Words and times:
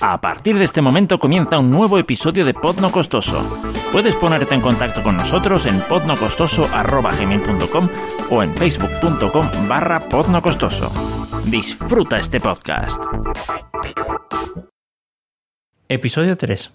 A 0.00 0.20
partir 0.20 0.56
de 0.56 0.64
este 0.64 0.80
momento 0.80 1.18
comienza 1.18 1.58
un 1.58 1.70
nuevo 1.70 1.98
episodio 1.98 2.44
de 2.44 2.54
Pod 2.54 2.78
No 2.80 2.92
Costoso. 2.92 3.42
Puedes 3.90 4.14
ponerte 4.16 4.54
en 4.54 4.60
contacto 4.60 5.02
con 5.02 5.16
nosotros 5.16 5.66
en 5.66 5.80
podnocostoso.com 5.80 7.88
o 8.30 8.42
en 8.42 8.54
facebook.com 8.54 9.50
barra 9.68 10.00
podnocostoso. 10.00 10.92
Disfruta 11.46 12.18
este 12.18 12.40
podcast. 12.40 13.02
Episodio 15.88 16.36
3. 16.36 16.72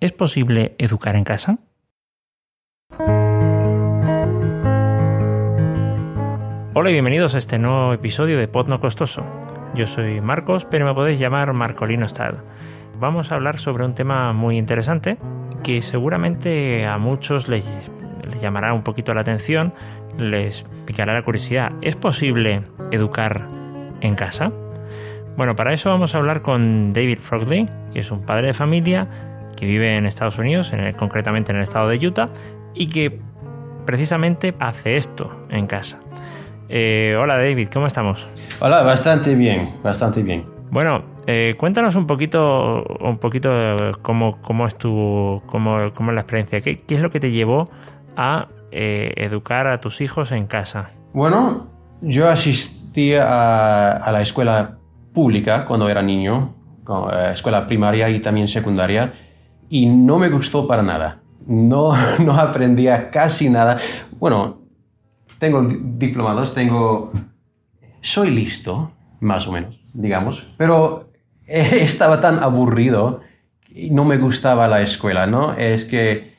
¿Es 0.00 0.12
posible 0.12 0.76
educar 0.78 1.16
en 1.16 1.24
casa? 1.24 1.58
Hola 6.74 6.90
y 6.90 6.92
bienvenidos 6.92 7.34
a 7.34 7.38
este 7.38 7.58
nuevo 7.58 7.92
episodio 7.92 8.38
de 8.38 8.46
Pod 8.46 8.68
No 8.68 8.78
Costoso. 8.78 9.24
Yo 9.78 9.86
soy 9.86 10.20
Marcos, 10.20 10.64
pero 10.64 10.84
me 10.84 10.92
podéis 10.92 11.20
llamar 11.20 11.52
Marcolino 11.52 12.04
Stad. 12.06 12.34
Vamos 12.98 13.30
a 13.30 13.36
hablar 13.36 13.58
sobre 13.58 13.84
un 13.84 13.94
tema 13.94 14.32
muy 14.32 14.58
interesante 14.58 15.18
que 15.62 15.82
seguramente 15.82 16.84
a 16.84 16.98
muchos 16.98 17.46
les, 17.46 17.64
llamará 18.40 18.74
un 18.74 18.82
poquito 18.82 19.12
la 19.12 19.20
atención, 19.20 19.72
les 20.18 20.64
picará 20.84 21.14
la 21.14 21.22
curiosidad. 21.22 21.70
¿Es 21.80 21.94
posible 21.94 22.64
educar 22.90 23.46
en 24.00 24.16
casa? 24.16 24.50
Bueno, 25.36 25.54
para 25.54 25.72
eso 25.72 25.90
vamos 25.90 26.12
a 26.16 26.18
hablar 26.18 26.42
con 26.42 26.90
David 26.90 27.20
Frogley, 27.20 27.68
que 27.92 28.00
es 28.00 28.10
un 28.10 28.22
padre 28.26 28.48
de 28.48 28.54
familia 28.54 29.06
que 29.56 29.64
vive 29.64 29.96
en 29.96 30.06
Estados 30.06 30.40
Unidos, 30.40 30.72
en 30.72 30.90
concretamente 30.94 31.52
en 31.52 31.58
el 31.58 31.62
estado 31.62 31.88
de 31.88 32.04
Utah, 32.04 32.30
y 32.74 32.88
que 32.88 33.20
precisamente 33.86 34.56
hace 34.58 34.96
esto 34.96 35.46
en 35.50 35.68
casa. 35.68 36.00
Eh, 36.68 37.16
hola 37.16 37.36
David, 37.36 37.68
¿cómo 37.72 37.86
estamos? 37.86 38.26
Hola, 38.60 38.82
bastante 38.82 39.34
bien, 39.36 39.74
bastante 39.84 40.22
bien. 40.22 40.44
Bueno, 40.70 41.04
eh, 41.26 41.54
cuéntanos 41.56 41.94
un 41.94 42.06
poquito, 42.06 42.82
un 43.00 43.18
poquito 43.18 43.50
cómo, 44.02 44.40
cómo 44.40 44.66
es 44.66 44.76
tu, 44.76 45.40
cómo, 45.46 45.78
cómo 45.94 46.10
es 46.10 46.14
la 46.16 46.20
experiencia. 46.22 46.60
¿Qué, 46.60 46.74
¿Qué, 46.74 46.94
es 46.96 47.00
lo 47.00 47.08
que 47.10 47.20
te 47.20 47.30
llevó 47.30 47.70
a 48.16 48.48
eh, 48.72 49.12
educar 49.16 49.68
a 49.68 49.80
tus 49.80 50.00
hijos 50.00 50.32
en 50.32 50.46
casa? 50.46 50.90
Bueno, 51.12 51.68
yo 52.00 52.28
asistí 52.28 53.14
a, 53.14 53.92
a 53.92 54.10
la 54.10 54.22
escuela 54.22 54.78
pública 55.12 55.64
cuando 55.64 55.88
era 55.88 56.02
niño, 56.02 56.54
escuela 57.32 57.66
primaria 57.66 58.08
y 58.10 58.20
también 58.20 58.48
secundaria, 58.48 59.12
y 59.68 59.86
no 59.86 60.18
me 60.18 60.28
gustó 60.28 60.66
para 60.66 60.82
nada. 60.82 61.20
No, 61.46 61.94
no 62.18 62.32
aprendía 62.32 63.10
casi 63.10 63.48
nada. 63.48 63.78
Bueno, 64.18 64.62
tengo 65.38 65.62
diplomados, 65.62 66.54
tengo... 66.54 67.12
Soy 68.00 68.30
listo, 68.30 68.92
más 69.20 69.46
o 69.46 69.52
menos, 69.52 69.80
digamos, 69.92 70.46
pero 70.56 71.10
estaba 71.46 72.20
tan 72.20 72.38
aburrido 72.38 73.20
y 73.68 73.90
no 73.90 74.04
me 74.04 74.16
gustaba 74.16 74.68
la 74.68 74.82
escuela, 74.82 75.26
¿no? 75.26 75.54
Es 75.54 75.84
que... 75.84 76.36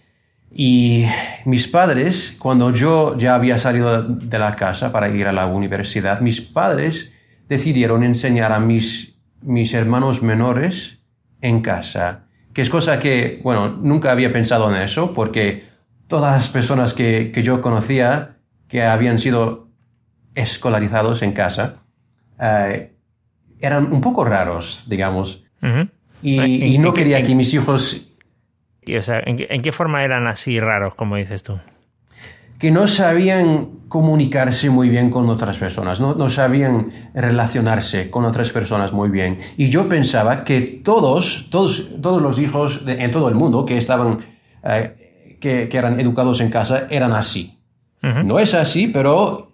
Y 0.52 1.06
mis 1.46 1.68
padres, 1.68 2.36
cuando 2.40 2.74
yo 2.74 3.16
ya 3.20 3.36
había 3.36 3.60
salido 3.60 4.02
de 4.02 4.40
la 4.40 4.56
casa 4.56 4.92
para 4.92 5.08
ir 5.10 5.28
a 5.28 5.32
la 5.32 5.46
universidad, 5.46 6.22
mis 6.22 6.42
padres 6.42 7.12
decidieron 7.48 8.04
enseñar 8.04 8.52
a 8.52 8.60
mis, 8.60 9.14
mis 9.44 9.76
hermanos 9.76 10.23
menores 10.23 11.04
en 11.42 11.62
casa, 11.62 12.26
que 12.52 12.64
es 12.64 12.70
cosa 12.72 12.98
que, 12.98 13.42
bueno, 13.44 13.70
nunca 13.70 14.12
había 14.12 14.34
pensado 14.34 14.76
en 14.76 14.82
eso, 14.82 15.14
porque 15.14 15.66
todas 16.08 16.34
las 16.34 16.50
personas 16.50 16.96
que, 16.96 17.32
que 17.32 17.44
yo 17.44 17.62
conocía 17.62 18.38
que 18.68 18.84
habían 18.84 19.20
sido 19.20 19.69
escolarizados 20.36 21.22
en 21.22 21.34
casa 21.34 21.76
eh, 22.40 22.94
eran 23.60 23.92
un 23.92 24.02
poco 24.02 24.24
raros, 24.24 24.86
digamos. 24.88 25.44
Uh 25.62 25.66
-huh. 25.66 25.90
y, 26.22 26.40
¿En, 26.40 26.64
y, 26.74 26.78
no 26.78 26.94
quería 26.94 27.22
que 27.24 27.36
mis 27.36 27.54
hijos... 27.54 28.06
O 28.98 29.02
sea, 29.02 29.22
¿en, 29.26 29.62
qué 29.62 29.72
forma 29.72 30.04
eran 30.04 30.26
así 30.28 30.60
raros, 30.60 30.96
como 30.96 31.18
dices 31.18 31.44
tú? 31.44 31.60
Que 32.58 32.72
no 32.72 32.88
sabían 32.88 33.68
comunicarse 33.88 34.70
muy 34.70 34.89
bien 34.89 35.10
con 35.12 35.30
otras 35.30 35.58
personas, 35.58 36.00
no, 36.00 36.16
no 36.16 36.30
sabían 36.30 37.12
relacionarse 37.14 38.10
con 38.10 38.26
otras 38.26 38.52
personas 38.52 38.92
muy 38.92 39.10
bien. 39.10 39.39
Y 39.58 39.70
yo 39.70 39.88
pensaba 39.88 40.44
que 40.44 40.62
todos, 40.62 41.48
todos, 41.52 41.88
todos 42.02 42.22
los 42.22 42.39
hijos 42.39 42.86
de, 42.86 43.04
en 43.04 43.12
todo 43.12 43.30
el 43.30 43.36
mundo 43.36 43.66
que 43.66 43.78
estaban, 43.78 44.20
eh, 44.64 45.38
que, 45.39 45.70
que 45.70 45.78
eran 45.78 46.00
educados 46.00 46.42
en 46.42 46.50
casa 46.50 46.88
eran 46.89 47.12
así. 47.12 47.60
Uh 48.02 48.08
-huh. 48.08 48.23
No 48.23 48.39
es 48.39 48.54
así, 48.56 48.88
pero 48.88 49.48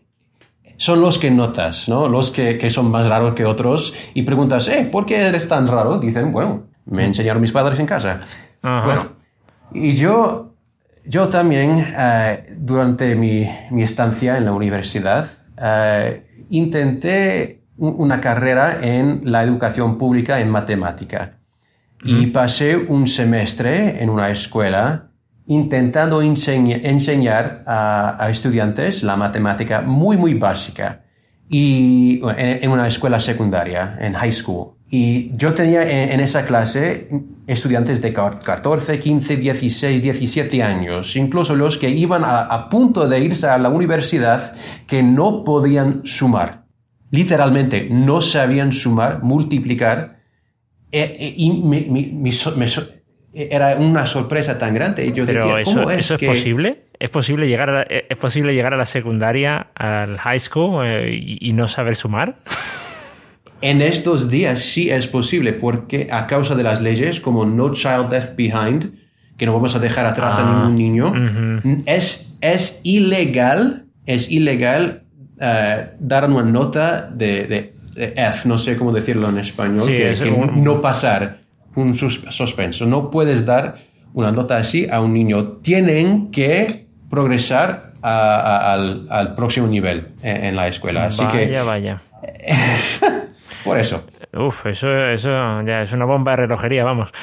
son 0.77 1.01
los 1.01 1.17
que 1.17 1.31
notas, 1.31 1.87
¿no? 1.87 2.07
Los 2.07 2.31
que, 2.31 2.57
que, 2.57 2.69
son 2.69 2.91
más 2.91 3.07
raros 3.07 3.35
que 3.35 3.45
otros 3.45 3.93
y 4.13 4.23
preguntas, 4.23 4.67
eh, 4.67 4.87
¿por 4.91 5.05
qué 5.05 5.27
eres 5.27 5.47
tan 5.47 5.67
raro? 5.67 5.99
Dicen, 5.99 6.31
bueno, 6.31 6.63
me 6.85 7.05
enseñaron 7.05 7.41
mis 7.41 7.51
padres 7.51 7.79
en 7.79 7.85
casa. 7.85 8.21
Bueno, 8.61 9.09
y 9.73 9.95
yo, 9.95 10.53
yo 11.05 11.29
también, 11.29 11.93
uh, 11.93 12.53
durante 12.57 13.15
mi, 13.15 13.47
mi, 13.69 13.83
estancia 13.83 14.37
en 14.37 14.45
la 14.45 14.53
universidad, 14.53 15.27
uh, 15.57 16.19
intenté 16.49 17.61
una 17.77 18.21
carrera 18.21 18.79
en 18.81 19.21
la 19.25 19.43
educación 19.43 19.97
pública 19.97 20.39
en 20.39 20.49
matemática. 20.49 21.37
Y 22.03 22.27
pasé 22.27 22.77
un 22.77 23.07
semestre 23.07 24.03
en 24.03 24.11
una 24.11 24.29
escuela 24.29 25.04
intentando 25.47 26.21
enseña, 26.21 26.77
enseñar 26.77 27.63
a, 27.65 28.23
a, 28.23 28.29
estudiantes 28.29 29.03
la 29.03 29.15
matemática 29.15 29.81
muy, 29.81 30.17
muy 30.17 30.33
básica 30.33 31.03
y 31.47 32.19
en, 32.37 32.63
en, 32.63 32.71
una 32.71 32.87
escuela 32.87 33.19
secundaria, 33.19 33.97
en 34.01 34.13
high 34.13 34.31
school. 34.31 34.73
Y 34.89 35.35
yo 35.35 35.53
tenía 35.53 35.83
en, 35.83 36.11
en, 36.13 36.19
esa 36.19 36.45
clase 36.45 37.09
estudiantes 37.47 38.01
de 38.01 38.13
14, 38.13 38.99
15, 38.99 39.37
16, 39.37 40.01
17 40.01 40.63
años, 40.63 41.15
incluso 41.15 41.55
los 41.55 41.77
que 41.77 41.89
iban 41.89 42.23
a, 42.23 42.41
a 42.41 42.69
punto 42.69 43.07
de 43.07 43.19
irse 43.19 43.47
a 43.47 43.57
la 43.57 43.69
universidad 43.69 44.53
que 44.87 45.03
no 45.03 45.43
podían 45.43 46.01
sumar. 46.05 46.65
Literalmente 47.11 47.87
no 47.89 48.21
sabían 48.21 48.71
sumar, 48.71 49.23
multiplicar. 49.23 50.15
Y 50.91 51.51
me, 51.63 51.81
me, 51.89 52.11
me, 52.13 52.67
era 53.35 53.75
una 53.75 54.05
sorpresa 54.05 54.57
tan 54.57 54.73
grande. 54.73 55.05
Y 55.05 55.13
yo 55.13 55.25
Pero 55.25 55.45
decía, 55.45 55.61
eso, 55.61 55.73
¿cómo 55.75 55.91
es, 55.91 55.99
¿eso 55.99 56.13
es 56.15 56.19
que... 56.19 56.27
posible? 56.27 56.85
¿Es 56.97 57.09
posible, 57.09 57.47
llegar 57.47 57.69
a 57.69 57.73
la, 57.73 57.81
¿Es 57.83 58.17
posible 58.17 58.53
llegar 58.53 58.73
a 58.73 58.77
la 58.77 58.85
secundaria, 58.85 59.67
al 59.75 60.17
high 60.17 60.39
school 60.39 60.85
eh, 60.85 61.13
y, 61.13 61.49
y, 61.49 61.53
no 61.53 61.67
saber 61.67 61.95
sumar? 61.95 62.37
En 63.61 63.81
estos 63.81 64.29
días 64.29 64.59
sí 64.59 64.91
es 64.91 65.07
posible, 65.07 65.53
porque 65.53 66.09
a 66.11 66.27
causa 66.27 66.55
de 66.55 66.63
las 66.63 66.81
leyes 66.81 67.19
como 67.19 67.45
No 67.45 67.71
Child 67.71 68.11
Left 68.11 68.35
Behind, 68.35 68.93
que 69.37 69.45
no 69.45 69.53
vamos 69.53 69.75
a 69.75 69.79
dejar 69.79 70.05
atrás 70.05 70.35
ah, 70.37 70.43
a 70.43 70.53
ningún 70.53 70.75
niño, 70.75 71.07
uh 71.07 71.13
-huh. 71.13 71.83
es, 71.85 72.37
es 72.41 72.79
ilegal, 72.83 73.85
es 74.05 74.29
ilegal 74.29 75.03
uh, 75.37 75.95
dar 75.99 76.29
una 76.29 76.43
nota 76.43 77.09
de, 77.09 77.47
de, 77.47 77.73
de, 77.95 78.13
F, 78.15 78.47
no 78.47 78.57
sé 78.57 78.75
cómo 78.75 78.91
decirlo 78.91 79.29
en 79.29 79.39
español, 79.39 79.79
sí, 79.79 79.93
que, 79.93 80.09
es 80.11 80.21
que 80.21 80.29
un... 80.29 80.63
no 80.63 80.81
pasar 80.81 81.39
un 81.75 81.93
suspenso. 81.93 82.85
No 82.85 83.09
puedes 83.11 83.45
dar 83.45 83.79
una 84.13 84.31
nota 84.31 84.57
así 84.57 84.87
a 84.89 85.01
un 85.01 85.13
niño. 85.13 85.43
Tienen 85.61 86.31
que 86.31 86.87
progresar 87.09 87.93
a, 88.01 88.35
a, 88.35 88.73
al, 88.73 89.07
al, 89.09 89.35
próximo 89.35 89.67
nivel 89.67 90.09
en, 90.21 90.45
en, 90.45 90.55
la 90.55 90.67
escuela. 90.67 91.05
Así 91.05 91.23
vaya, 91.23 91.39
que. 91.47 91.61
Vaya, 91.61 92.01
Por 93.63 93.79
eso. 93.79 94.03
Uf, 94.33 94.65
eso, 94.67 95.07
eso 95.07 95.61
ya 95.63 95.81
es 95.81 95.93
una 95.93 96.05
bomba 96.05 96.31
de 96.31 96.37
relojería, 96.37 96.83
vamos. 96.83 97.11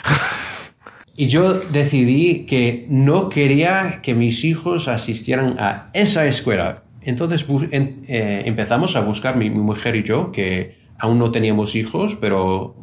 Y 1.15 1.29
yo 1.29 1.53
decidí 1.53 2.47
que 2.47 2.87
no 2.89 3.29
quería 3.29 4.01
que 4.03 4.15
mis 4.15 4.45
hijos 4.45 4.89
asistieran 4.89 5.57
a 5.59 5.91
esa 5.93 6.25
escuela. 6.27 6.85
Entonces 7.03 7.45
en, 7.71 8.05
eh, 8.09 8.45
empezamos 8.47 8.97
a 8.97 9.01
buscar, 9.01 9.37
mi, 9.37 9.51
mi 9.51 9.61
mujer 9.61 9.95
y 9.95 10.05
yo, 10.05 10.33
que 10.33 10.82
aún 11.03 11.19
no 11.19 11.33
teníamos 11.33 11.75
hijos, 11.75 12.17
pero 12.21 12.77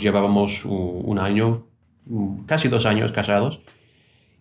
llevábamos 0.00 0.64
un 0.64 1.18
año, 1.18 1.66
casi 2.46 2.68
dos 2.68 2.86
años 2.86 3.12
casados, 3.12 3.60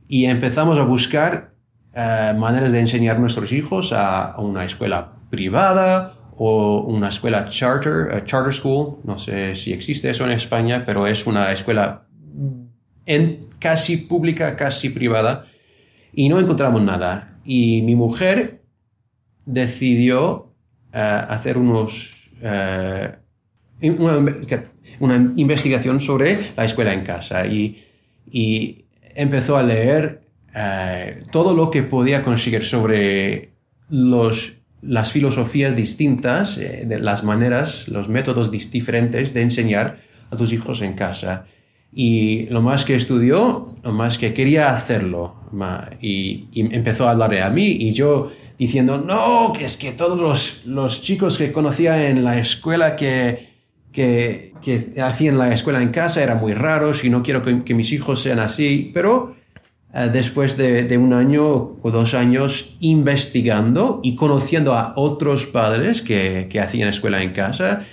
y 0.07 0.23
empezamos 0.23 0.79
a 0.79 0.83
buscar 0.83 1.51
uh, 1.91 2.33
maneras 2.37 2.71
de 2.71 2.79
enseñar 2.79 3.17
a 3.17 3.19
nuestros 3.19 3.51
hijos 3.51 3.91
a, 3.91 4.35
una 4.37 4.63
escuela 4.63 5.15
privada 5.29 6.13
o 6.37 6.79
una 6.83 7.09
escuela 7.09 7.49
charter, 7.49 8.15
uh, 8.15 8.25
charter 8.25 8.53
school, 8.53 8.99
no 9.03 9.19
sé 9.19 9.57
si 9.57 9.73
existe 9.73 10.09
eso 10.09 10.23
en 10.23 10.31
España, 10.31 10.83
pero 10.85 11.05
es 11.05 11.27
una 11.27 11.51
escuela 11.51 12.07
en, 13.05 13.47
casi 13.59 13.97
pública, 13.97 14.55
casi 14.55 14.89
privada, 14.89 15.47
y 16.13 16.29
no 16.29 16.39
encontramos 16.39 16.81
nada. 16.81 17.37
Y 17.43 17.81
mi 17.81 17.95
mujer 17.95 18.61
decidió 19.45 20.53
uh, 20.93 21.27
hacer 21.27 21.57
unos... 21.57 22.13
Una, 24.99 25.33
investigación 25.35 25.99
sobre 25.99 26.51
la 26.55 26.65
escuela 26.65 26.93
en 26.93 27.03
casa 27.03 27.45
y, 27.45 27.81
empezó 29.17 29.55
a 29.55 29.63
leer 29.63 30.21
uh, 30.53 31.29
todo 31.31 31.55
lo 31.55 31.71
que 31.71 31.83
podía 31.83 32.21
conseguir 32.21 32.63
sobre 32.65 33.51
los, 33.89 34.53
las 34.81 35.11
filosofías 35.11 35.75
distintas, 35.75 36.57
eh, 36.57 36.85
las 36.99 37.23
maneras, 37.23 37.87
los 37.87 38.09
métodos 38.09 38.51
diferentes 38.51 39.33
de 39.33 39.41
enseñar 39.41 39.99
a 40.29 40.37
tus 40.37 40.51
hijos 40.53 40.81
en 40.81 40.93
casa. 40.93 41.45
Y 41.93 42.47
lo 42.47 42.61
más 42.61 42.83
que 42.83 42.95
estudió, 42.95 43.75
lo 43.83 43.91
más 43.93 44.17
que 44.17 44.33
quería 44.33 44.73
hacerlo. 44.73 45.35
Y, 46.01 46.47
empezó 46.53 47.07
a 47.07 47.11
hablarle 47.11 47.41
a 47.41 47.49
mí 47.49 47.67
y 47.67 47.93
yo 47.93 48.31
diciendo, 48.59 48.97
no, 48.97 49.53
que 49.53 49.65
es 49.65 49.77
que 49.77 49.91
todos 49.91 50.19
los, 50.19 50.65
los 50.65 51.01
chicos 51.01 51.37
que 51.37 51.51
conocía 51.51 52.09
en 52.09 52.23
la 52.23 52.37
escuela 52.37 52.95
que, 52.95 53.54
que, 53.95 54.53
que, 54.61 55.01
hacían 55.01 55.37
la 55.37 55.53
escuela 55.53 55.81
en 55.81 55.89
casa 55.89 56.21
eran 56.21 56.39
muy 56.39 56.53
raros 56.53 57.03
y 57.03 57.09
no 57.09 57.23
quiero 57.23 57.41
que, 57.41 57.73
mis 57.73 57.91
hijos 57.93 58.21
sean 58.21 58.39
así. 58.39 58.91
Pero 58.93 59.35
eh, 59.93 60.09
después 60.11 60.57
de, 60.57 60.97
un 60.97 61.13
año 61.13 61.77
o 61.81 61.91
dos 61.91 62.13
años 62.13 62.75
investigando 62.81 64.01
y 64.03 64.15
conociendo 64.15 64.73
a 64.73 64.93
otros 64.97 65.45
padres 65.45 66.01
que, 66.01 66.47
que 66.49 66.59
hacían 66.59 66.89
escuela 66.89 67.23
en 67.23 67.33
casa, 67.33 67.85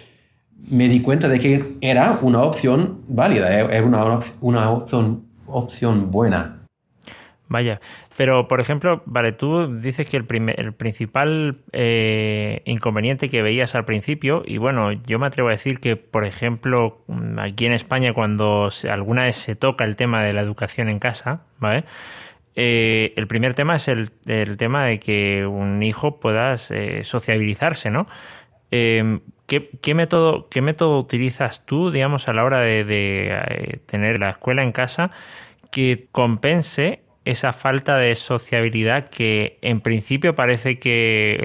me 0.71 0.89
di 0.89 1.01
cuenta 1.01 1.29
de 1.29 1.39
que 1.39 1.77
era 1.81 2.19
una 2.21 2.43
opción 2.43 3.03
válida, 3.09 3.53
era 3.53 3.85
una, 3.85 4.21
una 4.41 4.71
opción, 4.71 5.25
opción 5.47 6.11
buena. 6.11 6.62
Vaya, 7.53 7.83
pero 8.17 8.49
por 8.49 8.61
ejemplo, 8.61 9.03
vale, 9.05 9.33
tú 9.33 9.79
dices 9.79 10.09
que 10.09 10.17
el, 10.17 10.27
el 10.57 10.73
principal 10.73 11.59
eh, 11.73 12.63
inconveniente 12.65 13.29
que 13.29 13.43
veías 13.43 13.75
al 13.75 13.85
principio, 13.85 14.43
y 14.47 14.57
bueno, 14.57 14.91
yo 14.93 15.19
me 15.19 15.27
atrevo 15.27 15.51
a 15.51 15.53
decir 15.53 15.79
que, 15.79 15.97
por 15.97 16.25
ejemplo, 16.25 17.05
aquí 17.37 17.67
en 17.67 17.73
España, 17.73 18.15
cuando 18.15 18.71
alguna 18.91 19.25
vez 19.25 19.37
se 19.37 19.55
toca 19.55 19.85
el 19.85 19.97
tema 19.97 20.25
de 20.25 20.33
la 20.33 20.41
educación 20.41 20.89
en 20.89 20.99
casa, 20.99 21.43
¿vale? 21.59 21.85
Eh, 22.57 23.13
el 23.17 23.27
primer 23.27 23.53
tema 23.53 23.77
es 23.77 23.87
el, 23.89 24.11
tema 24.57 24.87
de 24.87 24.99
que 24.99 25.45
un 25.45 25.83
hijo 25.83 26.21
pueda 26.21 26.57
sociabilizarse, 26.57 27.91
¿no? 27.91 28.07
¿qué, 28.71 29.95
método, 29.95 30.49
¿qué 30.49 30.63
método 30.63 30.99
utilizas 30.99 31.67
tú, 31.67 31.91
digamos, 31.91 32.29
a 32.29 32.33
la 32.33 32.45
hora 32.45 32.61
de, 32.61 32.87
eh, 32.89 33.79
tener 33.85 34.19
la 34.21 34.31
escuela 34.31 34.63
en 34.63 34.73
casa 34.73 35.11
que 35.73 36.07
compense 36.13 37.03
esa 37.25 37.53
falta 37.53 37.97
de 37.97 38.15
sociabilidad 38.15 39.09
que 39.09 39.59
en 39.63 39.81
principio 39.81 40.35
parece 40.35 40.79
que 40.79 41.39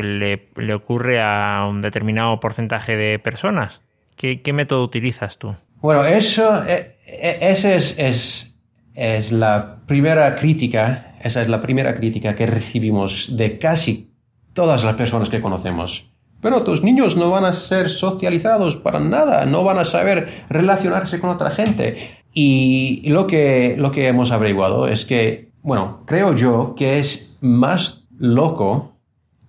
le, 0.55 0.73
ocurre 0.73 1.21
a 1.21 1.65
un 1.69 1.81
determinado 1.81 2.39
porcentaje 2.39 2.95
de 2.95 3.19
personas? 3.19 3.81
¿Qué, 4.15 4.41
método 4.53 4.83
utilizas 4.83 5.37
tú? 5.37 5.55
Bueno, 5.81 6.03
eso, 6.05 6.63
eh, 6.65 6.95
eh, 7.05 7.37
esa 7.41 7.75
es, 7.75 8.53
es 8.95 9.31
la 9.31 9.77
primera 9.85 10.35
crítica, 10.35 11.15
esa 11.21 11.41
es 11.41 11.49
la 11.49 11.61
primera 11.61 11.95
crítica 11.95 12.33
que 12.33 12.47
recibimos 12.47 13.37
de 13.37 13.59
casi 13.59 14.11
todas 14.53 14.83
las 14.83 14.95
personas 14.95 15.29
que 15.29 15.39
conocemos. 15.39 16.09
Pero 16.41 16.63
tus 16.63 16.83
niños 16.83 17.15
no 17.15 17.29
van 17.31 17.45
a 17.45 17.53
ser 17.53 17.89
socializados 17.89 18.75
para 18.75 18.99
nada, 18.99 19.45
no 19.45 19.63
van 19.63 19.79
a 19.79 19.85
saber 19.85 20.45
relacionarse 20.49 21.19
con 21.19 21.29
otra 21.29 21.51
gente. 21.51 22.17
Y 22.33 23.07
lo 23.09 23.25
que, 23.25 23.75
lo 23.77 23.91
que 23.91 24.07
hemos 24.07 24.31
averiguado 24.31 24.87
es 24.87 25.05
que, 25.05 25.46
bueno, 25.67 26.03
creo 26.05 26.33
yo 26.33 26.75
que 26.75 26.97
es 26.97 27.35
más 27.41 28.07
loco 28.17 28.93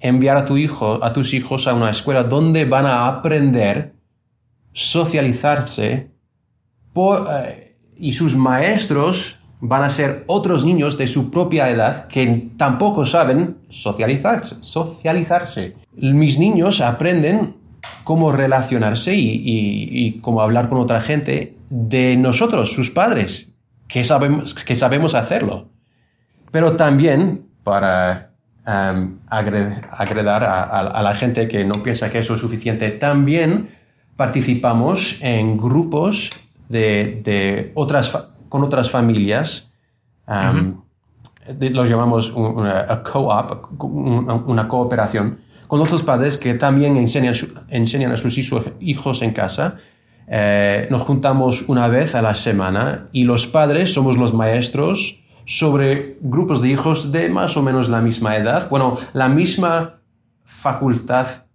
enviar 0.01 0.37
a 0.37 0.45
tu 0.45 0.57
hijo, 0.57 0.99
a 1.05 1.13
tus 1.13 1.33
hijos 1.33 1.69
a 1.69 1.75
una 1.75 1.91
escuela 1.91 2.25
donde 2.25 2.65
van 2.65 2.87
a 2.87 3.07
aprender 3.07 3.95
socializarse 4.73 6.11
eh, 6.97 7.77
y 7.97 8.13
sus 8.15 8.35
maestros 8.35 9.37
van 9.61 9.85
a 9.85 9.91
ser 9.91 10.25
otros 10.27 10.65
niños 10.65 10.99
de 10.99 11.07
su 11.07 11.31
propia 11.31 11.71
edad 11.71 12.09
que 12.09 12.51
tampoco 12.57 13.07
saben 13.07 13.59
socializarse. 13.69 14.57
socializarse. 14.61 15.77
Mis 15.95 16.37
niños 16.37 16.81
aprenden 16.81 17.55
cómo 18.03 18.33
relacionarse 18.33 19.15
y, 19.15 20.19
cómo 20.21 20.43
hablar 20.43 20.69
con 20.69 20.81
otra 20.81 21.01
gente 21.01 21.57
de 21.71 22.17
nosotros, 22.17 22.73
sus 22.73 22.91
padres, 22.91 23.51
que 23.87 24.03
sabemos, 24.03 24.55
que 24.55 24.75
sabemos 24.75 25.15
hacerlo. 25.15 25.78
Pero 26.51 26.77
también 26.77 27.47
para 27.63 28.31
um, 28.67 29.19
agredar 29.29 30.45
a, 30.45 31.03
la 31.03 31.15
gente 31.15 31.49
que 31.49 31.65
no 31.65 31.83
piensa 31.83 32.11
que 32.11 32.21
eso 32.21 32.35
es 32.35 32.41
suficiente, 32.41 32.91
también 32.91 33.71
participamos 34.17 35.17
en 35.21 35.57
grupos 35.57 36.31
de, 36.69 37.21
de 37.25 37.73
otras 37.75 38.11
con 38.49 38.65
otras 38.65 38.91
familias. 38.91 39.71
Um, 40.27 40.83
lo 41.61 41.87
llamamos 41.87 42.31
una 42.31 43.03
co-op, 43.03 43.83
una, 43.83 44.69
cooperación, 44.69 45.39
con 45.67 45.81
otros 45.81 46.03
padres 46.03 46.37
que 46.37 46.55
también 46.55 46.97
enseñan, 46.97 47.35
enseñan 47.69 48.13
a 48.13 48.17
sus 48.17 48.37
hijos 48.37 49.23
en 49.23 49.33
casa. 49.33 49.77
Eh, 50.27 50.87
nos 50.91 51.03
juntamos 51.03 51.65
una 51.69 51.89
vez 51.89 52.15
a 52.15 52.21
la 52.21 52.35
semana 52.35 53.09
y 53.13 53.25
los 53.25 53.47
padres 53.47 53.95
somos 53.95 54.19
los 54.19 54.35
maestros 54.35 55.18
sobre 55.49 56.19
grupos 56.21 56.61
de 56.61 56.69
hijos 56.69 57.11
de 57.11 57.31
más 57.31 57.57
o 57.57 57.63
menos 57.63 57.89
la 57.89 58.03
misma 58.03 58.37
edad, 58.37 58.69
bueno, 58.69 58.99
la 59.15 59.31
misma 59.31 60.01
facultad 60.45 61.47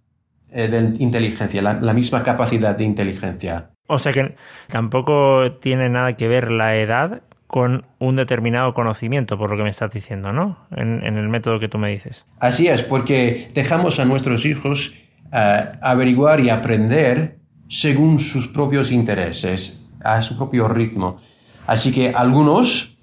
eh, 0.50 0.66
de 0.66 0.96
inteligencia, 0.98 1.62
la 1.62 1.92
misma 1.92 2.24
capacidad 2.24 2.76
de 2.76 2.82
inteligencia. 2.82 3.70
O 3.86 3.98
sea 3.98 4.12
que 4.12 4.34
tampoco 4.66 5.52
tiene 5.60 5.88
nada 5.88 6.14
que 6.14 6.26
ver 6.26 6.50
la 6.50 6.74
edad 6.76 7.22
con 7.46 7.86
un 8.00 8.16
determinado 8.16 8.72
conocimiento, 8.72 9.38
por 9.38 9.48
lo 9.48 9.56
que 9.56 9.62
me 9.62 9.70
estás 9.70 9.92
diciendo, 9.92 10.32
¿no? 10.32 10.66
En, 10.76 11.04
el 11.04 11.28
método 11.28 11.60
que 11.60 11.68
tú 11.68 11.78
me 11.78 11.88
dices. 11.88 12.26
Así 12.40 12.66
es, 12.66 12.82
porque 12.82 13.52
dejamos 13.54 14.00
a 14.00 14.04
nuestros 14.04 14.44
hijos 14.44 14.92
eh, 15.32 15.68
averiguar 15.80 16.40
y 16.40 16.50
aprender 16.50 17.38
según 17.68 18.18
sus 18.18 18.48
propios 18.48 18.90
intereses, 18.90 19.88
a 20.02 20.20
su 20.20 20.36
propio 20.36 20.66
ritmo. 20.66 21.18
Así 21.64 21.92
que 21.92 22.10
algunos 22.10 22.93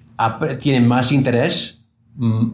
tienen 0.59 0.87
más 0.87 1.11
interés 1.11 1.83
mm, 2.15 2.53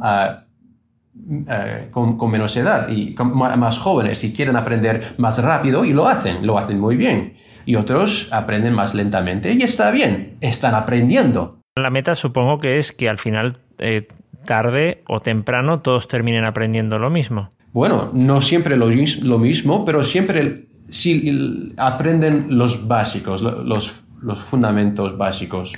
eh, 1.49 1.87
con, 1.91 2.17
con, 2.17 2.31
menos 2.31 2.55
edad 2.57 2.89
y 2.89 3.15
más 3.17 3.79
jóvenes 3.79 4.23
y 4.23 4.33
quieren 4.33 4.55
aprender 4.55 5.15
más 5.17 5.41
rápido 5.41 5.83
y 5.83 5.93
lo 5.93 6.07
hacen, 6.07 6.45
lo 6.45 6.57
hacen 6.57 6.79
muy 6.79 6.95
bien 6.95 7.37
y 7.67 7.75
otros 7.75 8.29
aprenden 8.31 8.73
más 8.73 8.95
lentamente 8.95 9.53
y 9.53 9.61
está 9.61 9.91
bien, 9.91 10.37
están 10.41 10.73
aprendiendo. 10.73 11.59
La 11.75 11.89
meta 11.91 12.15
supongo 12.15 12.57
que 12.57 12.79
es 12.79 12.91
que 12.91 13.09
al 13.09 13.19
final, 13.19 13.57
eh, 13.77 14.07
tarde 14.45 15.03
o 15.07 15.19
temprano, 15.19 15.81
todos 15.81 16.07
terminen 16.07 16.45
aprendiendo 16.45 16.97
lo 16.97 17.09
mismo. 17.09 17.49
Bueno, 17.73 18.09
no 18.13 18.41
siempre 18.41 18.77
lo, 18.77 18.87
mismo, 18.87 19.85
pero 19.85 20.03
siempre 20.03 20.69
sí 20.89 21.73
aprenden 21.77 22.57
los 22.57 22.87
básicos, 22.87 23.41
los, 23.41 24.05
los 24.21 24.39
fundamentos 24.39 25.17
básicos, 25.17 25.73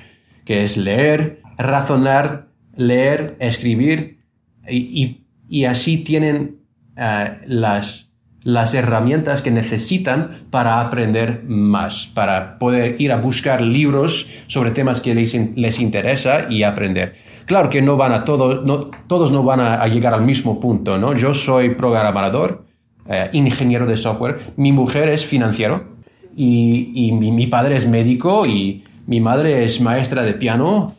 que 0.46 0.64
es 0.64 0.78
leer, 0.78 1.42
razonar, 1.60 2.48
leer, 2.76 3.36
escribir, 3.40 4.20
y, 4.68 5.66
así 5.66 5.98
tienen 5.98 6.62
eh, 6.96 7.38
las 7.46 8.10
las 8.44 8.74
herramientas 8.74 9.42
que 9.42 9.52
necesitan 9.52 10.46
para 10.50 10.80
aprender 10.80 11.44
más, 11.46 12.08
para 12.14 12.58
poder 12.58 12.96
ir 13.00 13.12
a 13.12 13.18
buscar 13.18 13.62
libros 13.62 14.30
sobre 14.48 14.72
temas 14.72 15.02
que 15.02 15.14
les, 15.14 15.34
les 15.58 15.80
interesa 15.80 16.50
y 16.50 16.64
aprender. 16.64 17.16
Claro 17.46 17.70
que 17.70 17.82
no 17.82 17.98
van 17.98 18.14
a 18.14 18.24
todos, 18.24 18.64
no, 18.66 18.92
todos 19.08 19.32
no 19.32 19.44
van 19.44 19.60
a, 19.60 19.86
llegar 19.88 20.14
al 20.14 20.22
mismo 20.22 20.60
punto, 20.60 20.98
¿no? 20.98 21.16
Yo 21.16 21.34
soy 21.34 21.76
programador, 21.76 22.66
eh, 23.08 23.30
ingeniero 23.34 23.86
de 23.86 23.98
software, 23.98 24.54
mi 24.56 24.72
mujer 24.72 25.10
es 25.10 25.26
financiero 25.26 25.84
y, 26.36 26.92
y 26.94 27.12
mi, 27.12 27.48
padre 27.48 27.76
es 27.76 27.88
médico 27.88 28.46
y 28.46 28.84
mi 29.08 29.20
madre 29.20 29.66
es 29.66 29.82
maestra 29.82 30.22
de 30.22 30.34
piano. 30.34 30.96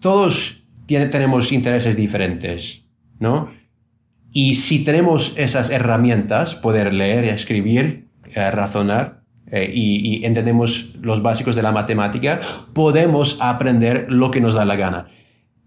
Todos 0.00 0.60
tenemos 0.86 1.52
intereses 1.52 1.96
diferentes, 1.96 2.84
¿no? 3.18 3.50
Y 4.32 4.54
si 4.54 4.84
tenemos 4.84 5.34
esas 5.36 5.70
herramientas, 5.70 6.54
poder 6.54 6.92
leer, 6.92 7.24
escribir, 7.24 8.08
eh, 8.34 8.50
razonar, 8.50 9.22
eh, 9.50 9.70
y, 9.72 10.24
entendemos 10.24 10.94
los 11.00 11.22
básicos 11.22 11.56
de 11.56 11.62
la 11.62 11.72
matemática, 11.72 12.40
podemos 12.72 13.38
aprender 13.40 14.06
lo 14.08 14.30
que 14.30 14.40
nos 14.40 14.54
da 14.54 14.64
la 14.64 14.76
gana. 14.76 15.08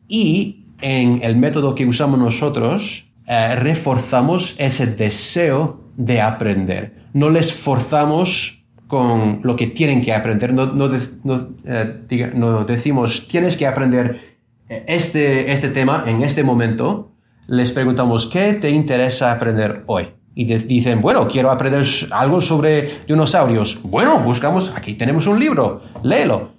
Y 0.07 0.67
en 0.81 1.21
el 1.23 1.35
método 1.35 1.75
que 1.75 1.85
usamos 1.85 2.19
nosotros, 2.19 3.05
eh, 3.27 3.55
reforzamos 3.55 4.55
ese 4.57 4.87
deseo 4.87 5.81
de 5.97 6.21
aprender. 6.21 7.03
No 7.13 7.29
les 7.29 7.53
forzamos 7.53 8.62
con 8.93 9.39
lo 9.41 9.55
que 9.55 9.65
tienen 9.65 10.01
que 10.01 10.13
aprender. 10.13 10.53
No, 10.53 10.67
no, 10.67 10.87
no 11.23 12.63
decimos, 12.65 13.27
tienes 13.27 13.57
que 13.57 13.65
aprender 13.65 14.37
este, 14.69 15.51
este 15.51 15.69
tema 15.69 16.03
en 16.05 16.21
este 16.21 16.43
momento, 16.43 17.11
les 17.47 17.71
preguntamos, 17.71 18.27
¿qué 18.27 18.53
te 18.53 18.69
interesa 18.69 19.31
aprender 19.31 19.81
hoy? 19.87 20.09
Y 20.35 20.45
dicen, 20.45 21.01
bueno, 21.01 21.27
quiero 21.27 21.49
aprender 21.49 21.83
algo 22.11 22.39
sobre 22.39 22.99
dinosaurios. 23.07 23.79
Bueno, 23.81 24.19
buscamos, 24.19 24.71
aquí 24.75 24.93
tenemos 24.93 25.25
un 25.25 25.39
libro, 25.39 25.81
léelo. 26.03 26.51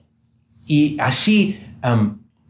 Y 0.66 0.96
así 0.98 1.60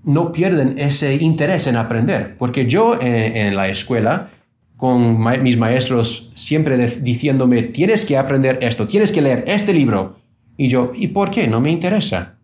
no 0.02 0.32
pierden 0.32 0.78
ese 0.78 1.14
interés 1.16 1.66
en 1.66 1.76
aprender. 1.76 2.36
Porque 2.38 2.66
yo 2.66 2.94
eh, 3.00 3.46
en, 3.46 3.54
la 3.54 3.68
escuela, 3.68 4.30
con 4.76 5.22
mis 5.42 5.56
maestros 5.56 6.32
siempre 6.34 6.76
diciéndome, 6.76 7.62
tienes 7.62 8.04
que 8.04 8.18
aprender 8.18 8.58
esto, 8.60 8.86
tienes 8.86 9.12
que 9.12 9.22
leer 9.22 9.44
este 9.46 9.72
libro. 9.72 10.16
Y 10.56 10.68
yo, 10.68 10.92
¿y 10.94 11.08
por 11.08 11.30
qué? 11.30 11.46
No 11.46 11.60
me 11.60 11.70
interesa. 11.70 12.38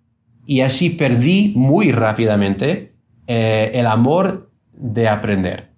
Y 0.47 0.63
así 0.63 0.91
perdí 0.91 1.53
muy 1.55 1.93
rápidamente 1.93 2.93
eh, 3.27 3.71
el 3.75 3.87
amor 3.87 4.51
de 4.73 5.09
aprender. 5.09 5.69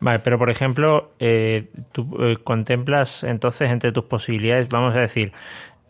Vale, 0.00 0.18
pero 0.18 0.38
por 0.38 0.50
ejemplo, 0.50 1.12
eh, 1.20 1.70
tú 1.92 2.16
eh, 2.20 2.36
contemplas 2.42 3.22
entonces 3.22 3.70
entre 3.70 3.92
tus 3.92 4.04
posibilidades, 4.04 4.68
vamos 4.68 4.96
a 4.96 5.00
decir, 5.00 5.32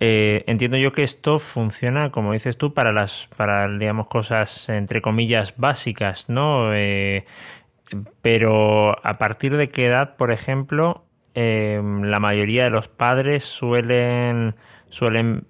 entiendo 0.04 0.76
yo 0.76 0.90
que 0.90 1.04
esto 1.04 1.38
funciona, 1.38 2.10
como 2.10 2.32
dices 2.32 2.58
tú, 2.58 2.74
para 2.74 2.90
las, 2.90 3.28
para 3.36 3.68
digamos 3.68 4.08
cosas 4.08 4.68
entre 4.68 5.00
comillas 5.00 5.54
básicas, 5.56 6.28
¿no? 6.28 6.72
Pero 8.20 8.96
a 9.06 9.14
partir 9.18 9.56
de 9.56 9.68
qué 9.68 9.86
edad, 9.86 10.16
por 10.16 10.30
ejemplo, 10.32 11.04
la 11.34 12.18
mayoría 12.20 12.64
de 12.64 12.70
los 12.70 12.88
padres 12.88 13.44
suelen 13.44 14.54
suelen 14.88 15.46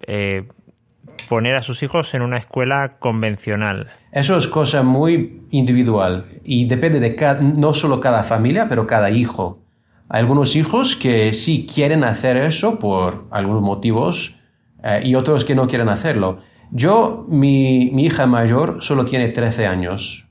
poner 1.27 1.55
a 1.55 1.61
sus 1.61 1.83
hijos 1.83 2.13
en 2.13 2.21
una 2.21 2.37
escuela 2.37 2.97
convencional. 2.99 3.87
Eso 4.11 4.37
es 4.37 4.47
cosa 4.47 4.83
muy 4.83 5.41
individual 5.49 6.39
y 6.43 6.65
depende 6.65 6.99
de 6.99 7.15
cada, 7.15 7.41
no 7.41 7.73
solo 7.73 7.99
cada 7.99 8.23
familia, 8.23 8.67
pero 8.69 8.87
cada 8.87 9.09
hijo. 9.09 9.59
Hay 10.09 10.21
algunos 10.21 10.55
hijos 10.55 10.95
que 10.95 11.33
sí 11.33 11.67
quieren 11.71 12.03
hacer 12.03 12.37
eso 12.37 12.77
por 12.77 13.25
algunos 13.31 13.61
motivos 13.61 14.35
eh, 14.83 15.01
y 15.03 15.15
otros 15.15 15.45
que 15.45 15.55
no 15.55 15.67
quieren 15.67 15.89
hacerlo. 15.89 16.39
Yo, 16.71 17.25
mi, 17.29 17.89
mi 17.91 18.05
hija 18.05 18.27
mayor 18.27 18.77
solo 18.81 19.05
tiene 19.05 19.29
13 19.29 19.65
años 19.65 20.22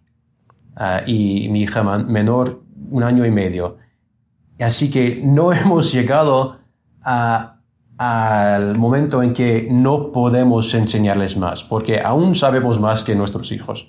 eh, 0.83 1.03
y 1.07 1.49
mi 1.49 1.63
hija 1.63 1.83
menor 1.83 2.63
un 2.91 3.03
año 3.03 3.25
y 3.25 3.31
medio. 3.31 3.79
Así 4.59 4.91
que 4.91 5.21
no 5.23 5.53
hemos 5.53 5.93
llegado 5.93 6.59
a 7.03 7.53
al 7.99 8.77
momento 8.77 9.23
en 9.23 9.33
que 9.33 9.69
no 9.71 10.11
podemos 10.11 10.75
enseñarles 10.75 11.37
más, 11.37 11.63
porque 11.63 12.01
aún 12.01 12.35
sabemos 12.35 12.81
más 12.81 13.05
que 13.05 13.15
nuestros 13.15 13.53
hijos. 13.53 13.87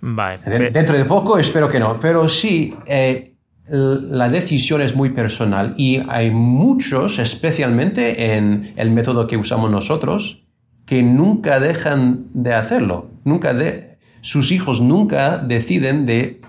Dentro 0.00 0.96
de 0.96 1.04
poco 1.04 1.38
espero 1.38 1.68
que 1.68 1.78
no, 1.78 1.98
pero 2.00 2.28
sí, 2.28 2.74
eh, 2.86 3.34
la 3.68 4.28
decisión 4.28 4.80
es 4.80 4.96
muy 4.96 5.10
personal 5.10 5.74
y 5.76 6.00
hay 6.08 6.30
muchos, 6.30 7.20
especialmente 7.20 8.36
en 8.36 8.72
el 8.76 8.90
método 8.90 9.28
que 9.28 9.36
usamos 9.36 9.70
nosotros, 9.70 10.42
que 10.84 11.02
nunca 11.02 11.60
dejan 11.60 12.26
de 12.32 12.54
hacerlo. 12.54 13.10
Nunca 13.24 13.54
de, 13.54 13.95
sus 14.26 14.50
hijos 14.50 14.80
nunca 14.80 15.38
deciden 15.38 16.04
de 16.04 16.40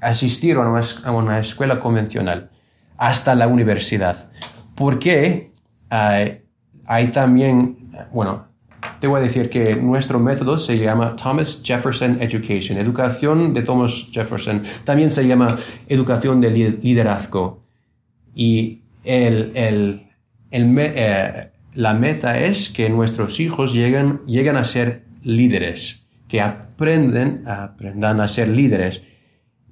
asistir 0.00 0.56
a 0.56 1.10
una, 1.10 1.38
escuela 1.38 1.80
convencional 1.80 2.48
hasta 2.96 3.34
la 3.34 3.46
universidad. 3.46 4.30
¿Por 4.74 4.98
qué? 4.98 5.52
Eh, 5.90 6.42
hay 6.86 7.10
también, 7.10 7.90
bueno, 8.10 8.46
te 9.00 9.06
voy 9.06 9.20
a 9.20 9.22
decir 9.22 9.50
que 9.50 9.76
nuestro 9.76 10.18
método 10.18 10.56
se 10.56 10.78
llama 10.78 11.14
Thomas 11.14 11.60
Jefferson 11.62 12.22
Education, 12.22 12.78
educación 12.78 13.52
de 13.52 13.62
Thomas 13.62 14.06
Jefferson. 14.10 14.62
También 14.84 15.10
se 15.10 15.28
llama 15.28 15.58
educación 15.88 16.40
de 16.40 16.50
liderazgo. 16.50 17.60
Y 18.34 18.80
el, 19.04 19.52
el, 19.54 20.06
el, 20.50 20.74
eh, 20.78 21.50
la 21.74 21.92
meta 21.92 22.40
es 22.40 22.70
que 22.70 22.88
nuestros 22.88 23.40
hijos 23.40 23.74
lleguen, 23.74 24.22
lleguen 24.24 24.56
a 24.56 24.64
ser 24.64 25.04
líderes, 25.22 26.05
que 26.28 26.40
aprenden, 26.40 27.44
aprendan 27.46 28.20
a 28.20 28.28
ser 28.28 28.48
líderes. 28.48 29.02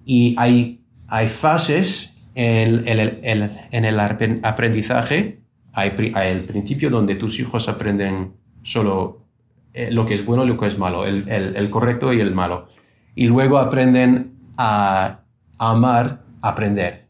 Y 0.04 0.34
hay, 0.38 0.84
hay 1.08 1.28
fases 1.28 2.12
en, 2.34 2.86
en, 2.86 3.84
el 3.84 4.00
aprendizaje 4.00 5.44
hay, 5.74 5.92
el 6.14 6.44
principio 6.44 6.88
donde 6.88 7.16
tus 7.16 7.38
hijos 7.40 7.68
aprenden 7.68 8.34
solo 8.62 9.26
eh, 9.72 9.90
lo 9.90 10.06
que 10.06 10.14
es 10.14 10.24
bueno 10.24 10.44
y 10.44 10.48
lo 10.48 10.56
que 10.56 10.66
es 10.66 10.78
malo, 10.78 11.04
el, 11.04 11.28
el, 11.28 11.70
correcto 11.70 12.12
y 12.12 12.20
el 12.20 12.32
malo. 12.32 12.68
Y 13.16 13.26
luego 13.26 13.58
aprenden 13.58 14.34
a, 14.56 15.20
amar, 15.58 16.22
aprender. 16.42 17.08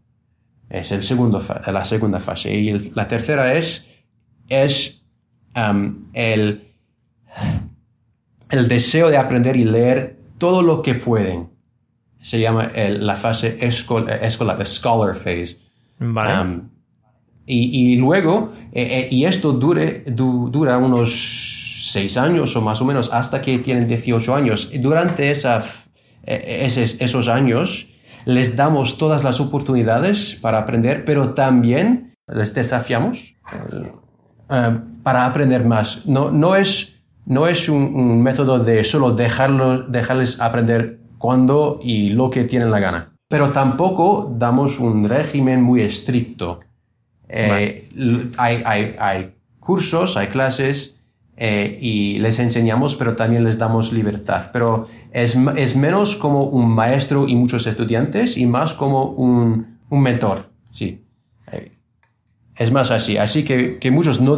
Es 0.70 0.92
el 0.92 1.02
segundo, 1.02 1.42
la 1.66 1.84
segunda 1.84 2.20
fase. 2.20 2.54
Y 2.54 2.72
la 2.90 3.06
tercera 3.06 3.52
es, 3.54 3.86
es 4.48 5.04
el, 6.14 6.73
el 8.58 8.68
deseo 8.68 9.10
de 9.10 9.16
aprender 9.16 9.56
y 9.56 9.64
leer 9.64 10.18
todo 10.38 10.62
lo 10.62 10.82
que 10.82 10.94
pueden. 10.94 11.50
Se 12.20 12.40
llama 12.40 12.70
la 12.74 13.16
fase 13.16 13.58
escolar, 13.60 14.56
the 14.56 14.64
scholar 14.64 15.14
phase. 15.14 15.58
Vale. 15.98 16.40
Um, 16.40 16.74
y, 17.46 17.96
luego, 17.96 18.54
eh, 18.72 19.00
eh, 19.00 19.08
y 19.10 19.26
esto 19.26 19.52
dure, 19.52 20.04
dura 20.06 20.78
unos 20.78 21.90
seis 21.92 22.16
años 22.16 22.56
o 22.56 22.62
más 22.62 22.80
o 22.80 22.84
menos 22.84 23.12
hasta 23.12 23.42
que 23.42 23.58
tienen 23.58 23.86
18 23.86 24.34
años. 24.34 24.70
Y 24.72 24.78
durante 24.78 25.30
esa, 25.30 25.62
eh, 26.24 26.66
esos, 26.98 27.28
años 27.28 27.88
les 28.24 28.56
damos 28.56 28.96
todas 28.96 29.24
las 29.24 29.40
oportunidades 29.40 30.38
para 30.40 30.58
aprender, 30.58 31.04
pero 31.04 31.34
también 31.34 32.14
les 32.26 32.54
desafiamos 32.54 33.34
para 35.02 35.26
aprender 35.26 35.66
más. 35.66 36.06
No, 36.06 36.30
no 36.30 36.56
es, 36.56 36.93
no 37.26 37.46
es 37.46 37.68
un, 37.68 38.22
método 38.22 38.58
de 38.58 38.84
solo 38.84 39.12
dejarlo, 39.12 39.82
dejarles 39.82 40.40
aprender 40.40 41.00
cuando 41.18 41.80
y 41.82 42.10
lo 42.10 42.30
que 42.30 42.44
tienen 42.44 42.70
la 42.70 42.80
gana. 42.80 43.12
Pero 43.28 43.50
tampoco 43.50 44.32
damos 44.36 44.78
un 44.78 45.08
régimen 45.08 45.62
muy 45.62 45.80
estricto. 45.80 46.60
Eh, 47.28 47.88
hay, 48.36 48.62
hay, 48.64 48.96
hay, 48.98 49.34
cursos, 49.58 50.16
hay 50.16 50.26
clases 50.26 50.96
eh, 51.36 51.78
y 51.80 52.18
les 52.18 52.38
enseñamos, 52.38 52.94
pero 52.94 53.16
también 53.16 53.44
les 53.44 53.58
damos 53.58 53.92
libertad. 53.92 54.50
Pero 54.52 54.88
es, 55.10 55.36
es, 55.56 55.74
menos 55.74 56.16
como 56.16 56.44
un 56.44 56.70
maestro 56.70 57.26
y 57.26 57.34
muchos 57.34 57.66
estudiantes 57.66 58.36
y 58.36 58.46
más 58.46 58.74
como 58.74 59.06
un, 59.06 59.78
un 59.88 60.02
mentor. 60.02 60.50
Sí. 60.70 61.03
Eh, 62.56 62.64
es 62.64 62.70
más 62.70 62.90
así. 62.90 63.16
Así 63.16 63.44
que, 63.44 63.78
que 63.78 63.90
muchos, 63.90 64.20
no 64.20 64.36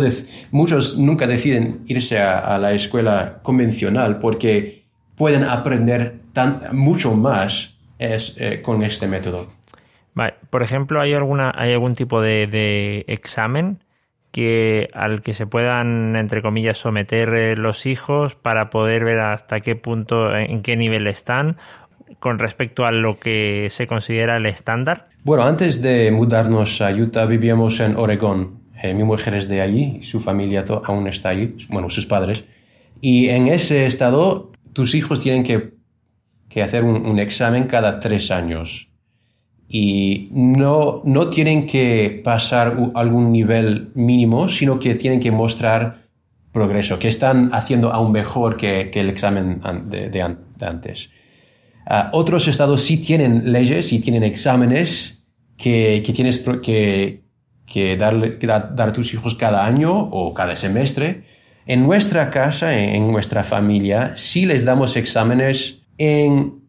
muchos 0.51 0.99
nunca 0.99 1.27
deciden 1.27 1.81
irse 1.87 2.19
a, 2.19 2.59
la 2.59 2.73
escuela 2.73 3.41
convencional 3.43 4.19
porque 4.19 4.85
pueden 5.17 5.45
aprender 5.45 6.21
tan, 6.33 6.61
mucho 6.73 7.15
más 7.15 7.77
es, 7.99 8.37
con 8.63 8.83
este 8.83 9.07
método. 9.07 9.49
Por 10.51 10.63
ejemplo, 10.63 11.01
¿hay, 11.01 11.13
alguna, 11.13 11.53
¿hay 11.55 11.73
algún 11.73 11.95
tipo 11.95 12.23
de, 12.23 13.05
examen 13.07 13.85
que, 14.33 14.89
al 14.95 15.21
que 15.21 15.35
se 15.35 15.47
puedan, 15.47 16.17
entre 16.17 16.41
comillas, 16.41 16.79
someter 16.79 17.35
eh, 17.35 17.57
los 17.57 17.85
hijos 17.85 18.35
para 18.35 18.71
poder 18.71 19.05
ver 19.05 19.21
hasta 19.21 19.61
qué 19.61 19.77
punto, 19.77 20.35
en 20.35 20.63
qué 20.63 20.77
nivel 20.77 21.07
están 21.07 21.59
con 22.19 22.39
respecto 22.39 22.87
a 22.87 22.93
lo 22.93 23.19
que 23.19 23.69
se 23.71 23.87
considera 23.87 24.37
el 24.37 24.47
estándar? 24.47 25.09
Bueno, 25.25 25.45
antes 25.45 25.83
de 25.83 26.11
mudarnos 26.11 26.81
a 26.81 26.91
Utah 26.91 27.27
vivíamos 27.27 27.81
en 27.81 27.97
Oregón. 27.97 28.61
Eh, 28.83 28.95
mi 28.95 29.05
mujer 29.05 29.35
es 29.35 29.49
de 29.49 29.61
allí 29.61 30.01
su 30.03 30.21
familia 30.21 30.65
aún 30.85 31.07
está 31.09 31.31
allí, 31.31 31.57
bueno, 31.69 31.91
sus 31.91 32.07
padres. 32.07 32.45
Y 33.01 33.29
en 33.29 33.47
ese 33.47 33.87
estado, 33.87 34.53
tus 34.73 34.95
hijos 34.95 35.21
tienen 35.21 35.43
que, 35.43 35.75
hacer 36.63 36.85
un 36.85 37.19
examen 37.19 37.65
cada 37.65 38.01
tres 38.01 38.31
años 38.31 38.89
y 39.69 40.29
no, 40.33 41.03
no 41.05 41.29
tienen 41.29 41.67
que 41.67 42.21
pasar 42.23 42.77
algún 42.95 43.33
nivel 43.33 43.91
mínimo, 43.95 44.49
sino 44.49 44.79
que 44.79 44.95
tienen 44.95 45.21
que 45.21 45.31
mostrar 45.31 46.07
progreso, 46.53 46.99
que 46.99 47.09
están 47.09 47.51
haciendo 47.53 47.93
aún 47.93 48.13
mejor 48.13 48.57
que 48.57 48.91
el 48.95 49.11
examen 49.11 49.61
de, 49.87 50.37
antes. 50.61 51.11
Ah, 51.87 52.11
otros 52.13 52.49
estados 52.49 52.83
sí 52.83 52.99
tienen 52.99 53.53
leyes 53.53 53.93
y 53.93 54.01
tienen 54.01 54.25
exámenes 54.25 55.23
que, 55.57 56.03
que 56.05 56.13
tienes 56.13 56.39
que, 56.63 57.23
que 57.65 57.97
darle, 57.97 58.39
dar 58.41 58.89
a 58.89 58.93
tus 58.93 59.15
hijos 59.15 59.35
cada 59.35 59.65
año 59.65 59.97
o 59.97 60.35
cada 60.35 60.57
semestre. 60.57 61.25
En 61.67 61.85
nuestra 61.85 62.31
casa, 62.31 62.77
en 62.77 63.11
nuestra 63.11 63.43
familia, 63.43 64.13
sí 64.17 64.47
les 64.47 64.65
damos 64.65 64.97
exámenes 64.97 65.81
en 65.99 66.67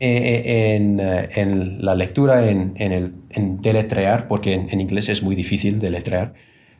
eh, 0.00 0.44
eh, 0.46 1.30
en, 1.34 1.84
la 1.84 1.92
lectura, 1.96 2.48
en, 2.48 2.76
el, 2.76 3.14
en 3.30 3.60
deletrear, 3.60 4.28
porque 4.28 4.54
en, 4.54 4.80
inglés 4.80 5.08
es 5.08 5.24
muy 5.24 5.34
difícil 5.34 5.80
deletrear, 5.80 6.34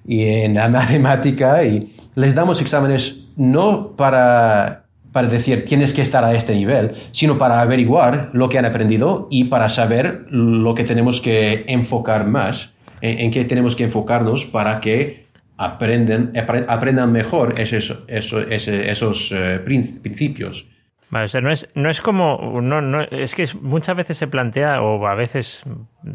y 0.07 0.23
en 0.23 0.55
la 0.55 0.69
matemática, 0.69 1.65
y 1.65 1.93
les 2.15 2.37
damos 2.37 2.61
exámenes 2.61 3.27
no 3.37 3.97
para, 3.97 4.85
para 5.19 5.27
decir 5.27 5.65
tienes 5.65 5.93
que 5.93 6.01
estar 6.01 6.25
a 6.25 6.33
este 6.33 6.55
nivel, 6.55 7.09
sino 7.11 7.39
para 7.39 7.61
averiguar 7.61 8.31
lo 8.35 8.49
que 8.49 8.57
han 8.57 8.65
aprendido 8.65 9.27
y 9.33 9.47
para 9.47 9.69
saber 9.69 10.27
lo 10.31 10.77
que 10.77 10.85
tenemos 10.85 11.21
que 11.21 11.65
enfocar 11.67 12.25
más, 12.25 12.73
en, 13.01 13.33
qué 13.33 13.45
tenemos 13.45 13.75
que 13.75 13.83
enfocarnos 13.83 14.45
para 14.45 14.79
que 14.81 15.27
aprenden, 15.57 16.31
aprendan 16.69 17.11
mejor 17.11 17.55
esos, 17.59 18.05
esos, 18.07 19.33
eh, 19.33 19.61
principios. 19.65 20.67
O 21.11 21.27
sea, 21.27 21.41
no 21.41 21.51
es, 21.51 21.69
no 21.75 21.91
es 21.91 22.01
como. 22.01 22.61
No, 22.61 22.81
no, 22.81 23.03
es 23.03 23.35
que 23.35 23.45
muchas 23.61 23.97
veces 23.97 24.19
se 24.19 24.29
plantea, 24.29 24.83
o 24.83 25.05
a 25.05 25.17
veces 25.17 25.65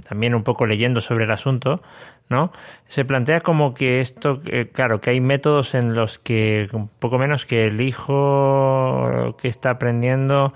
también 0.08 0.34
un 0.34 0.44
poco 0.44 0.66
leyendo 0.66 1.02
sobre 1.02 1.26
el 1.26 1.32
asunto, 1.32 1.82
Se 2.88 3.06
plantea 3.06 3.42
como 3.42 3.74
que 3.74 4.00
esto, 4.00 4.40
claro, 4.72 5.02
que 5.02 5.12
hay 5.12 5.22
métodos 5.22 5.76
en 5.76 5.96
los 5.96 6.20
que, 6.20 6.68
un 6.74 6.88
poco 6.88 7.18
menos 7.18 7.46
que 7.46 7.68
el 7.68 7.82
hijo 7.82 9.36
que 9.40 9.48
está 9.48 9.72
aprendiendo, 9.72 10.54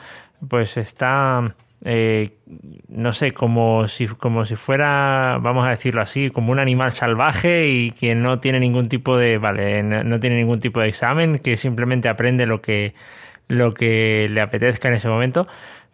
pues 0.47 0.77
está. 0.77 1.55
Eh, 1.85 2.37
no 2.89 3.11
sé, 3.11 3.31
como 3.31 3.87
si, 3.87 4.07
como 4.07 4.45
si 4.45 4.55
fuera, 4.55 5.37
vamos 5.39 5.67
a 5.67 5.69
decirlo 5.69 6.01
así, 6.01 6.29
como 6.31 6.51
un 6.51 6.59
animal 6.59 6.91
salvaje 6.91 7.67
y 7.67 7.91
que 7.91 8.15
no 8.15 8.39
tiene 8.39 8.59
ningún 8.59 8.85
tipo 8.85 9.15
de, 9.15 9.37
vale, 9.37 9.83
no 9.83 10.19
tiene 10.19 10.37
ningún 10.37 10.59
tipo 10.59 10.79
de 10.81 10.87
examen, 10.87 11.37
que 11.37 11.55
simplemente 11.55 12.09
aprende 12.09 12.47
lo 12.47 12.61
que, 12.61 12.95
lo 13.47 13.73
que 13.73 14.27
le 14.29 14.41
apetezca 14.41 14.87
en 14.87 14.95
ese 14.95 15.07
momento, 15.07 15.47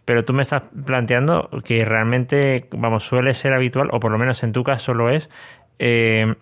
pero 0.05 0.23
tú 0.23 0.33
me 0.33 0.41
estás 0.41 0.63
planteando 0.85 1.49
que 1.65 1.85
realmente, 1.85 2.67
vamos, 2.75 3.03
suele 3.03 3.33
ser 3.33 3.53
habitual, 3.53 3.89
o 3.91 3.99
por 3.99 4.11
lo 4.11 4.17
menos 4.17 4.43
en 4.43 4.53
tu 4.53 4.63
caso 4.63 4.93
lo 4.93 5.09
es, 5.09 5.29
eh, 5.79 6.35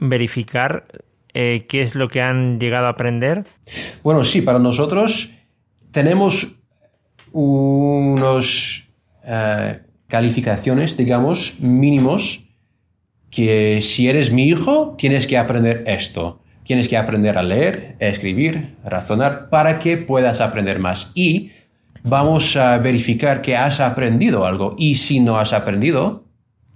verificar 0.00 0.86
eh, 1.34 1.66
qué 1.68 1.82
es 1.82 1.94
lo 1.94 2.08
que 2.08 2.22
han 2.22 2.58
llegado 2.58 2.86
a 2.86 2.90
aprender. 2.90 3.44
Bueno, 4.02 4.24
sí, 4.24 4.40
para 4.42 4.58
nosotros 4.58 5.30
tenemos 5.90 6.48
unos 7.32 8.84
eh, 9.24 9.80
calificaciones, 10.08 10.96
digamos, 10.96 11.54
mínimos, 11.60 12.44
que 13.30 13.80
si 13.82 14.08
eres 14.08 14.32
mi 14.32 14.44
hijo, 14.44 14.94
tienes 14.96 15.26
que 15.26 15.36
aprender 15.36 15.84
esto. 15.86 16.42
Tienes 16.64 16.88
que 16.88 16.96
aprender 16.96 17.38
a 17.38 17.42
leer, 17.42 17.96
a 18.00 18.06
escribir, 18.06 18.76
a 18.84 18.88
razonar 18.88 19.50
para 19.50 19.78
que 19.78 19.96
puedas 19.96 20.40
aprender 20.40 20.78
más. 20.78 21.12
Y 21.14 21.52
vamos 22.02 22.56
a 22.56 22.78
verificar 22.78 23.42
que 23.42 23.56
has 23.56 23.80
aprendido 23.80 24.46
algo. 24.46 24.74
Y 24.78 24.96
si 24.96 25.20
no 25.20 25.38
has 25.38 25.52
aprendido, 25.52 26.25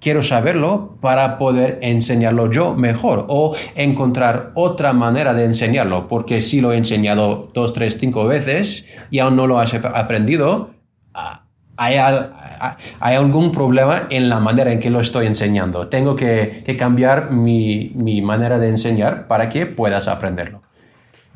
quiero 0.00 0.22
saberlo 0.22 0.96
para 1.00 1.38
poder 1.38 1.78
enseñarlo 1.82 2.50
yo 2.50 2.74
mejor 2.74 3.26
o 3.28 3.54
encontrar 3.74 4.50
otra 4.54 4.92
manera 4.92 5.34
de 5.34 5.44
enseñarlo. 5.44 6.08
Porque 6.08 6.42
si 6.42 6.60
lo 6.60 6.72
he 6.72 6.78
enseñado 6.78 7.50
dos, 7.54 7.72
tres, 7.72 7.98
cinco 7.98 8.24
veces 8.24 8.86
y 9.10 9.18
aún 9.18 9.36
no 9.36 9.46
lo 9.46 9.60
has 9.60 9.74
aprendido, 9.74 10.70
ah, 11.14 11.44
hay, 11.76 11.96
hay 13.00 13.16
algún 13.16 13.52
problema 13.52 14.06
en 14.10 14.28
la 14.28 14.40
manera 14.40 14.72
en 14.72 14.80
que 14.80 14.90
lo 14.90 15.00
estoy 15.00 15.26
enseñando. 15.26 15.88
Tengo 15.88 16.16
que, 16.16 16.64
cambiar 16.78 17.30
mi, 17.30 17.92
manera 18.22 18.58
de 18.58 18.68
enseñar 18.68 19.26
para 19.28 19.48
que 19.48 19.66
puedas 19.66 20.08
aprenderlo. 20.08 20.62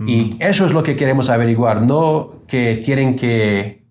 Y 0.00 0.16
mm. 0.16 0.36
eso 0.40 0.66
es 0.66 0.72
lo 0.72 0.82
que 0.82 0.96
queremos 0.96 1.30
averiguar, 1.30 1.82
no 1.82 2.42
que 2.48 2.76
tienen 2.84 3.16
que, 3.16 3.84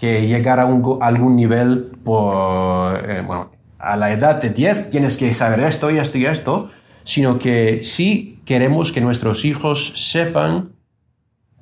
llegar 0.00 0.60
a 0.60 0.62
algún 0.62 1.34
nivel 1.34 1.90
por, 2.04 3.10
eh, 3.10 3.22
bueno, 3.26 3.50
a 3.78 3.96
la 3.96 4.12
edad 4.12 4.40
de 4.40 4.50
10 4.50 4.88
tienes 4.88 5.16
que 5.16 5.32
saber 5.34 5.60
esto 5.60 5.90
y 5.90 5.98
esto 5.98 6.18
y 6.18 6.26
esto, 6.26 6.70
sino 7.04 7.38
que 7.38 7.80
sí 7.84 8.40
queremos 8.44 8.92
que 8.92 9.00
nuestros 9.00 9.44
hijos 9.44 9.92
sepan 9.94 10.72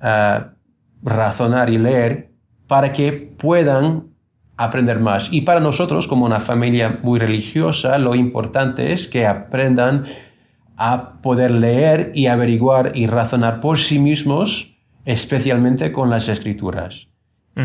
eh, 0.03 0.41
razonar 1.03 1.71
y 1.71 1.79
leer 1.79 2.31
para 2.67 2.93
que 2.93 3.13
puedan 3.13 4.05
aprender 4.57 4.99
más. 4.99 5.29
Y 5.33 5.43
para 5.43 5.61
nosotros, 5.61 6.09
como 6.09 6.25
una 6.25 6.41
familia 6.41 6.99
muy 7.03 7.19
religiosa, 7.19 7.99
lo 7.99 8.15
importante 8.15 8.93
es 8.93 9.07
que 9.07 9.27
aprendan 9.27 10.07
a 10.77 11.21
poder 11.23 11.51
leer 11.51 12.13
y 12.15 12.27
averiguar 12.27 12.93
y 12.95 13.07
razonar 13.07 13.61
por 13.61 13.79
sí 13.79 13.99
mismos, 13.99 14.75
especialmente 15.05 15.93
con 15.93 16.11
las 16.11 16.29
escrituras. 16.29 17.09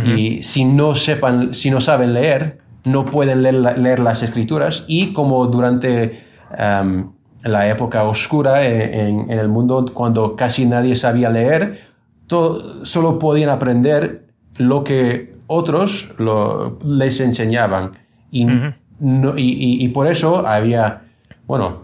Y 0.05 0.41
si 0.43 0.63
no 0.63 0.95
sepan, 0.95 1.53
si 1.53 1.69
no 1.69 1.81
saben 1.81 2.13
leer, 2.13 2.59
no 2.83 3.05
pueden 3.05 3.43
leer, 3.43 3.99
las 3.99 4.23
escrituras 4.23 4.85
y 4.87 5.13
como 5.13 5.45
durante 5.47 6.23
em, 6.57 7.11
la 7.43 7.69
época 7.69 8.03
oscura 8.03 8.65
en, 8.65 9.29
en, 9.29 9.39
el 9.39 9.47
mundo, 9.47 9.85
cuando 9.93 10.35
casi 10.35 10.65
nadie 10.65 10.95
sabía 10.95 11.29
leer, 11.29 11.81
solo 12.83 13.19
podían 13.19 13.49
aprender 13.49 14.27
lo 14.57 14.83
que 14.83 15.35
otros 15.47 16.09
lo, 16.17 16.79
les 16.83 17.19
enseñaban. 17.19 17.91
Y, 18.31 18.47
y, 19.01 19.87
por 19.89 20.07
eso 20.07 20.47
había, 20.47 21.01
bueno, 21.47 21.81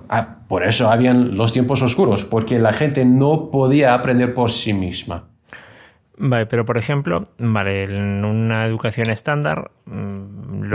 por 0.48 0.64
eso 0.64 0.90
habían 0.90 1.36
los 1.36 1.52
tiempos 1.52 1.82
oscuros, 1.82 2.24
porque 2.24 2.60
la 2.60 2.72
gente 2.72 3.04
no 3.04 3.50
podía 3.52 3.94
aprender 3.94 4.34
por 4.34 4.52
sí 4.52 4.74
misma. 4.74 5.26
Vale, 6.20 6.48
pero 6.48 6.66
por 6.66 6.78
ejemplo, 6.78 7.26
vale, 7.38 7.84
en 7.84 8.26
una 8.26 8.66
educación 8.66 9.10
estándar, 9.10 9.72
mm, 9.86 10.70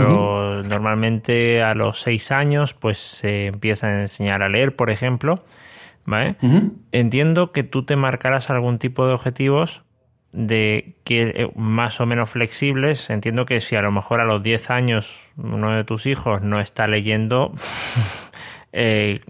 normalmente 0.67 1.61
a 1.61 1.73
los 1.73 1.99
seis 1.99 2.31
años, 2.31 2.73
pues 2.73 2.97
se 2.97 3.47
empieza 3.47 3.87
a 3.87 4.01
enseñar 4.01 4.41
a 4.41 4.49
leer, 4.49 4.75
por 4.75 4.89
ejemplo. 4.89 5.43
¿vale? 6.05 6.35
Entiendo 6.91 7.51
que 7.51 7.63
tú 7.63 7.83
te 7.83 7.95
marcarás 7.95 8.49
algún 8.49 8.79
tipo 8.79 9.07
de 9.07 9.13
objetivos 9.13 9.83
de 10.31 10.95
que 11.03 11.21
eh, 11.35 11.51
más 11.55 12.01
o 12.01 12.05
menos 12.05 12.29
flexibles. 12.29 13.09
Entiendo 13.09 13.45
que 13.45 13.59
si 13.59 13.75
a 13.75 13.81
lo 13.81 13.91
mejor 13.91 14.19
a 14.19 14.25
los 14.25 14.41
10 14.43 14.69
años 14.71 15.31
uno 15.37 15.75
de 15.75 15.83
tus 15.83 16.05
hijos 16.05 16.41
no 16.41 16.59
está 16.59 16.87
leyendo, 16.87 17.53
eh, 18.73 19.21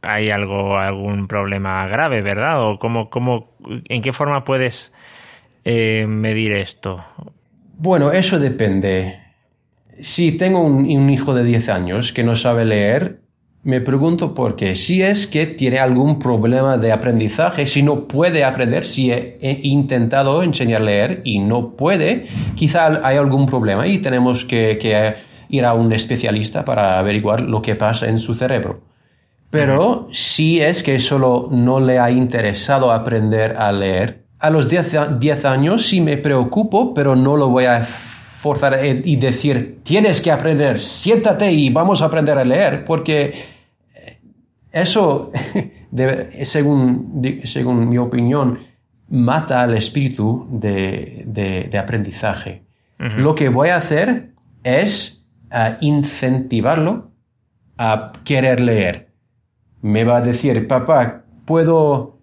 hay 0.00 0.30
algo, 0.30 0.78
algún 0.78 1.26
problema 1.26 1.86
grave, 1.86 2.22
¿verdad? 2.22 2.62
¿O 2.62 2.78
cómo, 2.78 3.10
cómo, 3.10 3.56
en 3.88 4.00
qué 4.00 4.12
forma 4.12 4.44
puedes 4.44 4.92
eh, 5.64 6.06
medir 6.08 6.52
esto? 6.52 7.04
Bueno, 7.76 8.12
eso 8.12 8.38
depende. 8.38 9.18
Si 10.00 10.32
tengo 10.32 10.60
un, 10.60 10.86
un 10.86 11.10
hijo 11.10 11.34
de 11.34 11.44
10 11.44 11.68
años 11.68 12.12
que 12.12 12.24
no 12.24 12.36
sabe 12.36 12.64
leer, 12.64 13.24
me 13.64 13.80
pregunto 13.80 14.34
por 14.34 14.56
qué. 14.56 14.76
Si 14.76 15.02
es 15.02 15.26
que 15.26 15.46
tiene 15.46 15.78
algún 15.78 16.18
problema 16.18 16.76
de 16.76 16.92
aprendizaje, 16.92 17.64
si 17.64 17.82
no 17.82 18.06
puede 18.06 18.44
aprender, 18.44 18.86
si 18.86 19.10
he, 19.10 19.60
intentado 19.62 20.42
enseñar 20.42 20.82
a 20.82 20.84
leer 20.84 21.22
y 21.24 21.38
no 21.38 21.70
puede, 21.70 22.26
quizá 22.54 23.00
hay 23.02 23.16
algún 23.16 23.46
problema 23.46 23.86
y 23.86 23.98
tenemos 23.98 24.44
que, 24.44 25.16
ir 25.48 25.64
a 25.64 25.74
un 25.74 25.92
especialista 25.92 26.64
para 26.64 26.98
averiguar 26.98 27.40
lo 27.40 27.62
que 27.62 27.74
pasa 27.74 28.06
en 28.06 28.20
su 28.20 28.34
cerebro. 28.34 28.82
Pero 29.50 30.08
si 30.12 30.60
es 30.60 30.82
que 30.82 30.98
solo 30.98 31.48
no 31.50 31.80
le 31.80 31.98
ha 31.98 32.10
interesado 32.10 32.92
aprender 32.92 33.56
a 33.56 33.72
leer, 33.72 34.23
a 34.44 34.50
los 34.50 34.68
10 34.68 35.44
años 35.46 35.86
sí 35.86 36.02
me 36.02 36.18
preocupo, 36.18 36.92
pero 36.92 37.16
no 37.16 37.34
lo 37.36 37.48
voy 37.48 37.64
a 37.64 37.82
forzar 37.82 38.78
y 38.84 39.16
decir, 39.16 39.80
tienes 39.82 40.20
que 40.20 40.30
aprender, 40.30 40.80
siéntate 40.80 41.50
y 41.50 41.70
vamos 41.70 42.02
a 42.02 42.04
aprender 42.04 42.36
a 42.36 42.44
leer, 42.44 42.84
porque 42.84 43.42
eso, 44.70 45.32
según, 46.42 47.22
según 47.44 47.88
mi 47.88 47.96
opinión, 47.96 48.58
mata 49.08 49.62
al 49.62 49.74
espíritu 49.78 50.46
de, 50.50 51.70
aprendizaje. 51.80 52.64
Lo 52.98 53.34
que 53.34 53.48
voy 53.48 53.70
a 53.70 53.76
hacer 53.76 54.34
es 54.62 55.24
uh, 55.50 55.76
incentivarlo 55.80 57.12
a 57.78 58.12
querer 58.24 58.60
leer. 58.60 59.08
Me 59.80 60.04
va 60.04 60.18
a 60.18 60.20
decir, 60.20 60.66
papá, 60.68 61.24
puedo, 61.44 62.13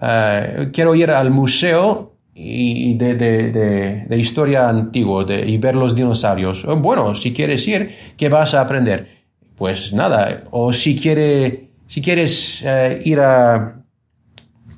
uh, 0.00 0.70
quiero 0.72 0.94
ir 0.94 1.10
al 1.10 1.30
museo 1.30 2.12
y 2.34 2.94
de, 2.94 4.06
historia 4.16 4.68
antigua 4.68 5.26
y 5.28 5.58
ver 5.58 5.74
los 5.74 5.96
dinosaurios. 5.96 6.64
Oh, 6.64 6.76
bueno, 6.76 7.14
si 7.14 7.32
quieres 7.32 7.66
ir, 7.66 8.14
¿qué 8.16 8.28
vas 8.28 8.54
a 8.54 8.60
aprender? 8.60 9.08
Pues 9.56 9.92
nada, 9.92 10.44
o 10.52 10.72
si 10.72 10.96
quiere 10.96 11.68
si 11.88 12.00
quieres 12.02 12.62
eh, 12.64 13.02
ir 13.04 13.18
a, 13.18 13.74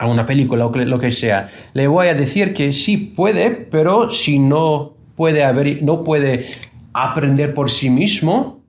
una 0.02 0.24
película 0.24 0.64
o 0.64 0.74
lo 0.74 0.98
que 0.98 1.10
sea, 1.10 1.50
le 1.74 1.86
voy 1.86 2.06
a 2.06 2.14
decir 2.14 2.54
que 2.54 2.72
sí 2.72 2.96
puede, 2.96 3.50
pero 3.50 4.10
si 4.10 4.38
no 4.38 4.94
puede, 5.14 5.44
haber, 5.44 5.82
no 5.82 6.02
puede 6.02 6.52
aprender 6.94 7.52
por 7.52 7.70
sí 7.70 7.90
mismo 7.90 8.64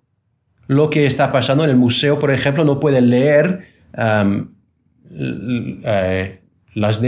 lo 0.68 0.90
que 0.90 1.06
está 1.06 1.32
pasando 1.32 1.64
en 1.64 1.70
el 1.70 1.78
museo, 1.78 2.20
por 2.20 2.32
ejemplo, 2.32 2.66
no 2.66 2.82
puede 2.82 3.00
leer 3.00 3.66
eh, 5.84 6.41
las, 6.74 7.02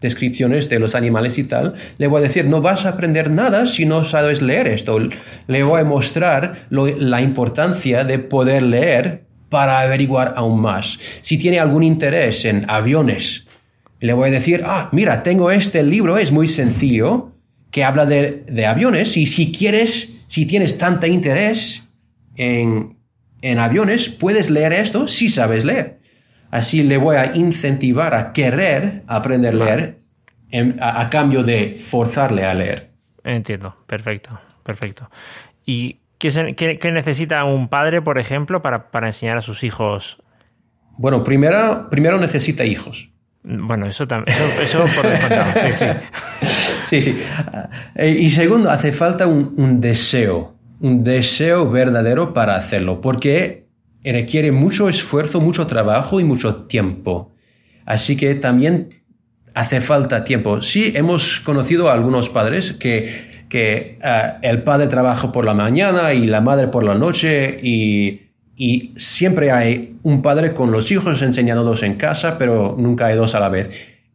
descripciones 0.00 0.68
de 0.68 0.78
los 0.78 0.94
animales 0.94 1.38
y 1.38 1.44
tal, 1.44 1.74
le 1.98 2.06
voy 2.06 2.20
a 2.20 2.22
decir, 2.22 2.44
no 2.44 2.60
vas 2.60 2.86
a 2.86 2.90
aprender 2.90 3.30
nada 3.30 3.66
si 3.66 3.84
no 3.84 4.04
sabes 4.04 4.40
leer 4.40 4.68
esto. 4.68 4.98
Le 5.48 5.62
voy 5.64 5.80
a 5.80 5.84
mostrar 5.84 6.66
la 6.70 7.20
importancia 7.20 8.04
de 8.04 8.18
poder 8.20 8.62
leer 8.62 9.24
para 9.48 9.80
averiguar 9.80 10.34
aún 10.36 10.60
más. 10.60 10.98
Si 11.20 11.38
tiene 11.38 11.58
algún 11.58 11.82
interés 11.82 12.44
en 12.44 12.64
aviones, 12.68 13.46
le 14.00 14.12
voy 14.12 14.28
a 14.28 14.32
decir, 14.32 14.62
ah, 14.64 14.88
mira, 14.92 15.22
tengo 15.22 15.50
este 15.50 15.82
libro, 15.82 16.18
es 16.18 16.30
muy 16.30 16.46
sencillo, 16.46 17.32
que 17.70 17.84
habla 17.84 18.06
de, 18.06 18.66
aviones 18.66 19.16
y 19.16 19.26
si 19.26 19.52
quieres, 19.52 20.16
si 20.26 20.46
tienes 20.46 20.78
tanta 20.78 21.06
interés 21.06 21.82
en, 22.36 22.96
en 23.42 23.58
aviones, 23.58 24.08
puedes 24.08 24.50
leer 24.50 24.72
esto 24.72 25.08
si 25.08 25.28
sabes 25.28 25.64
leer. 25.64 25.98
Así 26.50 26.82
le 26.82 26.96
voy 26.96 27.16
a 27.16 27.36
incentivar 27.36 28.14
a 28.14 28.32
querer 28.32 29.02
aprender 29.06 29.54
a 29.54 29.64
leer 29.64 29.98
a, 30.80 31.10
cambio 31.10 31.42
de 31.42 31.76
forzarle 31.78 32.44
a 32.44 32.54
leer. 32.54 32.90
Entiendo, 33.24 33.74
perfecto, 33.86 34.40
perfecto. 34.62 35.10
¿Y 35.66 36.00
qué, 36.18 36.90
necesita 36.92 37.44
un 37.44 37.68
padre, 37.68 38.00
por 38.02 38.18
ejemplo, 38.18 38.62
para, 38.62 38.88
enseñar 39.06 39.36
a 39.36 39.42
sus 39.42 39.64
hijos? 39.64 40.22
Bueno, 40.96 41.22
primero, 41.22 41.88
primero 41.90 42.18
necesita 42.18 42.64
hijos. 42.64 43.10
Bueno, 43.42 43.86
eso 43.86 44.06
también, 44.06 44.36
eso, 44.60 44.84
por 44.96 45.08
descontado, 45.08 45.52
sí, 45.52 45.74
sí. 45.74 45.86
Sí, 46.88 47.02
sí. 47.02 47.22
Eh, 47.96 48.16
y 48.18 48.30
segundo, 48.30 48.70
hace 48.70 48.92
falta 48.92 49.26
un, 49.26 49.78
deseo, 49.78 50.54
un 50.80 51.04
deseo 51.04 51.70
verdadero 51.70 52.32
para 52.32 52.56
hacerlo, 52.56 53.02
porque 53.02 53.67
requiere 54.12 54.52
mucho 54.52 54.88
esfuerzo, 54.88 55.40
mucho 55.40 55.66
trabajo 55.66 56.20
y 56.20 56.24
mucho 56.24 56.66
tiempo. 56.66 57.32
Así 57.84 58.16
que 58.16 58.34
también 58.34 59.02
hace 59.54 59.80
falta 59.80 60.24
tiempo. 60.24 60.62
Sí, 60.62 60.92
hemos 60.94 61.40
conocido 61.40 61.88
a 61.88 61.94
algunos 61.94 62.28
padres 62.28 62.72
que, 62.72 63.46
que 63.48 63.98
eh, 64.02 64.32
el 64.42 64.62
padre 64.62 64.86
trabaja 64.86 65.32
por 65.32 65.44
la 65.44 65.54
mañana 65.54 66.12
y 66.12 66.26
la 66.26 66.40
madre 66.40 66.68
por 66.68 66.84
la 66.84 66.94
noche 66.94 67.58
y, 67.62 68.28
y, 68.56 68.92
siempre 68.96 69.50
hay 69.50 69.96
un 70.02 70.22
padre 70.22 70.52
con 70.52 70.70
los 70.70 70.92
hijos 70.92 71.22
enseñándolos 71.22 71.82
en 71.82 71.94
casa, 71.94 72.38
pero 72.38 72.76
nunca 72.78 73.06
hay 73.06 73.16
dos 73.16 73.34
a 73.34 73.40
la 73.40 73.48
vez. 73.48 73.70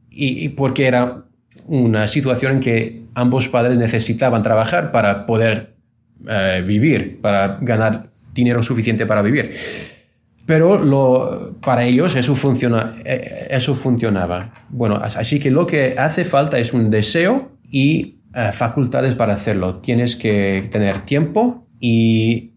Y, 0.09 0.49
porque 0.49 0.85
era 0.85 1.23
una 1.65 2.07
situación 2.07 2.53
en 2.53 2.59
que 2.59 3.01
ambos 3.15 3.49
padres 3.49 3.77
necesitaban 3.77 4.43
trabajar 4.43 4.91
para 4.91 5.25
poder 5.25 5.73
eh, 6.27 6.63
vivir, 6.65 7.19
para 7.21 7.57
ganar 7.59 8.12
dinero 8.33 8.63
suficiente 8.63 9.05
para 9.05 9.21
vivir. 9.21 9.55
Pero 10.45 10.83
lo, 10.83 11.55
para 11.61 11.85
ellos 11.85 12.15
eso, 12.15 12.35
funciona, 12.35 12.97
eh, 13.05 13.47
eso 13.49 13.75
funcionaba. 13.75 14.65
Bueno, 14.69 14.99
así 15.01 15.39
que 15.39 15.51
lo 15.51 15.65
que 15.65 15.95
hace 15.97 16.25
falta 16.25 16.57
es 16.57 16.73
un 16.73 16.89
deseo 16.89 17.51
y 17.69 18.15
eh, 18.35 18.51
facultades 18.51 19.15
para 19.15 19.33
hacerlo. 19.33 19.79
Tienes 19.79 20.15
que 20.15 20.67
tener 20.69 21.01
tiempo 21.01 21.65
y 21.79 22.51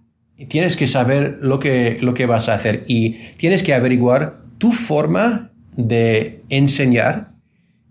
tienes 0.48 0.76
que 0.76 0.88
saber 0.88 1.38
lo 1.40 1.58
que, 1.60 1.98
lo 2.00 2.12
que 2.12 2.26
vas 2.26 2.48
a 2.48 2.54
hacer 2.54 2.84
y 2.88 3.18
tienes 3.36 3.62
que 3.62 3.72
averiguar 3.72 4.40
tu 4.58 4.72
forma 4.72 5.52
de 5.76 6.42
enseñar 6.48 7.32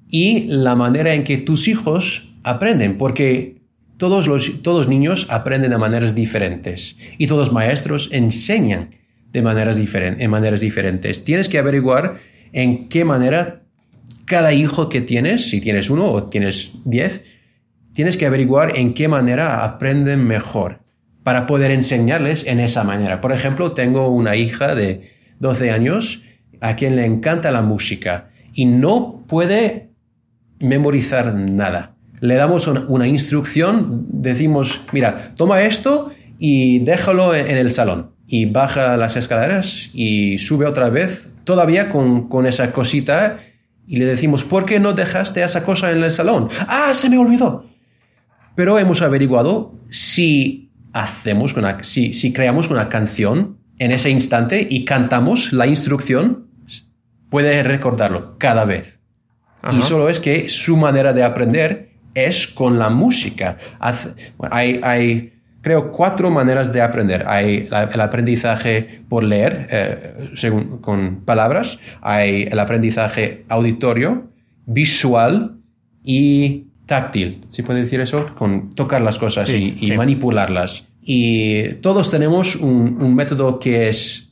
y 0.09 0.45
la 0.47 0.75
manera 0.75 1.13
en 1.13 1.23
que 1.23 1.37
tus 1.37 1.67
hijos 1.67 2.29
aprenden, 2.43 2.97
porque 2.97 3.61
todos 3.97 4.27
los 4.27 4.61
todos 4.61 4.87
niños 4.87 5.27
aprenden 5.29 5.71
de 5.71 5.77
maneras 5.77 6.15
diferentes 6.15 6.95
y 7.17 7.27
todos 7.27 7.51
maestros 7.51 8.09
enseñan 8.11 8.89
de 9.31 9.41
maneras, 9.41 9.77
en 9.79 10.29
maneras 10.29 10.61
diferentes. 10.61 11.23
Tienes 11.23 11.49
que 11.49 11.59
averiguar 11.59 12.19
en 12.53 12.87
qué 12.87 13.03
manera 13.03 13.63
cada 14.25 14.53
hijo 14.53 14.89
que 14.89 15.01
tienes, 15.01 15.49
si 15.49 15.61
tienes 15.61 15.89
uno 15.89 16.09
o 16.09 16.23
tienes 16.23 16.71
diez, 16.85 17.23
tienes 17.93 18.17
que 18.17 18.25
averiguar 18.25 18.77
en 18.77 18.93
qué 18.93 19.07
manera 19.07 19.63
aprenden 19.63 20.25
mejor 20.25 20.79
para 21.23 21.47
poder 21.47 21.71
enseñarles 21.71 22.45
en 22.45 22.59
esa 22.59 22.83
manera. 22.83 23.19
Por 23.19 23.31
ejemplo, 23.31 23.71
tengo 23.71 24.09
una 24.09 24.35
hija 24.35 24.75
de 24.75 25.11
12 25.39 25.71
años 25.71 26.21
a 26.61 26.75
quien 26.75 26.95
le 26.95 27.05
encanta 27.05 27.51
la 27.51 27.61
música 27.61 28.29
y 28.53 28.65
no 28.65 29.23
puede 29.27 29.89
memorizar 30.59 31.33
nada. 31.33 31.94
Le 32.21 32.35
damos 32.35 32.67
una, 32.67 33.07
instrucción, 33.07 34.05
decimos, 34.09 34.81
mira, 34.91 35.33
toma 35.35 35.61
esto 35.61 36.11
y 36.39 36.79
déjalo 36.79 37.35
en 37.35 37.57
el 37.57 37.71
salón 37.71 38.11
y 38.27 38.45
baja 38.45 38.97
las 38.97 39.15
escaleras 39.15 39.89
y 39.93 40.37
sube 40.37 40.65
otra 40.65 40.89
vez, 40.89 41.27
todavía 41.43 41.89
con, 41.89 42.27
con, 42.27 42.47
esa 42.47 42.71
cosita, 42.71 43.39
y 43.87 43.97
le 43.97 44.05
decimos, 44.05 44.43
¿por 44.43 44.65
qué 44.65 44.79
no 44.79 44.93
dejaste 44.93 45.43
esa 45.43 45.63
cosa 45.63 45.91
en 45.91 46.03
el 46.03 46.11
salón? 46.11 46.49
Ah, 46.67 46.91
se 46.93 47.09
me 47.09 47.17
olvidó. 47.17 47.65
Pero 48.55 48.79
hemos 48.79 49.01
averiguado 49.01 49.75
si 49.89 50.71
hacemos 50.93 51.53
una, 51.55 51.83
si, 51.83 52.13
si 52.13 52.33
creamos 52.33 52.69
una 52.69 52.89
canción 52.89 53.57
en 53.77 53.91
ese 53.91 54.09
instante 54.09 54.65
y 54.67 54.85
cantamos 54.85 55.53
la 55.53 55.67
instrucción, 55.67 56.47
puede 57.29 57.61
recordarlo 57.63 58.37
cada 58.37 58.65
vez. 58.65 58.99
Y 59.71 59.81
solo 59.81 60.09
es 60.09 60.19
que 60.19 60.47
su 60.47 60.77
manera 60.77 61.11
de 61.11 61.23
aprender 61.23 61.94
es 62.15 62.47
con 62.47 62.79
la 62.79 62.89
música. 62.89 63.57
hay, 64.49 64.79
hay 64.81 65.33
creo, 65.65 65.91
cuatro 65.91 66.29
maneras 66.29 66.71
de 66.71 66.79
aprender. 66.81 67.25
Hay 67.27 67.67
el 67.71 68.01
aprendizaje 68.01 69.01
por 69.09 69.23
leer, 69.23 69.67
eh, 69.71 70.29
según, 70.35 70.77
con 70.77 71.21
palabras, 71.25 71.79
hay 72.01 72.43
el 72.43 72.59
aprendizaje 72.59 73.45
auditorio, 73.49 74.27
visual 74.67 75.57
y 76.03 76.67
táctil. 76.85 77.41
¿Sí 77.47 77.63
puede 77.63 77.79
decir 77.79 77.99
eso? 77.99 78.35
Con 78.35 78.75
tocar 78.75 79.01
las 79.01 79.17
cosas 79.17 79.49
y, 79.49 79.91
manipularlas. 79.97 80.87
Y 81.01 81.73
todos 81.81 82.11
tenemos 82.11 82.55
un, 82.55 83.15
método 83.15 83.57
que 83.57 83.89
es, 83.89 84.29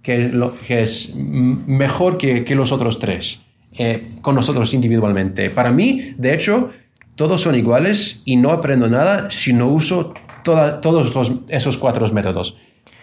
que, 0.00 0.28
lo, 0.28 0.54
que 0.54 0.82
es 0.82 1.12
mejor 1.16 2.18
que, 2.18 2.44
que, 2.44 2.54
los 2.54 2.70
otros 2.70 3.00
tres, 3.00 3.40
eh, 3.78 4.12
con 4.20 4.36
nosotros 4.36 4.72
individualmente. 4.74 5.50
Para 5.50 5.72
mí, 5.72 6.14
de 6.16 6.34
hecho, 6.34 6.70
todos 7.14 7.40
son 7.40 7.54
iguales 7.54 8.22
y 8.24 8.36
no 8.36 8.50
aprendo 8.50 8.88
nada 8.88 9.30
si 9.30 9.52
no 9.52 9.68
uso 9.68 10.14
todos 10.42 11.12
esos 11.48 11.76
cuatro 11.76 12.08
métodos. 12.12 12.56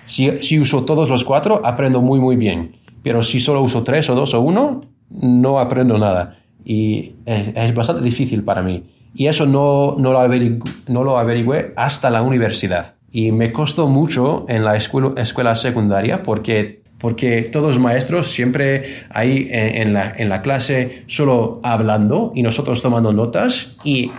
Si, 0.06 0.60
uso 0.60 0.84
todos 0.86 1.10
los 1.10 1.24
cuatro, 1.24 1.62
aprendo 1.64 2.02
muy, 2.02 2.20
muy 2.20 2.36
bien. 2.36 2.78
Pero 3.04 3.22
si 3.22 3.40
solo 3.40 3.62
uso 3.62 3.84
tres 3.84 4.10
o 4.10 4.16
dos 4.16 4.34
o 4.34 4.42
uno, 4.42 4.82
no 5.10 5.60
aprendo 5.60 5.98
nada. 5.98 6.40
Y 6.66 7.14
es, 7.26 7.74
bastante 7.74 8.02
difícil 8.02 8.44
para 8.44 8.62
mí. 8.62 8.84
Y 9.14 9.28
eso 9.28 9.46
no, 9.46 9.96
lo 10.00 11.18
averigüé 11.18 11.74
hasta 11.76 12.10
la 12.10 12.24
universidad. 12.24 12.96
Y 13.12 13.32
me 13.32 13.52
costó 13.52 13.88
mucho 13.88 14.46
en 14.50 14.66
la 14.66 14.76
escuela 14.76 15.56
secundaria 15.56 16.24
porque, 16.24 16.84
porque 17.00 17.44
todos 17.44 17.76
los 17.76 17.80
maestros 17.80 18.30
siempre 18.30 19.06
ahí 19.10 19.48
en, 19.52 19.94
la, 19.94 20.14
en 20.16 20.30
la 20.30 20.42
clase 20.42 21.04
solo 21.08 21.62
hablando 21.64 22.32
y 22.36 22.44
nosotros 22.44 22.82
tomando 22.82 23.14
notas 23.14 23.76
y 23.84 24.12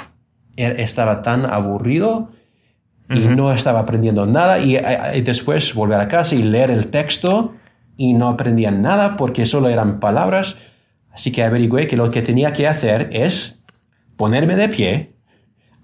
er, 0.56 0.80
estaba 0.80 1.22
tan 1.22 1.44
aburrido 1.44 2.30
y 3.10 3.20
no 3.20 3.52
estaba 3.52 3.80
aprendiendo 3.80 4.24
nada 4.24 4.60
y, 4.60 4.76
después 5.22 5.74
volver 5.74 6.00
a 6.00 6.08
casa 6.08 6.34
y 6.36 6.42
leer 6.42 6.70
el 6.70 6.86
texto 6.88 7.54
y 7.96 8.14
no 8.14 8.28
aprendían 8.28 8.82
nada 8.82 9.16
porque 9.16 9.46
solo 9.46 9.68
eran 9.68 10.00
palabras. 10.00 10.56
Así 11.12 11.32
que 11.32 11.42
averigüé 11.42 11.86
que 11.88 11.96
lo 11.96 12.10
que 12.10 12.22
tenía 12.22 12.52
que 12.52 12.68
hacer 12.68 13.10
es 13.12 13.60
ponerme 14.16 14.54
de 14.54 14.68
pie, 14.68 15.14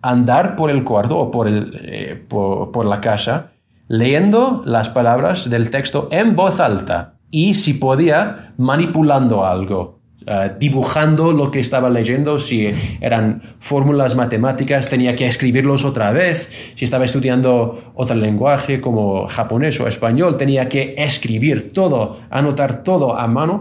andar 0.02 0.54
por 0.54 0.70
el 0.70 0.84
cuarto 0.84 1.18
o 1.18 1.30
por, 1.32 1.48
el, 1.48 1.80
eh, 1.82 2.24
por 2.28 2.86
la 2.86 3.00
casa, 3.00 3.50
leyendo 3.88 4.62
las 4.64 4.88
palabras 4.88 5.48
del 5.50 5.70
texto 5.70 6.08
en 6.10 6.34
voz 6.34 6.60
alta 6.60 7.14
y 7.30 7.54
si 7.54 7.74
podía 7.74 8.54
manipulando 8.56 9.44
algo 9.44 9.96
eh, 10.28 10.50
dibujando 10.58 11.30
lo 11.30 11.52
que 11.52 11.60
estaba 11.60 11.88
leyendo, 11.88 12.40
si 12.40 12.68
eran 13.00 13.54
fórmulas 13.60 14.16
matemáticas 14.16 14.88
tenía 14.90 15.14
que 15.14 15.28
escribirlos 15.28 15.84
otra 15.84 16.10
vez, 16.10 16.50
si 16.74 16.84
estaba 16.84 17.04
estudiando 17.04 17.92
otro 17.94 18.16
lenguaje 18.16 18.80
como 18.80 19.28
japonés 19.28 19.78
o 19.80 19.86
español 19.86 20.36
tenía 20.36 20.68
que 20.68 20.96
escribir 20.98 21.72
todo, 21.72 22.18
anotar 22.28 22.82
todo 22.82 23.16
a 23.16 23.28
mano 23.28 23.60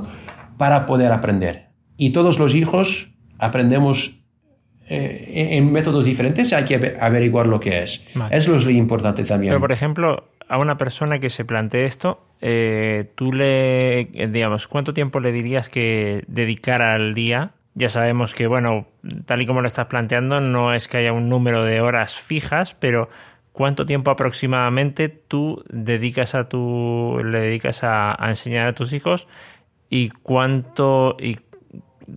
para 0.57 0.88
poder 0.88 1.11
aprender. 1.11 1.69
Y 1.97 2.09
todos 2.09 2.39
los 2.39 2.55
hijos 2.55 3.09
aprendemos 3.38 4.24
eh, 4.88 5.58
en 5.58 5.71
métodos 5.71 6.06
diferentes, 6.06 6.54
hay 6.54 6.63
que 6.63 6.98
averiguar 7.00 7.48
lo 7.48 7.60
que 7.60 7.84
es. 7.84 8.04
Eso 8.30 8.56
es 8.56 8.65
lo 8.65 8.71
importante 8.71 9.24
también. 9.24 9.52
Pero, 9.52 9.60
por 9.60 9.71
ejemplo, 9.71 10.30
a 10.48 10.58
una 10.58 10.78
persona 10.78 11.19
que 11.19 11.30
se 11.30 11.43
plantee 11.43 11.86
esto, 11.86 12.24
eh, 12.41 13.12
tú 13.15 13.34
le, 13.34 14.06
digamos, 14.32 14.67
¿cuánto 14.67 14.93
tiempo 14.93 15.19
le 15.19 15.32
dirías 15.32 15.69
que 15.69 16.24
dedicara 16.28 16.93
al 16.93 17.13
día? 17.13 17.52
Ya 17.74 17.89
sabemos 17.89 18.36
que, 18.36 18.48
bueno, 18.48 18.88
tal 19.26 19.41
y 19.41 19.45
como 19.45 19.62
lo 19.62 19.67
estás 19.67 19.88
planteando, 19.88 20.39
no 20.39 20.74
es 20.74 20.88
que 20.88 20.98
haya 20.98 21.13
un 21.13 21.30
número 21.30 21.63
de 21.63 21.82
horas 21.82 22.15
fijas, 22.15 22.76
pero 22.76 23.10
¿cuánto 23.52 23.86
tiempo 23.86 24.12
aproximadamente 24.12 25.10
tú 25.10 25.63
dedicas 25.69 26.36
a 26.36 26.48
tu, 26.48 27.19
le 27.24 27.39
dedicas 27.39 27.84
a, 27.84 28.15
a 28.24 28.30
enseñar 28.30 28.67
a 28.67 28.74
tus 28.74 28.93
hijos? 28.93 29.28
¿Y 29.89 30.10
cuánto, 30.10 31.17
y 31.19 31.36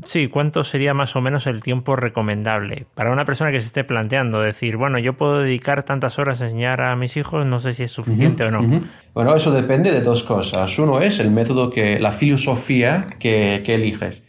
Sí, 0.03 0.29
¿cuánto 0.29 0.65
sería 0.65 0.93
más 0.93 1.17
o 1.17 1.21
menos 1.21 1.47
el 1.47 1.63
tiempo 1.63 1.97
recomendable 1.97 2.87
para 2.95 3.11
una 3.11 3.25
persona 3.25 3.51
que 3.51 3.61
se 3.61 3.67
esté 3.67 3.85
planteando 3.85 4.41
decir, 4.41 4.77
bueno, 4.77 4.99
yo 4.99 5.15
puedo 5.15 5.41
dedicar 5.41 5.83
tantas 5.83 6.19
horas 6.19 6.43
a 6.43 6.45
enseñar 6.45 6.83
a 6.83 6.95
mis 6.97 7.17
hijos, 7.17 7.47
no 7.47 7.59
sé 7.59 7.73
si 7.73 7.85
es 7.85 7.93
suficiente 7.93 8.45
o 8.45 8.51
no? 8.51 8.83
Bueno, 9.15 9.35
eso 9.35 9.51
depende 9.51 9.91
de 9.91 10.03
dos 10.03 10.23
cosas. 10.23 10.79
Uno 10.79 11.01
es 11.01 11.21
el 11.21 11.31
método 11.31 11.71
que, 11.71 11.99
la 11.99 12.13
filosofía 12.13 13.07
que, 13.19 13.63
que 13.65 13.75
eliges. 13.75 14.23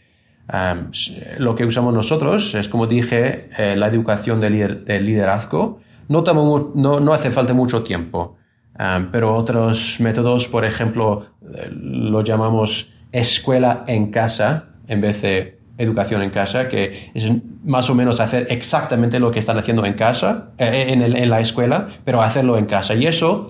lo 1.38 1.54
que 1.54 1.64
usamos 1.66 1.92
nosotros 1.92 2.54
es, 2.54 2.68
como 2.68 2.86
dije, 2.86 3.50
eh, 3.58 3.76
la 3.76 3.88
educación 3.88 4.40
del, 4.40 4.84
liderazgo. 5.04 5.80
No, 6.08 6.24
no, 6.74 7.00
no, 7.00 7.12
hace 7.12 7.30
falta 7.30 7.54
mucho 7.54 7.82
tiempo, 7.82 8.36
pero 9.12 9.34
otros 9.34 10.00
métodos, 10.00 10.48
por 10.48 10.64
ejemplo, 10.64 11.26
eh, 11.54 11.68
lo 11.70 12.24
llamamos 12.24 12.88
escuela 13.12 13.84
en 13.86 14.10
casa, 14.10 14.69
en 14.90 15.00
vez 15.00 15.22
de 15.22 15.58
educación 15.78 16.20
en 16.20 16.30
casa, 16.30 16.68
que 16.68 17.10
es 17.14 17.32
más 17.64 17.88
o 17.88 17.94
menos 17.94 18.20
hacer 18.20 18.48
exactamente 18.50 19.18
lo 19.18 19.30
que 19.30 19.38
están 19.38 19.56
haciendo 19.56 19.86
en 19.86 19.94
casa, 19.94 20.50
eh, 20.58 20.86
en, 20.88 21.00
en, 21.00 21.30
la 21.30 21.40
escuela, 21.40 21.88
pero 22.04 22.20
hacerlo 22.20 22.58
en 22.58 22.66
casa. 22.66 22.94
Y 22.94 23.06
eso 23.06 23.46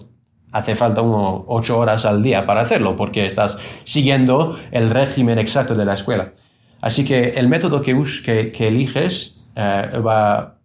hace 0.53 0.75
falta 0.75 1.01
unos 1.01 1.43
ocho 1.49 1.79
horas 1.79 2.05
al 2.05 2.23
día 2.23 2.45
para 2.45 2.61
hacerlo, 2.61 2.95
porque 2.95 3.25
estás 3.25 3.59
siguiendo 3.85 4.59
el 4.71 4.91
régimen 4.91 5.39
exacto 5.39 5.75
de 5.75 5.85
la 5.85 5.95
escuela. 5.95 6.35
Así 6.83 7.05
que 7.05 7.31
el 7.31 7.49
método 7.49 7.81
que, 7.81 8.53
que, 8.53 8.69
eliges 8.69 9.37
eh, 9.57 9.99
va, 10.07 10.59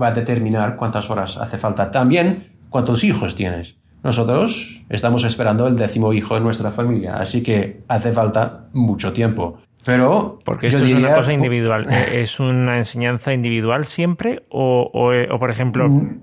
va 0.00 0.06
a 0.06 0.12
determinar 0.12 0.76
cuántas 0.76 1.10
horas 1.10 1.36
hace 1.36 1.58
falta. 1.58 1.90
También 1.90 2.52
cuántos 2.70 3.02
hijos 3.02 3.34
tienes. 3.34 3.76
Nosotros 4.02 4.82
estamos 4.88 5.24
esperando 5.24 5.66
el 5.66 5.76
décimo 5.76 6.12
hijo 6.12 6.36
en 6.36 6.44
nuestra 6.44 6.70
familia, 6.70 7.16
así 7.16 7.42
que 7.42 7.82
hace 7.88 8.12
falta 8.12 8.68
mucho 8.72 9.12
tiempo. 9.12 9.58
Pero. 9.84 10.38
Porque 10.44 10.68
esto 10.68 10.84
es 10.84 10.94
una 10.94 11.12
cosa 11.12 11.32
individual. 11.32 11.86
Eh, 11.90 12.22
¿Es 12.22 12.40
una 12.40 12.78
enseñanza 12.78 13.32
individual 13.32 13.84
siempre? 13.84 14.42
O, 14.50 14.90
o, 14.92 15.38
por 15.38 15.50
ejemplo, 15.50 15.88
mm. 15.88 16.20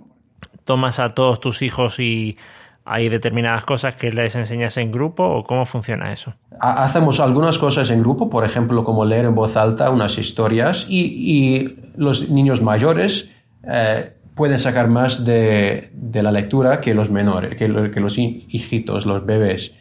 tomas 0.63 0.99
a 0.99 1.09
todos 1.09 1.39
tus 1.39 1.61
hijos 1.61 1.99
y 1.99 2.37
hay 2.85 3.09
determinadas 3.09 3.63
cosas 3.63 3.95
que 3.95 4.11
les 4.11 4.35
enseñas 4.35 4.77
en 4.77 4.91
grupo 4.91 5.23
o 5.23 5.43
cómo 5.43 5.65
funciona 5.65 6.13
eso? 6.13 6.35
Hacemos 6.59 7.19
algunas 7.19 7.57
cosas 7.57 7.89
en 7.89 8.01
grupo, 8.01 8.29
por 8.29 8.45
ejemplo, 8.45 8.83
como 8.83 9.05
leer 9.05 9.25
en 9.25 9.33
voz 9.33 9.57
alta 9.57 9.89
unas 9.89 10.17
historias 10.19 10.85
y, 10.87 11.01
y 11.01 11.91
los 11.97 12.29
niños 12.29 12.61
mayores 12.61 13.29
eh, 13.63 14.13
pueden 14.35 14.59
sacar 14.59 14.87
más 14.87 15.25
de, 15.25 15.89
de, 15.93 16.21
la 16.21 16.31
lectura 16.31 16.81
que 16.81 16.93
los 16.93 17.09
menores, 17.09 17.55
que, 17.55 17.67
los 17.67 18.17
hijitos, 18.17 19.05
los 19.05 19.25
bebés. 19.25 19.73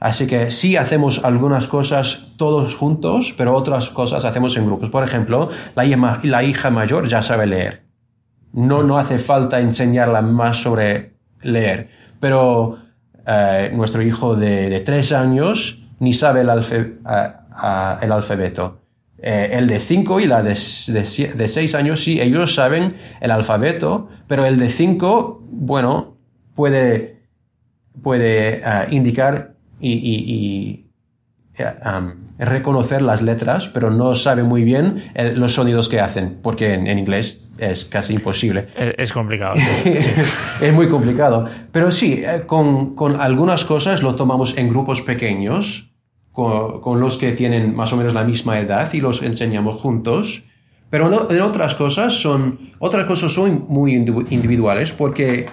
Así 0.00 0.26
que 0.26 0.50
sí 0.50 0.78
hacemos 0.78 1.22
algunas 1.24 1.66
cosas 1.68 2.32
todos 2.38 2.74
juntos, 2.74 3.34
pero 3.36 3.54
otras 3.54 3.90
cosas 3.90 4.24
hacemos 4.24 4.56
en 4.56 4.64
grupos. 4.64 4.88
Por 4.88 5.04
ejemplo, 5.04 5.50
la 5.74 5.84
hija, 6.42 6.70
mayor 6.70 7.06
ya 7.06 7.20
sabe 7.20 7.46
leer. 7.46 7.82
No, 8.54 8.82
no 8.82 8.96
hace 8.96 9.18
falta 9.18 9.60
enseñarla 9.60 10.22
más 10.22 10.56
sobre 10.62 11.12
leer. 11.42 11.90
Pero 12.18 12.78
eh, 13.26 13.70
nuestro 13.74 14.00
hijo 14.00 14.34
de, 14.36 14.80
tres 14.86 15.12
años 15.12 15.82
ni 15.98 16.14
sabe 16.14 16.40
el, 16.40 16.48
alfabeto. 18.10 18.80
Eh, 19.18 19.50
el 19.52 19.66
de 19.66 19.78
5 19.78 20.20
y 20.20 20.26
la 20.26 20.42
de 20.42 20.54
6 20.54 21.74
años, 21.74 22.02
sí, 22.02 22.18
ellos 22.22 22.54
saben 22.54 22.96
el 23.20 23.30
alfabeto, 23.30 24.08
pero 24.26 24.46
el 24.46 24.58
de 24.58 24.70
5, 24.70 25.44
bueno, 25.50 26.16
puede, 26.54 27.20
puede 28.02 28.62
uh, 28.64 28.90
indicar 28.90 29.59
y, 29.80 29.92
y, 29.92 30.84
y 31.58 31.62
um, 31.62 32.12
reconocer 32.38 33.02
las 33.02 33.22
letras, 33.22 33.68
pero 33.68 33.90
no 33.90 34.14
sabe 34.14 34.42
muy 34.42 34.64
bien 34.64 35.10
el, 35.14 35.38
los 35.38 35.54
sonidos 35.54 35.88
que 35.88 36.00
hacen, 36.00 36.38
porque 36.42 36.74
en, 36.74 36.86
en 36.86 36.98
inglés 36.98 37.42
es 37.58 37.84
casi 37.84 38.14
imposible. 38.14 38.68
Es, 38.96 39.12
complicado. 39.12 39.54
es 39.84 40.74
muy 40.74 40.88
complicado. 40.88 41.46
Pero 41.72 41.90
sí, 41.90 42.22
eh, 42.24 42.44
con, 42.46 42.94
con 42.94 43.20
algunas 43.20 43.64
cosas 43.64 44.02
lo 44.02 44.14
tomamos 44.14 44.56
en 44.56 44.68
grupos 44.68 45.02
pequeños 45.02 45.90
con, 46.32 47.00
los 47.00 47.18
que 47.18 47.32
tienen 47.32 47.74
más 47.74 47.92
o 47.92 47.96
menos 47.96 48.14
la 48.14 48.24
misma 48.24 48.58
edad 48.58 48.92
y 48.92 49.00
los 49.00 49.22
enseñamos 49.22 49.80
juntos. 49.80 50.44
Pero 50.88 51.28
en 51.30 51.40
otras 51.42 51.74
cosas 51.74 52.14
son, 52.14 52.72
otras 52.78 53.04
cosas 53.04 53.32
son 53.32 53.66
muy 53.68 53.94
individuales 53.94 54.92
porque 54.92 55.46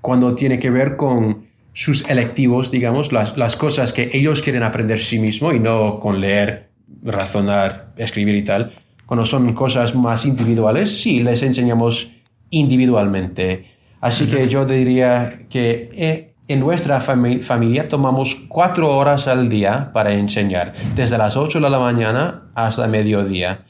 cuando 0.00 0.34
tiene 0.34 0.58
que 0.58 0.70
ver 0.70 0.96
con 0.96 1.47
sus 1.78 2.04
electivos, 2.10 2.72
digamos, 2.72 3.12
las, 3.12 3.36
las 3.36 3.54
cosas 3.54 3.92
que 3.92 4.10
ellos 4.12 4.42
quieren 4.42 4.64
aprender 4.64 4.98
sí 4.98 5.20
mismo 5.20 5.52
y 5.52 5.60
no 5.60 6.00
con 6.00 6.20
leer, 6.20 6.70
razonar, 7.04 7.92
escribir 7.96 8.34
y 8.34 8.42
tal, 8.42 8.72
cuando 9.06 9.24
son 9.24 9.52
cosas 9.54 9.94
más 9.94 10.26
individuales, 10.26 11.00
sí, 11.00 11.22
les 11.22 11.40
enseñamos 11.44 12.10
individualmente. 12.50 13.66
Así 14.00 14.26
que 14.26 14.48
yo 14.48 14.64
diría 14.64 15.46
que 15.48 15.88
eh, 15.92 16.34
en 16.48 16.58
nuestra 16.58 17.00
familia 17.00 17.86
tomamos 17.86 18.34
cuatro 18.48 18.96
horas 18.96 19.28
al 19.28 19.48
día 19.48 19.92
para 19.92 20.12
enseñar, 20.14 20.74
desde 20.96 21.16
las 21.16 21.36
ocho 21.36 21.60
de 21.60 21.70
la 21.70 21.78
mañana 21.78 22.50
hasta 22.56 22.88
mediodía. 22.88 23.66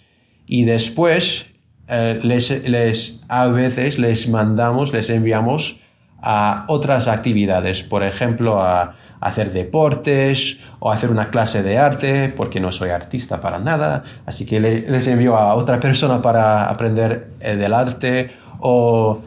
Y 0.46 0.64
después 0.64 1.44
eh, 1.88 2.18
les, 2.22 3.20
a 3.28 3.48
veces 3.48 3.98
les 3.98 4.26
mandamos, 4.30 4.94
les 4.94 5.10
enviamos 5.10 5.78
a 6.22 6.64
otras 6.68 7.08
actividades, 7.08 7.82
por 7.82 8.02
ejemplo, 8.02 8.60
a, 8.60 8.94
hacer 9.20 9.50
deportes 9.50 10.60
o 10.78 10.92
hacer 10.92 11.10
una 11.10 11.30
clase 11.30 11.64
de 11.64 11.76
arte, 11.76 12.28
porque 12.28 12.60
no 12.60 12.70
soy 12.70 12.90
artista 12.90 13.40
para 13.40 13.58
nada, 13.58 14.04
así 14.26 14.46
que 14.46 14.60
les 14.60 15.06
envío 15.08 15.36
a 15.36 15.56
otra 15.56 15.80
persona 15.80 16.22
para 16.22 16.70
aprender 16.70 17.30
eh, 17.40 17.56
del 17.56 17.74
arte 17.74 18.30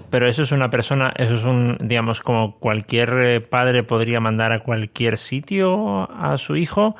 pero 0.09 0.27
eso 0.27 0.43
es 0.43 0.51
una 0.51 0.69
persona, 0.69 1.13
eso 1.15 1.35
es 1.35 1.45
un, 1.45 1.77
digamos, 1.81 2.21
como 2.21 2.57
cualquier 2.59 3.13
eh, 3.19 3.41
padre 3.41 3.83
podría 3.83 4.19
mandar 4.19 4.51
a 4.51 4.59
cualquier 4.59 5.17
sitio 5.17 6.11
a 6.11 6.37
su 6.37 6.55
hijo, 6.55 6.95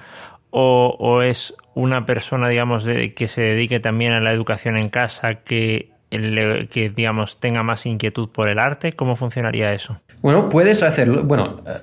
o, 0.54 1.22
es 1.22 1.56
una 1.76 2.06
persona, 2.06 2.50
digamos, 2.50 2.86
que 2.86 3.28
se 3.28 3.42
dedique 3.42 3.80
también 3.80 4.12
a 4.12 4.20
la 4.20 4.34
educación 4.34 4.78
en 4.78 4.90
casa, 4.90 5.36
que, 5.36 5.92
que, 6.12 6.92
digamos, 6.96 7.40
tenga 7.40 7.64
más 7.64 7.86
inquietud 7.86 8.30
por 8.30 8.50
el 8.50 8.60
arte. 8.60 8.92
¿Cómo 8.94 9.16
funcionaría 9.16 9.74
eso? 9.74 10.00
Bueno, 10.22 10.50
puedes 10.50 10.84
hacerlo, 10.84 11.24
bueno, 11.24 11.62
eh, 11.66 11.82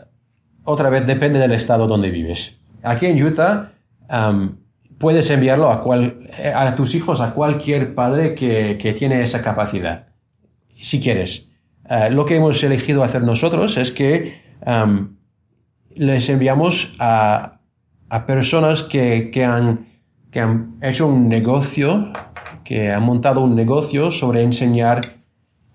otra 0.64 0.90
vez 0.90 1.06
depende 1.06 1.38
del 1.38 1.52
estado 1.52 1.86
donde 1.86 2.10
vives. 2.10 2.56
Aquí 2.82 3.06
en 3.06 3.22
Utah, 3.22 3.72
puedes 4.98 5.30
enviarlo 5.30 5.70
a, 5.70 5.82
cual, 5.82 6.28
eh, 6.38 6.52
a 6.54 6.74
tus 6.74 6.94
hijos, 6.94 7.20
a 7.20 7.32
cualquier 7.32 7.94
padre 7.94 8.34
que, 8.34 8.78
que 8.80 8.92
tiene 8.92 9.22
esa 9.22 9.42
capacidad 9.42 10.08
si 10.80 11.00
quieres. 11.00 11.48
Eh, 11.88 12.10
lo 12.10 12.24
que 12.24 12.36
hemos 12.36 12.62
elegido 12.62 13.02
hacer 13.02 13.22
nosotros 13.22 13.76
es 13.76 13.90
que 13.90 14.48
les 15.94 16.28
enviamos 16.28 16.92
a, 16.98 17.60
personas 18.26 18.82
que, 18.82 19.30
han, 19.44 19.86
que 20.30 20.40
han 20.40 20.78
hecho 20.82 21.06
un 21.06 21.28
negocio, 21.28 22.12
que 22.68 22.92
han 22.92 23.02
montado 23.02 23.40
un 23.40 23.54
negocio 23.54 24.10
sobre 24.10 24.42
enseñar 24.42 25.00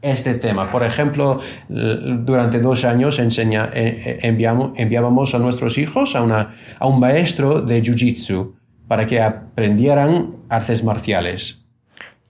este 0.04 0.36
tema. 0.36 0.70
Por 0.70 0.84
ejemplo, 0.84 1.40
durante 1.68 2.60
dos 2.60 2.86
años 2.86 3.18
enseña, 3.18 3.72
eh, 3.74 4.04
eh, 4.06 4.20
enviamos, 4.22 4.74
enviábamos 4.76 5.34
a 5.34 5.40
nuestros 5.40 5.80
hijos 5.80 6.16
a, 6.16 6.22
una, 6.22 6.54
a 6.78 6.86
un 6.86 7.00
maestro 7.00 7.62
de 7.62 7.82
Jiu-Jitsu 7.82 8.54
para 8.88 9.08
que 9.08 9.20
aprendieran 9.20 10.36
artes 10.50 10.84
marciales. 10.84 11.66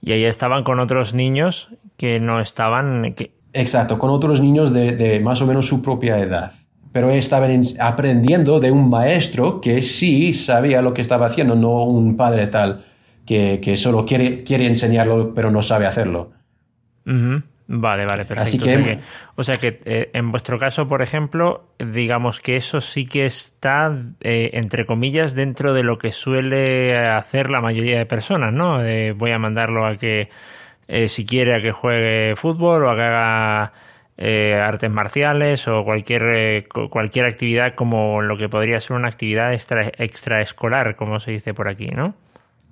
Y 0.02 0.13
ahí 0.13 0.23
estaban 0.23 0.63
con 0.63 0.80
otros 0.80 1.13
niños 1.13 1.69
que 1.97 2.21
no 2.21 2.39
estaban... 2.39 3.13
Que... 3.15 3.32
Exacto, 3.52 3.99
con 3.99 4.12
otros 4.12 4.39
niños 4.39 4.71
de, 4.71 5.19
más 5.19 5.41
o 5.41 5.45
menos 5.45 5.67
su 5.67 5.82
propia 5.82 6.19
edad. 6.19 6.54
Pero 6.93 7.12
estaban 7.12 7.60
aprendiendo 7.82 8.62
de 8.62 8.71
un 8.71 8.89
maestro 8.89 9.60
que 9.60 9.82
sí 9.82 10.34
sabía 10.34 10.82
lo 10.82 10.93
que 10.93 11.02
estaba 11.02 11.26
haciendo, 11.26 11.54
no 11.54 11.84
un 11.84 12.15
padre 12.15 12.47
tal 12.47 12.86
que, 13.25 13.59
que 13.62 13.77
solo 13.77 14.05
quiere, 14.05 14.43
quiere 14.43 14.65
enseñarlo 14.65 15.33
pero 15.33 15.51
no 15.51 15.62
sabe 15.62 15.86
hacerlo. 15.86 16.31
Vale, 17.67 18.05
vale, 18.05 18.25
perfecto. 18.25 18.65
o 19.36 19.43
sea 19.43 19.57
que, 19.57 19.77
eh, 19.86 20.09
en 20.13 20.31
vuestro 20.31 20.59
caso, 20.59 20.88
por 20.88 21.01
ejemplo, 21.01 21.69
digamos 21.79 22.41
que 22.41 22.57
eso 22.57 22.81
sí 22.81 23.05
que 23.05 23.25
está, 23.25 23.97
eh, 24.21 24.51
entre 24.53 24.86
comillas, 24.86 25.33
dentro 25.33 25.73
de 25.73 25.83
lo 25.83 25.97
que 25.97 26.12
suele 26.12 26.97
hacer 26.97 27.49
la 27.49 27.62
mayoría 27.62 27.97
de 27.97 28.05
personas, 28.05 28.53
¿no? 28.53 28.79
voy 29.15 29.31
a 29.31 29.39
mandarlo 29.39 29.86
a 29.88 29.95
que, 29.95 30.29
eh, 30.88 31.07
si 31.07 31.25
quiere, 31.25 31.55
a 31.55 31.62
que 31.62 31.71
juegue 31.71 32.36
fútbol 32.36 32.83
o 32.83 32.91
a 32.91 32.95
que 32.95 33.03
haga 33.03 33.73
artes 34.65 34.91
marciales 34.91 35.67
o 35.67 35.83
cualquier, 35.83 36.67
cualquier 36.89 37.25
actividad 37.25 37.75
como 37.75 38.21
lo 38.21 38.38
que 38.38 38.49
podría 38.49 38.79
ser 38.79 38.97
una 38.97 39.07
actividad 39.07 39.53
extra, 39.53 39.89
extraescolar, 39.97 40.95
como 40.95 41.19
se 41.19 41.31
dice 41.31 41.53
por 41.53 41.67
aquí, 41.67 41.88
¿no? 41.88 42.13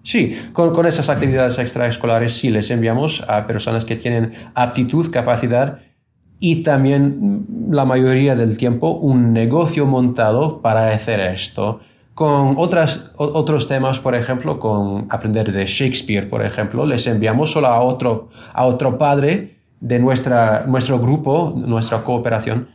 Sí, 0.04 0.36
con, 0.54 0.86
esas 0.86 1.10
actividades 1.10 1.60
extraescolares 1.60 2.34
sí 2.36 2.50
les 2.50 2.72
enviamos 2.72 3.24
a 3.28 3.46
personas 3.46 3.86
que 3.86 3.96
tienen 3.96 4.34
aptitud, 4.56 5.12
capacidad 5.12 5.80
y 6.40 6.64
también 6.64 7.18
mm, 7.20 7.74
la 7.74 7.86
mayoría 7.86 8.36
del 8.36 8.58
tiempo 8.58 8.92
un 8.92 9.32
negocio 9.32 9.86
montado 9.86 10.62
para 10.62 10.90
hacer 10.90 11.20
esto. 11.20 11.82
Con 12.16 12.56
otras, 12.58 13.14
otros 13.16 13.68
temas, 13.68 14.00
por 14.00 14.16
ejemplo, 14.16 14.60
con 14.60 15.08
aprender 15.10 15.52
de 15.52 15.66
Shakespeare, 15.66 16.30
por 16.30 16.44
ejemplo, 16.44 16.86
les 16.86 17.08
enviamos 17.08 17.52
solo 17.52 17.68
a 17.68 17.80
otro, 17.80 18.30
a 18.54 18.66
otro 18.66 18.98
padre 18.98 19.58
de 19.80 19.98
nuestra, 19.98 20.66
nuestro 20.68 21.00
grupo, 21.00 21.54
nuestra 21.56 22.04
cooperación, 22.04 22.70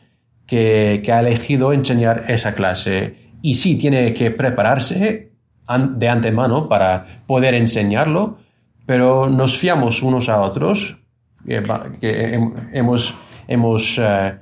que, 0.47 1.03
que 1.05 1.13
ha 1.13 1.21
elegido 1.21 1.73
enseñar 1.73 2.25
esa 2.29 2.55
clase. 2.55 3.17
Y 3.43 3.57
sí, 3.57 3.77
tiene 3.77 4.15
que 4.15 4.31
prepararse 4.31 5.36
de 5.69 6.09
antemano 6.09 6.69
para 6.69 7.23
poder 7.27 7.55
enseñarlo, 7.55 8.39
pero 8.87 9.29
nos 9.29 9.59
fiamos 9.59 10.03
unos 10.03 10.29
a 10.29 10.41
otros, 10.41 10.97
que, 11.47 12.41
hemos, 12.73 13.15
hemos 13.49 13.99
eh, 13.99 14.39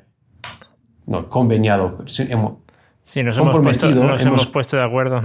no, 1.06 1.28
conveniado, 1.28 1.98
hemos, 2.18 2.54
sí, 3.02 3.22
nos, 3.22 3.38
hemos 3.38 3.60
puesto, 3.60 3.90
nos 3.90 4.24
hemos, 4.24 4.46
puesto, 4.46 4.76
de 4.76 4.84
acuerdo. 4.84 5.20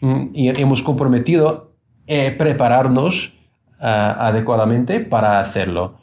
Mm, 0.00 0.30
y 0.34 0.60
hemos 0.60 0.82
comprometido 0.82 1.72
eh, 2.06 2.32
prepararnos 2.32 3.32
ah, 3.80 4.16
adecuadamente 4.20 5.00
para 5.00 5.40
hacerlo. 5.40 5.98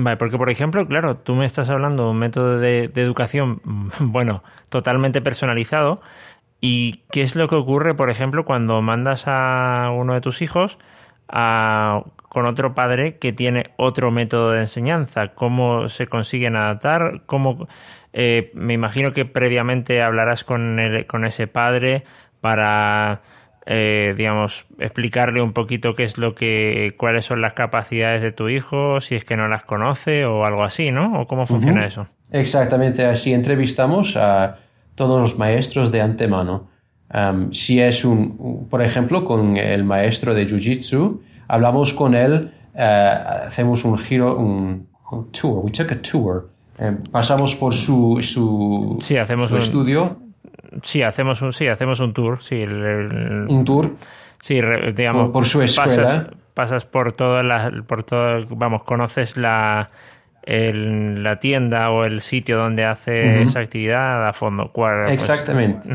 Vale, 0.00 0.16
porque 0.16 0.38
por 0.38 0.48
ejemplo, 0.48 0.86
claro, 0.86 1.16
tú 1.16 1.34
me 1.34 1.44
estás 1.44 1.68
hablando 1.70 2.04
de 2.04 2.10
un 2.10 2.18
método 2.18 2.60
de, 2.60 2.84
educación, 2.94 3.60
bueno, 4.00 4.44
totalmente 4.68 5.20
personalizado. 5.20 6.00
¿Y 6.60 7.02
qué 7.10 7.22
es 7.22 7.36
lo 7.36 7.48
que 7.48 7.54
ocurre, 7.54 7.94
por 7.94 8.10
ejemplo, 8.10 8.44
cuando 8.44 8.82
mandas 8.82 9.24
a 9.26 9.90
uno 9.94 10.14
de 10.14 10.20
tus 10.20 10.42
hijos 10.42 10.78
con 11.28 12.46
otro 12.46 12.74
padre 12.74 13.18
que 13.18 13.32
tiene 13.32 13.70
otro 13.76 14.10
método 14.10 14.52
de 14.52 14.60
enseñanza? 14.60 15.28
¿Cómo 15.34 15.88
se 15.88 16.06
consiguen 16.06 16.56
adaptar? 16.56 17.22
¿Cómo, 17.26 17.68
eh, 18.12 18.50
me 18.54 18.74
imagino 18.74 19.12
que 19.12 19.24
previamente 19.24 20.02
hablarás 20.02 20.42
con, 20.44 20.80
el, 20.80 21.06
con 21.06 21.24
ese 21.24 21.46
padre 21.46 22.02
para 22.40 23.22
eh, 23.70 24.14
digamos, 24.16 24.64
explicarle 24.78 25.42
un 25.42 25.52
poquito 25.52 25.92
qué 25.92 26.04
es 26.04 26.16
lo 26.16 26.34
que, 26.34 26.94
cuáles 26.96 27.26
son 27.26 27.42
las 27.42 27.52
capacidades 27.52 28.22
de 28.22 28.30
tu 28.30 28.48
hijo, 28.48 28.98
si 29.02 29.14
es 29.14 29.26
que 29.26 29.36
no 29.36 29.46
las 29.46 29.62
conoce 29.62 30.24
o 30.24 30.46
algo 30.46 30.64
así, 30.64 30.90
¿no? 30.90 31.20
¿O 31.20 31.26
cómo 31.26 31.44
funciona 31.44 31.84
eso? 31.84 32.06
Exactamente 32.32 33.04
así. 33.04 33.34
Entrevistamos 33.34 34.16
a 34.16 34.56
todos 34.98 35.18
los 35.20 35.38
maestros 35.38 35.90
de 35.90 36.02
antemano. 36.02 36.68
si 37.52 37.80
es 37.80 38.04
un, 38.04 38.66
por 38.68 38.82
ejemplo, 38.82 39.24
con 39.24 39.56
el 39.56 39.84
maestro 39.84 40.34
de 40.34 40.46
Jiu-Jitsu, 40.46 41.20
hablamos 41.48 41.94
con 41.94 42.14
él, 42.14 42.52
eh, 42.74 43.14
hacemos 43.46 43.84
un 43.84 43.96
giro, 43.98 44.36
un, 44.36 44.86
tour, 45.32 45.64
we 45.64 45.70
took 45.70 45.92
a 45.92 46.02
tour. 46.02 46.50
Em, 46.76 46.98
pasamos 47.10 47.56
por 47.56 47.74
su, 47.74 48.18
su, 48.20 48.98
sí, 49.00 49.16
hacemos 49.16 49.48
su 49.48 49.56
estudio 49.56 50.28
Sí, 50.82 51.02
hacemos 51.02 51.42
un, 51.42 51.52
sí, 51.52 51.66
hacemos 51.66 52.00
un 52.00 52.12
tour. 52.12 52.42
Sí, 52.42 52.62
un 52.64 53.64
tour. 53.64 53.94
Sí, 54.40 54.60
digamos. 54.94 55.30
Por, 55.30 55.46
su 55.46 55.62
escuela. 55.62 56.30
Pasas, 56.54 56.84
por 56.84 57.12
todas 57.12 57.44
las, 57.44 57.72
por 57.86 58.02
todo, 58.02 58.44
vamos, 58.50 58.82
conoces 58.82 59.36
la, 59.36 59.90
la 60.48 61.38
tienda 61.40 61.90
o 61.90 62.04
el 62.04 62.20
sitio 62.20 62.56
donde 62.56 62.84
hace 62.84 63.42
esa 63.42 63.60
actividad 63.60 64.26
a 64.26 64.32
fondo. 64.32 64.72
Pues, 64.72 65.12
Exactamente. 65.12 65.88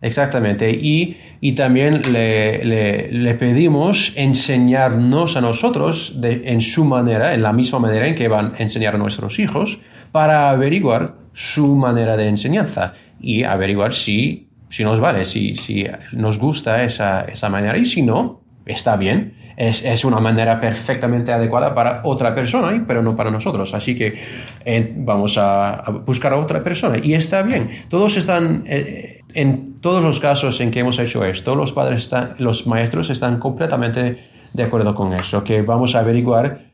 Exactamente. 0.00 0.70
Y, 0.70 1.16
y 1.40 1.52
también 1.52 2.02
le, 2.12 3.08
le, 3.10 3.34
pedimos 3.34 4.12
enseñarnos 4.16 5.36
a 5.36 5.40
nosotros 5.40 6.20
de, 6.20 6.42
en 6.46 6.60
su 6.60 6.84
manera, 6.84 7.34
en 7.34 7.42
la 7.42 7.52
misma 7.52 7.78
manera 7.78 8.06
en 8.06 8.14
que 8.14 8.28
van 8.28 8.52
a 8.58 8.62
enseñar 8.62 8.94
a 8.94 8.98
nuestros 8.98 9.38
hijos, 9.38 9.80
para 10.12 10.50
averiguar 10.50 11.16
su 11.32 11.74
manera 11.74 12.16
de 12.16 12.28
enseñanza 12.28 12.94
y 13.20 13.42
averiguar 13.42 13.92
si, 13.94 14.48
si 14.68 14.84
nos 14.84 15.00
vale, 15.00 15.24
si, 15.24 15.56
si 15.56 15.86
nos 16.12 16.38
gusta 16.38 16.84
esa, 16.84 17.22
esa 17.22 17.48
manera 17.48 17.76
y 17.76 17.86
si 17.86 18.02
no, 18.02 18.42
está 18.66 18.96
bien. 18.96 19.34
Es, 19.60 19.82
es, 19.84 20.04
una 20.04 20.20
manera 20.20 20.60
perfectamente 20.60 21.32
adecuada 21.32 21.74
para 21.74 22.00
otra 22.04 22.32
persona, 22.32 22.84
pero 22.86 23.02
no 23.02 23.16
para 23.16 23.32
nosotros. 23.32 23.74
Así 23.74 23.96
que 23.96 24.16
eh, 24.64 24.94
vamos 24.98 25.36
a, 25.36 25.82
buscar 26.06 26.32
a 26.32 26.36
otra 26.36 26.62
persona 26.62 26.96
y 27.02 27.14
está 27.14 27.42
bien. 27.42 27.82
Todos 27.88 28.16
están, 28.16 28.62
eh, 28.68 29.22
en 29.34 29.80
todos 29.80 30.00
los 30.00 30.20
casos 30.20 30.60
en 30.60 30.70
que 30.70 30.78
hemos 30.78 31.00
hecho 31.00 31.24
esto, 31.24 31.56
los 31.56 31.72
padres 31.72 32.04
están, 32.04 32.36
los 32.38 32.68
maestros 32.68 33.10
están 33.10 33.40
completamente 33.40 34.28
de 34.52 34.62
acuerdo 34.62 34.94
con 34.94 35.12
eso, 35.12 35.42
que 35.42 35.62
vamos 35.62 35.96
a 35.96 36.00
averiguar, 36.00 36.72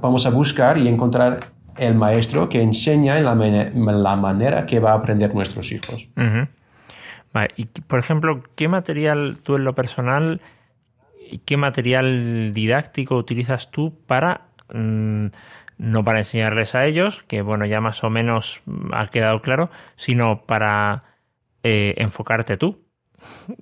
vamos 0.00 0.26
a 0.26 0.30
buscar 0.30 0.76
y 0.76 0.88
encontrar 0.88 1.52
el 1.76 1.94
maestro 1.94 2.48
que 2.48 2.60
enseña 2.60 3.16
en 3.16 3.24
la, 4.02 4.16
manera 4.16 4.66
que 4.66 4.80
va 4.80 4.90
a 4.90 4.94
aprender 4.94 5.34
nuestros 5.34 5.70
hijos. 5.70 6.08
Por 7.86 7.98
ejemplo, 7.98 8.42
¿qué 8.56 8.68
material 8.68 9.38
tú 9.42 9.56
en 9.56 9.64
lo 9.64 9.74
personal, 9.74 10.40
qué 11.44 11.56
material 11.56 12.52
didáctico 12.52 13.16
utilizas 13.16 13.70
tú 13.70 13.98
para, 14.06 14.48
mm, 14.72 15.26
no 15.78 16.04
para 16.04 16.18
enseñarles 16.18 16.74
a 16.74 16.86
ellos, 16.86 17.22
que 17.24 17.42
bueno, 17.42 17.66
ya 17.66 17.80
más 17.80 18.02
o 18.04 18.10
menos 18.10 18.62
ha 18.92 19.06
quedado 19.08 19.40
claro, 19.40 19.70
sino 19.96 20.44
para 20.46 21.02
eh, 21.62 21.94
enfocarte 21.98 22.56
tú? 22.56 22.84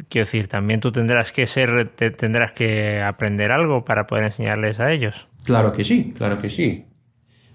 Quiero 0.08 0.24
decir, 0.24 0.48
también 0.48 0.80
tú 0.80 0.92
tendrás 0.92 1.32
que 1.32 1.46
ser, 1.46 1.90
tendrás 1.94 2.52
que 2.52 3.00
aprender 3.02 3.52
algo 3.52 3.84
para 3.84 4.06
poder 4.06 4.24
enseñarles 4.24 4.80
a 4.80 4.92
ellos. 4.92 5.28
Claro 5.44 5.72
que 5.72 5.84
sí, 5.84 6.12
claro 6.16 6.40
que 6.40 6.48
sí. 6.48 6.84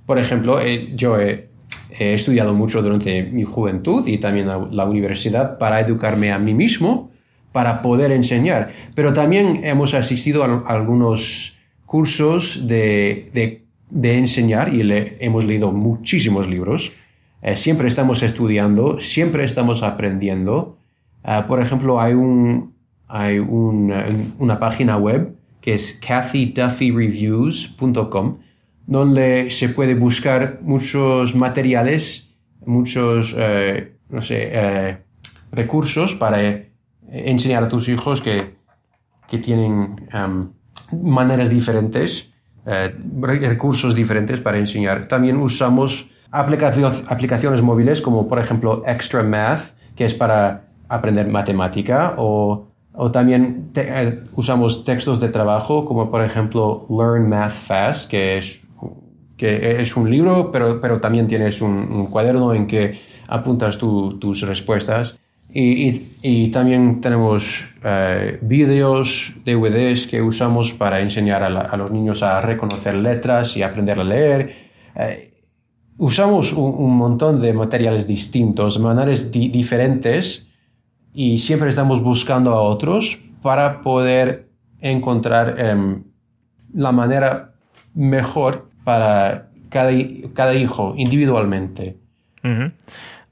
Por 0.05 0.17
ejemplo, 0.17 0.59
eh, 0.59 0.91
yo 0.95 1.19
he, 1.19 1.49
estudiado 1.89 2.53
mucho 2.53 2.81
durante 2.81 3.23
mi 3.23 3.43
juventud 3.43 4.07
y 4.07 4.17
también 4.17 4.47
la, 4.47 4.67
la, 4.71 4.85
universidad 4.85 5.57
para 5.57 5.79
educarme 5.79 6.31
a 6.31 6.39
mí 6.39 6.53
mismo, 6.53 7.10
para 7.51 7.81
poder 7.81 8.11
enseñar. 8.11 8.73
Pero 8.95 9.13
también 9.13 9.61
hemos 9.63 9.93
asistido 9.93 10.43
a, 10.43 10.63
algunos 10.67 11.55
cursos 11.85 12.67
de, 12.67 13.29
de, 13.33 13.61
enseñar 14.17 14.73
y 14.73 14.81
le, 14.83 15.17
hemos 15.19 15.45
leído 15.45 15.71
muchísimos 15.71 16.47
libros. 16.47 16.91
Eh, 17.41 17.55
siempre 17.55 17.87
estamos 17.87 18.23
estudiando, 18.23 18.99
siempre 18.99 19.43
estamos 19.43 19.83
aprendiendo. 19.83 20.77
Ah, 21.23 21.45
por 21.47 21.61
ejemplo, 21.61 22.01
hay, 22.01 22.13
un, 22.13 22.73
hay 23.07 23.39
una 23.39 24.59
página 24.59 24.97
web 24.97 25.35
que 25.61 25.73
es 25.73 25.99
kathyduffyreviews.com 26.05 28.37
donde 28.87 29.51
se 29.51 29.69
puede 29.69 29.95
buscar 29.95 30.59
muchos 30.63 31.35
materiales, 31.35 32.29
muchos, 32.65 33.33
eh, 33.37 33.93
no 34.09 34.21
sé, 34.21 34.49
eh, 34.51 34.97
recursos 35.51 36.15
para 36.15 36.43
eh, 36.43 36.70
enseñar 37.11 37.63
a 37.63 37.67
tus 37.67 37.89
hijos 37.89 38.21
que, 38.21 38.55
que 39.27 39.37
tienen 39.37 40.09
maneras 40.91 41.49
diferentes, 41.49 42.31
recursos 43.21 43.95
diferentes 43.95 44.39
para 44.39 44.57
enseñar. 44.57 45.05
También 45.05 45.37
usamos 45.37 46.09
aplicaciones 46.31 47.61
móviles 47.61 48.01
como 48.01 48.27
por 48.27 48.39
ejemplo 48.39 48.83
Extra 48.87 49.23
Math, 49.23 49.73
que 49.95 50.05
es 50.05 50.13
para 50.13 50.69
aprender 50.87 51.27
matemática, 51.27 52.15
o, 52.17 52.67
o 52.93 53.11
también 53.11 53.71
usamos 54.35 54.85
textos 54.85 55.19
de 55.19 55.29
trabajo 55.29 55.85
como 55.85 56.09
por 56.09 56.23
ejemplo 56.23 56.85
Learn 56.89 57.27
Math 57.27 57.51
Fast, 57.51 58.09
que 58.09 58.37
es 58.37 58.61
que 59.41 59.81
es 59.81 59.97
un 59.97 60.07
libro, 60.07 60.51
pero, 60.51 60.79
pero 60.79 61.01
también 61.01 61.27
tienes 61.27 61.63
un, 61.63 62.05
cuaderno 62.11 62.53
en 62.53 62.67
que 62.67 63.01
apuntas 63.27 63.75
tus 63.75 64.41
respuestas. 64.41 65.17
Y, 65.53 66.49
también 66.51 67.01
tenemos 67.01 67.67
eh, 67.83 68.39
vídeos, 68.41 69.33
DVDs 69.43 70.07
que 70.07 70.21
usamos 70.21 70.71
para 70.73 71.01
enseñar 71.01 71.43
a, 71.43 71.77
los 71.77 71.91
niños 71.91 72.23
a 72.23 72.39
reconocer 72.39 72.95
letras 72.95 73.57
y 73.57 73.63
aprender 73.63 73.99
a 73.99 74.03
leer. 74.03 74.55
Eh, 74.95 75.33
usamos 75.97 76.53
un, 76.53 76.95
montón 76.95 77.41
de 77.41 77.53
materiales 77.53 78.07
distintos, 78.07 78.79
maneras 78.79 79.31
diferentes, 79.31 80.47
y 81.13 81.37
siempre 81.39 81.69
estamos 81.69 82.01
buscando 82.01 82.51
a 82.51 82.61
otros 82.61 83.19
para 83.41 83.81
poder 83.81 84.47
encontrar 84.79 85.59
em, 85.59 86.03
la 86.73 86.93
manera 86.93 87.53
mejor 87.93 88.69
para 88.85 89.49
cada, 89.69 89.91
cada 90.33 90.53
hijo 90.53 90.93
individualmente. 90.95 91.97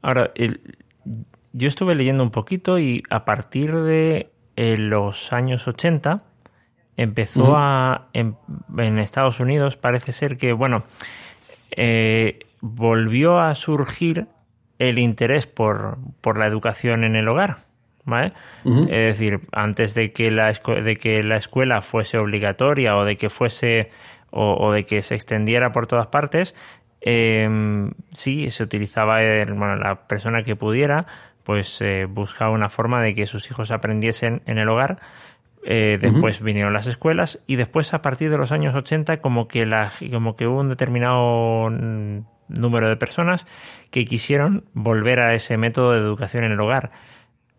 Ahora, 0.02 0.32
yo 1.54 1.68
estuve 1.68 1.96
leyendo 1.96 2.24
un 2.24 2.32
poquito 2.32 2.80
y 2.80 3.04
a 3.10 3.26
partir 3.26 3.76
de 3.76 4.30
eh, 4.56 4.78
los 4.78 5.34
años 5.34 5.68
80 5.68 6.18
empezó 6.98 7.56
a, 7.56 8.08
en, 8.12 8.36
Estados 9.00 9.40
Unidos, 9.40 9.78
parece 9.78 10.12
ser 10.12 10.36
que, 10.36 10.52
bueno, 10.52 10.84
eh, 11.72 12.40
volvió 12.60 13.40
a 13.40 13.56
surgir 13.56 14.28
el 14.80 15.00
interés 15.00 15.48
por, 15.48 15.98
por 16.20 16.38
la 16.38 16.48
educación 16.48 17.04
en 17.04 17.16
el 17.16 17.28
hogar. 17.30 17.58
¿Vale? 18.06 18.32
Es 18.66 19.20
decir, 19.20 19.42
antes 19.52 19.94
de 19.94 20.12
que, 20.12 20.32
la, 20.32 20.52
de 20.52 20.96
que 20.96 21.22
la 21.22 21.36
escuela 21.36 21.82
fuese 21.82 22.18
obligatoria 22.18 22.98
o 22.98 23.06
de 23.06 23.18
que 23.18 23.30
fuese 23.30 23.92
o, 24.32 24.72
de 24.72 24.84
que 24.84 25.04
se 25.04 25.14
extendiera 25.14 25.72
por 25.72 25.86
todas 25.86 26.08
partes, 26.08 26.56
eh, 27.02 27.48
sí, 28.10 28.50
se 28.50 28.64
utilizaba 28.64 29.20
bueno, 29.48 29.76
la 29.76 30.08
persona 30.08 30.42
que 30.42 30.56
pudiera, 30.56 31.06
pues 31.50 31.82
eh, 31.82 32.06
buscaba 32.08 32.52
una 32.52 32.70
forma 32.70 33.02
de 33.02 33.16
que 33.16 33.26
sus 33.26 33.50
hijos 33.50 33.72
aprendiesen 33.72 34.44
en 34.46 34.60
el 34.60 34.70
hogar. 34.70 35.00
Eh, 35.66 35.98
después 36.00 36.44
vinieron 36.44 36.74
las 36.74 36.86
escuelas 36.86 37.44
y 37.48 37.56
después 37.56 37.96
a 37.96 38.04
partir 38.04 38.30
de 38.30 38.38
los 38.38 38.52
años 38.52 38.76
80 38.76 39.18
como 39.18 39.48
que, 39.48 39.66
la, 39.66 39.92
como 40.12 40.36
que 40.36 40.46
hubo 40.46 40.60
un 40.60 40.70
determinado 40.70 41.72
número 41.72 42.88
de 42.88 42.96
personas 42.98 43.48
que 43.90 44.06
quisieron 44.06 44.66
volver 44.74 45.22
a 45.22 45.34
ese 45.34 45.58
método 45.58 45.94
de 45.94 46.02
educación 46.02 46.44
en 46.44 46.52
el 46.52 46.62
hogar. 46.62 46.92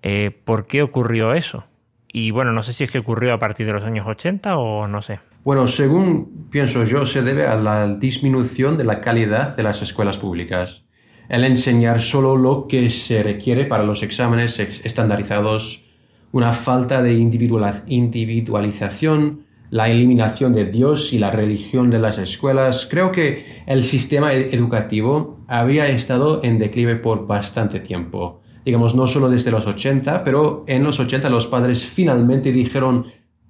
Eh, 0.03 0.31
¿Por 0.31 0.69
qué 0.69 0.83
ocurrió 0.83 1.35
eso? 1.35 1.65
Y 2.07 2.31
bueno, 2.31 2.53
no 2.53 2.63
sé 2.63 2.73
si 2.73 2.85
es 2.85 2.93
que 2.93 3.01
ocurrió 3.01 3.35
a 3.35 3.39
partir 3.39 3.67
de 3.67 3.73
los 3.73 3.85
años 3.87 4.07
80 4.07 4.57
o 4.57 4.87
no 4.87 5.01
sé. 5.01 5.19
Bueno, 5.43 5.67
según 5.67 6.49
pienso 6.49 6.85
yo, 6.85 7.07
se 7.07 7.23
debe 7.23 7.49
a 7.49 7.57
la 7.57 7.89
disminución 7.89 8.79
de 8.79 8.85
la 8.85 9.01
calidad 9.01 9.57
de 9.57 9.65
las 9.65 9.83
escuelas 9.83 10.17
públicas. 10.17 10.85
El 11.31 11.45
enseñar 11.45 12.03
solo 12.03 12.37
lo 12.37 12.67
que 12.67 12.91
se 12.91 13.23
requiere 13.23 13.65
para 13.65 13.85
los 13.85 14.03
exámenes 14.03 14.59
estandarizados 14.59 15.85
una 16.33 16.53
falta 16.53 17.03
de 17.03 17.15
individualización, 17.15 19.47
la 19.71 19.89
eliminación 19.89 20.53
de 20.53 20.65
Dios 20.65 21.13
y 21.13 21.21
la 21.21 21.31
religión 21.31 21.89
de 21.89 22.01
las 22.01 22.19
escuelas. 22.19 22.89
Creo 22.91 23.13
que 23.13 23.63
el 23.67 23.85
sistema 23.85 24.35
e-, 24.35 24.53
educativo 24.53 25.39
había 25.47 25.87
estado 25.87 26.41
en 26.43 26.59
declive 26.59 26.97
por 26.97 27.29
bastante 27.29 27.79
tiempo. 27.79 28.41
Digamos, 28.65 28.97
no 28.97 29.07
solo 29.07 29.31
desde 29.31 29.53
los 29.53 29.69
80, 29.69 30.25
pero 30.25 30.65
en 30.67 30.83
los 30.83 30.99
80 30.99 31.31
los 31.31 31.47
padres 31.47 31.87
finalmente 31.87 32.51
dijeron, 32.51 33.07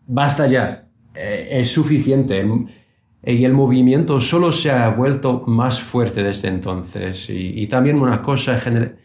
basta 0.07 0.47
ya, 0.47 0.91
eh, 1.15 1.49
es 1.51 1.73
suficiente. 1.73 2.47
Y 3.25 3.45
el 3.45 3.53
movimiento 3.53 4.21
solo 4.21 4.51
se 4.51 4.71
ha 4.71 4.89
vuelto 4.91 5.45
más 5.47 5.81
fuerte 5.81 6.23
desde 6.23 6.49
entonces. 6.49 7.27
Y, 7.29 7.67
también 7.67 8.01
una 8.01 8.23
cosa 8.23 8.59
eh, 8.67 8.97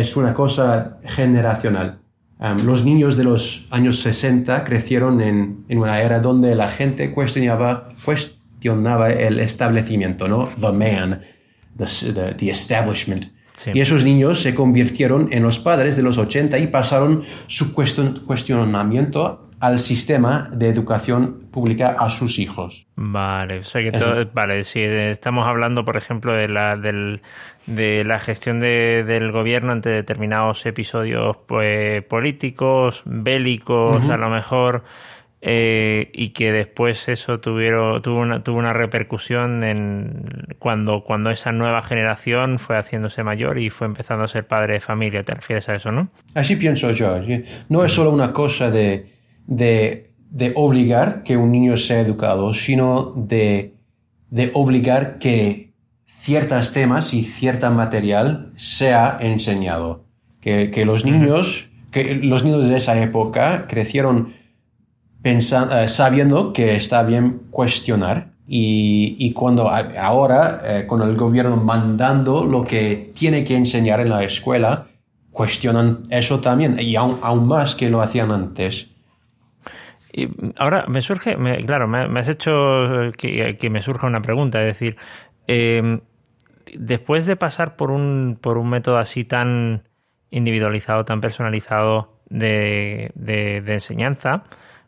es 0.00 0.16
una 0.16 0.34
cosa 0.34 0.98
generacional 1.04 2.00
los 2.38 2.84
niños 2.84 3.16
de 3.16 3.24
los 3.24 3.64
años 3.70 4.00
60 4.00 4.64
crecieron 4.64 5.20
en, 5.20 5.64
en, 5.68 5.78
una 5.78 6.02
era 6.02 6.18
donde 6.20 6.54
la 6.54 6.68
gente 6.68 7.12
cuestionaba, 7.12 7.88
cuestionaba 8.04 9.10
el 9.10 9.38
establecimiento, 9.40 10.28
¿no? 10.28 10.48
The 10.60 10.72
man, 10.72 11.22
the, 11.76 12.34
the, 12.36 12.50
establishment. 12.50 13.26
Y 13.72 13.80
esos 13.80 14.02
niños 14.04 14.42
se 14.42 14.52
convirtieron 14.52 15.32
en 15.32 15.44
los 15.44 15.60
padres 15.60 15.96
de 15.96 16.02
los 16.02 16.18
80 16.18 16.58
y 16.58 16.66
pasaron 16.66 17.22
su 17.46 17.72
cuestionamiento 17.72 19.43
al 19.64 19.78
sistema 19.78 20.50
de 20.52 20.68
educación 20.68 21.46
pública 21.50 21.96
a 21.98 22.10
sus 22.10 22.38
hijos. 22.38 22.86
Vale, 22.96 23.60
o 23.60 23.62
sea 23.62 23.80
que 23.80 24.28
vale, 24.34 24.62
si 24.62 24.82
estamos 24.82 25.46
hablando, 25.46 25.86
por 25.86 25.96
ejemplo, 25.96 26.34
de 26.34 26.48
la, 26.48 26.76
del, 26.76 27.22
de 27.66 28.04
la 28.04 28.18
gestión 28.18 28.60
de, 28.60 29.04
del 29.06 29.32
gobierno 29.32 29.72
ante 29.72 29.88
determinados 29.88 30.66
episodios 30.66 31.38
pues, 31.46 32.02
políticos, 32.04 33.04
bélicos, 33.06 34.06
a 34.10 34.18
lo 34.18 34.28
mejor, 34.28 34.84
eh, 35.40 36.10
y 36.12 36.30
que 36.30 36.52
después 36.52 37.08
eso 37.08 37.40
tuvieron, 37.40 38.02
tuvo, 38.02 38.20
una, 38.20 38.42
tuvo 38.42 38.58
una 38.58 38.74
repercusión 38.74 39.64
en 39.64 40.56
cuando, 40.58 41.04
cuando 41.04 41.30
esa 41.30 41.52
nueva 41.52 41.80
generación 41.80 42.58
fue 42.58 42.76
haciéndose 42.76 43.24
mayor 43.24 43.56
y 43.56 43.70
fue 43.70 43.86
empezando 43.86 44.24
a 44.24 44.26
ser 44.28 44.46
padre 44.46 44.74
de 44.74 44.80
familia. 44.80 45.22
¿Te 45.22 45.32
refieres 45.32 45.70
a 45.70 45.74
eso, 45.74 45.90
no? 45.90 46.10
Así 46.34 46.56
pienso 46.56 46.90
yo. 46.90 47.18
No 47.70 47.82
es 47.82 47.92
solo 47.92 48.10
una 48.10 48.30
cosa 48.34 48.70
de, 48.70 49.13
de, 49.46 50.12
de 50.30 50.52
obligar 50.54 51.22
que 51.22 51.36
un 51.36 51.52
niño 51.52 51.76
sea 51.76 52.00
educado, 52.00 52.54
sino 52.54 53.12
de, 53.16 53.74
de 54.30 54.50
obligar 54.54 55.18
que 55.18 55.72
ciertos 56.06 56.72
temas 56.72 57.12
y 57.14 57.22
cierto 57.22 57.70
material 57.70 58.52
sea 58.56 59.18
enseñado. 59.20 60.04
Que, 60.40 60.70
que 60.70 60.84
los 60.84 61.04
niños, 61.04 61.68
que 61.90 62.16
los 62.16 62.44
niños 62.44 62.68
de 62.68 62.76
esa 62.76 63.00
época 63.00 63.66
crecieron 63.66 64.34
pensando, 65.22 65.78
eh, 65.78 65.88
sabiendo 65.88 66.52
que 66.52 66.76
está 66.76 67.02
bien 67.02 67.42
cuestionar 67.50 68.32
y, 68.46 69.16
y 69.18 69.32
cuando 69.32 69.70
ahora 69.70 70.60
eh, 70.64 70.86
con 70.86 71.00
el 71.02 71.16
gobierno 71.16 71.56
mandando 71.56 72.44
lo 72.44 72.64
que 72.64 73.10
tiene 73.14 73.42
que 73.42 73.56
enseñar 73.56 74.00
en 74.00 74.10
la 74.10 74.22
escuela, 74.22 74.88
cuestionan 75.30 76.04
eso 76.10 76.40
también 76.40 76.78
y 76.78 76.96
aún, 76.96 77.18
aún 77.22 77.46
más 77.46 77.74
que 77.74 77.88
lo 77.88 78.02
hacían 78.02 78.30
antes. 78.30 78.93
Y 80.16 80.28
ahora 80.58 80.84
me 80.86 81.00
surge, 81.00 81.36
claro, 81.66 81.88
me, 81.88 82.20
has 82.20 82.28
hecho 82.28 83.10
que, 83.18 83.68
me 83.68 83.82
surja 83.82 84.06
una 84.06 84.22
pregunta, 84.22 84.60
es 84.60 84.66
decir, 84.66 84.96
eh, 85.48 85.98
después 86.78 87.26
de 87.26 87.34
pasar 87.34 87.74
por 87.74 87.90
un, 87.90 88.38
por 88.40 88.56
un 88.56 88.70
método 88.70 88.98
así 88.98 89.24
tan 89.24 89.88
individualizado, 90.30 91.04
tan 91.04 91.20
personalizado 91.20 92.20
de, 92.30 93.10
de, 93.16 93.72
enseñanza, 93.72 94.44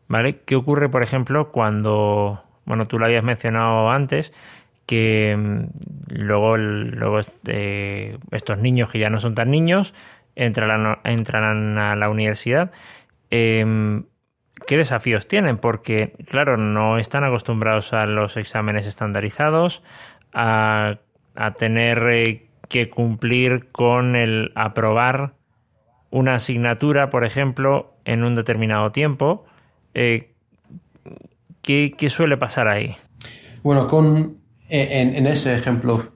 ¿vale? 0.06 0.42
¿Qué 0.44 0.54
ocurre, 0.54 0.88
por 0.88 1.02
ejemplo, 1.02 1.50
cuando, 1.50 2.44
bueno, 2.64 2.86
tú 2.86 3.00
lo 3.00 3.06
habías 3.06 3.24
mencionado 3.24 3.90
antes, 3.90 4.32
que 4.86 5.36
mm, 5.36 6.20
luego, 6.20 6.56
luego 6.56 7.18
este, 7.18 8.16
estos 8.30 8.58
niños 8.58 8.92
que 8.92 9.00
ya 9.00 9.10
no 9.10 9.18
son 9.18 9.34
tan 9.34 9.50
niños 9.50 9.92
entrarán, 10.36 10.98
entrarán 11.02 11.76
a 11.78 11.96
la 11.96 12.10
universidad? 12.10 12.70
Em, 13.30 14.04
¿Qué 14.66 14.76
desafíos 14.76 15.28
tienen? 15.28 15.58
Porque, 15.58 16.14
claro, 16.26 16.56
no 16.56 16.98
están 16.98 17.24
acostumbrados 17.24 17.92
a 17.92 18.06
los 18.06 18.36
exámenes 18.36 18.86
estandarizados, 18.86 19.82
a 20.32 20.98
tener 21.58 21.98
eh, 22.10 22.46
que 22.68 22.88
cumplir 22.88 23.68
con 23.70 24.16
el 24.16 24.52
aprobar 24.54 25.34
una 26.10 26.34
asignatura, 26.34 27.10
por 27.10 27.24
ejemplo, 27.24 27.94
en 28.04 28.24
un 28.24 28.34
determinado 28.34 28.92
tiempo. 28.92 29.44
Eh, 29.94 30.30
¿qué, 31.62 32.08
suele 32.08 32.36
pasar 32.36 32.68
ahí? 32.68 32.96
Bueno, 33.62 33.88
con, 33.88 34.38
en, 34.68 35.14
en, 35.14 35.26
ese 35.26 35.56
ejemplo 35.56 36.12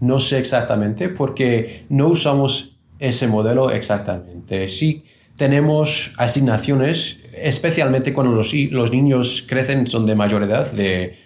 no 0.00 0.20
sé 0.20 0.38
exactamente 0.38 1.08
porque 1.08 1.86
no 1.88 2.08
usamos 2.08 2.76
ese 2.98 3.26
modelo 3.26 3.70
exactamente. 3.70 4.68
Sí 4.68 5.04
tenemos 5.38 6.12
asignaciones, 6.18 7.20
especialmente 7.32 8.12
cuando 8.12 8.34
los, 8.34 8.52
los 8.52 8.90
niños 8.92 9.44
crecen, 9.46 9.86
son 9.86 10.04
de 10.04 10.16
mayor 10.16 10.42
edad, 10.42 10.70
de 10.72 11.16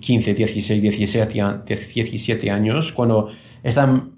15, 0.00 0.34
16, 0.34 0.80
17, 0.80 2.50
años, 2.50 2.92
cuando 2.92 3.30
están 3.64 4.12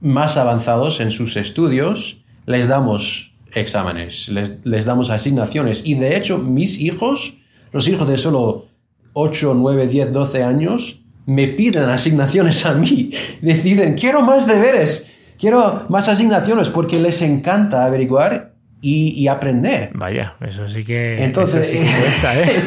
más 0.00 0.36
avanzados 0.36 1.00
en 1.00 1.12
sus 1.12 1.36
estudios, 1.36 2.24
les 2.44 2.66
damos 2.66 3.32
exámenes, 3.54 4.28
les, 4.28 4.84
damos 4.84 5.10
asignaciones. 5.10 5.82
Y 5.86 5.94
de 5.94 6.16
hecho, 6.16 6.38
mis 6.38 6.80
hijos, 6.80 7.34
los 7.72 7.86
hijos 7.86 8.08
de 8.08 8.18
solo 8.18 8.66
8, 9.12 9.54
9, 9.54 9.86
10, 9.86 10.12
12 10.12 10.42
años, 10.42 11.00
me 11.24 11.46
piden 11.46 11.88
asignaciones 11.88 12.66
a 12.66 12.74
mí. 12.74 13.12
Deciden, 13.42 13.94
quiero 13.94 14.22
más 14.22 14.48
deberes, 14.48 15.06
quiero 15.38 15.86
más 15.88 16.08
asignaciones 16.08 16.68
porque 16.68 16.98
les 16.98 17.22
encanta 17.22 17.84
averiguar 17.84 18.57
y, 18.80 19.26
aprender. 19.26 19.90
Vaya, 19.94 20.34
eso 20.40 20.68
sí 20.68 20.84
que, 20.84 21.22
Entonces, 21.22 21.66
eso 21.66 21.78
sí 21.78 21.84
que 21.84 22.00
cuesta, 22.00 22.40
¿eh? 22.40 22.62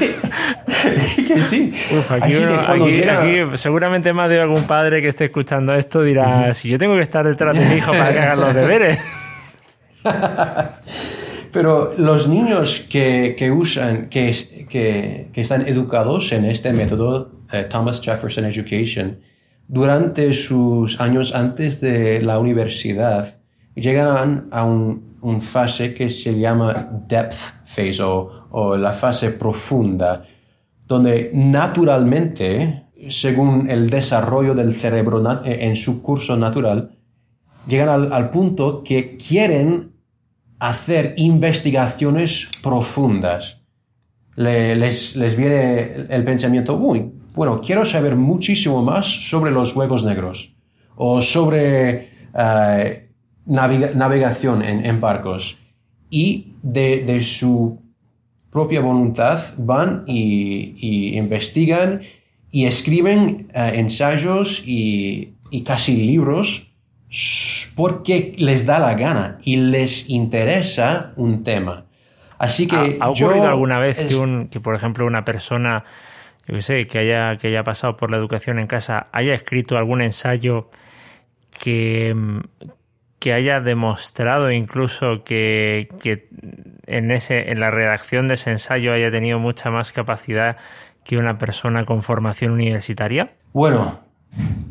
que 1.27 1.41
sí. 1.43 1.73
aquí, 2.09 3.41
seguramente 3.55 4.11
más 4.13 4.29
de 4.29 4.41
algún 4.41 4.63
padre 4.63 5.01
que 5.01 5.07
esté 5.07 5.25
escuchando 5.25 5.73
esto 5.73 6.03
dirá, 6.03 6.53
si 6.53 6.69
yo 6.69 6.77
tengo 6.77 6.95
que 6.95 7.01
estar 7.01 7.25
detrás 7.25 7.57
de 7.57 7.65
mi 7.65 7.75
hijo 7.75 7.91
para 7.91 8.11
que 8.11 8.19
haga 8.19 8.35
los 8.35 8.53
deberes. 8.53 8.99
Pero 11.53 11.93
los 11.97 12.27
niños 12.27 12.85
que, 12.89 13.35
que 13.37 13.51
usan, 13.51 14.07
que, 14.09 14.33
que, 14.69 15.27
que, 15.33 15.41
están 15.41 15.67
educados 15.67 16.31
en 16.31 16.45
este 16.45 16.71
método, 16.71 17.31
eh, 17.51 17.67
Thomas 17.69 18.01
Jefferson 18.01 18.45
Education, 18.45 19.19
durante 19.67 20.33
sus 20.33 20.99
años 21.01 21.35
antes 21.35 21.81
de 21.81 22.21
la 22.21 22.39
universidad, 22.39 23.37
llegan 23.75 24.47
a 24.51 24.63
un, 24.63 25.10
un 25.21 25.41
fase 25.41 25.93
que 25.93 26.09
se 26.09 26.37
llama 26.37 26.89
depth 27.07 27.35
phase 27.65 28.01
o, 28.01 28.75
la 28.77 28.91
fase 28.91 29.31
profunda, 29.31 30.23
donde 30.85 31.31
naturalmente, 31.33 32.87
según 33.09 33.69
el 33.69 33.89
desarrollo 33.89 34.53
del 34.53 34.73
cerebro 34.73 35.21
eh, 35.45 35.59
en 35.61 35.77
su 35.77 36.01
curso 36.01 36.35
natural, 36.35 36.97
llegan 37.67 38.11
al, 38.11 38.29
punto 38.29 38.83
que 38.83 39.17
quieren 39.17 39.93
hacer 40.59 41.13
investigaciones 41.17 42.49
profundas. 42.61 43.61
les, 44.35 45.15
les, 45.15 45.35
viene 45.37 46.07
el 46.09 46.23
pensamiento, 46.23 46.75
uy, 46.75 47.11
bueno, 47.33 47.61
quiero 47.61 47.85
saber 47.85 48.15
muchísimo 48.15 48.81
más 48.83 49.05
sobre 49.05 49.51
los 49.51 49.75
huevos 49.75 50.03
negros 50.03 50.53
o 50.95 51.21
sobre 51.21 52.09
navegación 53.51 54.63
en, 54.63 55.01
barcos. 55.01 55.57
Y 56.09 56.53
de, 56.61 57.03
de 57.05 57.21
su 57.21 57.81
propia 58.49 58.81
voluntad 58.81 59.53
van 59.57 60.03
y, 60.07 61.17
investigan 61.17 62.01
y 62.51 62.65
escriben 62.65 63.49
eh, 63.53 63.71
ensayos 63.75 64.63
y, 64.65 65.35
casi 65.65 65.97
libros 65.97 66.67
porque 67.75 68.33
les 68.37 68.65
da 68.65 68.79
la 68.79 68.93
gana 68.93 69.39
y 69.43 69.57
les 69.57 70.09
interesa 70.09 71.11
un 71.17 71.43
tema. 71.43 71.85
Así 72.37 72.67
que 72.67 72.97
¿Ha, 72.99 73.09
ocurrido 73.09 73.47
alguna 73.47 73.79
vez 73.79 73.99
que, 73.99 74.47
que, 74.49 74.59
por 74.61 74.75
ejemplo, 74.75 75.05
una 75.05 75.25
persona 75.25 75.83
sé, 76.59 76.87
que, 76.87 76.99
haya, 76.99 77.37
que 77.37 77.47
haya 77.47 77.63
pasado 77.63 77.95
por 77.95 78.11
la 78.11 78.17
educación 78.17 78.59
en 78.59 78.67
casa 78.67 79.07
haya 79.11 79.33
escrito 79.33 79.77
algún 79.77 80.01
ensayo 80.01 80.69
que, 81.63 82.15
que 83.21 83.33
haya 83.33 83.61
demostrado 83.61 84.51
incluso 84.51 85.23
que, 85.23 85.87
en, 86.87 87.11
ese, 87.11 87.51
en 87.51 87.59
la 87.59 87.69
redacción 87.69 88.27
de 88.27 88.33
ese 88.33 88.49
ensayo 88.49 88.91
haya 88.93 89.11
tenido 89.11 89.37
mucha 89.37 89.69
más 89.69 89.91
capacidad 89.91 90.57
que 91.05 91.17
una 91.17 91.37
persona 91.37 91.85
con 91.85 92.01
formación 92.01 92.51
universitaria? 92.53 93.27
Bueno, 93.53 93.99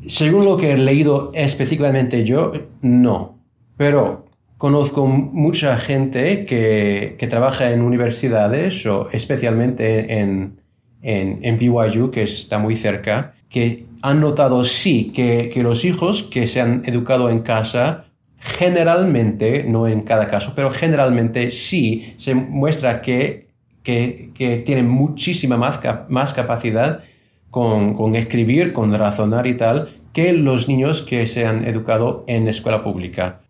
según 0.08 0.44
lo 0.44 0.56
que 0.56 0.72
he 0.72 0.76
leído 0.76 1.30
específicamente 1.32 2.24
yo, 2.24 2.52
no. 2.82 3.38
Pero 3.76 4.26
conozco 4.58 5.06
mucha 5.06 5.78
gente 5.78 6.44
que, 6.44 7.14
que, 7.16 7.26
trabaja 7.28 7.70
en 7.70 7.82
universidades 7.82 8.84
o 8.84 9.10
especialmente 9.12 10.18
en, 10.18 10.58
en, 11.02 11.38
en, 11.44 11.56
BYU, 11.56 12.10
que 12.10 12.24
está 12.24 12.58
muy 12.58 12.74
cerca, 12.74 13.34
que 13.48 13.86
han 14.02 14.20
notado 14.20 14.64
sí 14.64 15.12
que, 15.14 15.50
que 15.54 15.62
los 15.62 15.84
hijos 15.84 16.24
que 16.24 16.48
se 16.48 16.60
han 16.60 16.82
educado 16.84 17.30
en 17.30 17.42
casa 17.42 18.09
generalmente, 18.40 19.64
no 19.64 19.86
en 19.86 20.00
cada 20.02 20.28
caso, 20.28 20.52
pero 20.56 20.70
generalmente 20.70 21.52
sí 21.52 22.14
se 22.16 22.34
muestra 22.34 23.02
que, 23.02 23.48
que, 23.82 24.30
que 24.34 24.58
tienen 24.58 24.88
muchísima 24.88 25.56
más, 25.56 25.78
más 26.08 26.32
capacidad 26.32 27.04
con, 27.50 27.94
con, 27.94 28.16
escribir, 28.16 28.72
con 28.72 28.92
razonar 28.92 29.46
y 29.46 29.56
tal, 29.56 29.94
que 30.12 30.32
los 30.32 30.68
niños 30.68 31.02
que 31.02 31.26
se 31.26 31.46
han 31.46 31.66
educado 31.66 32.24
en 32.26 32.48
escuela 32.48 32.82
pública. 32.82 33.40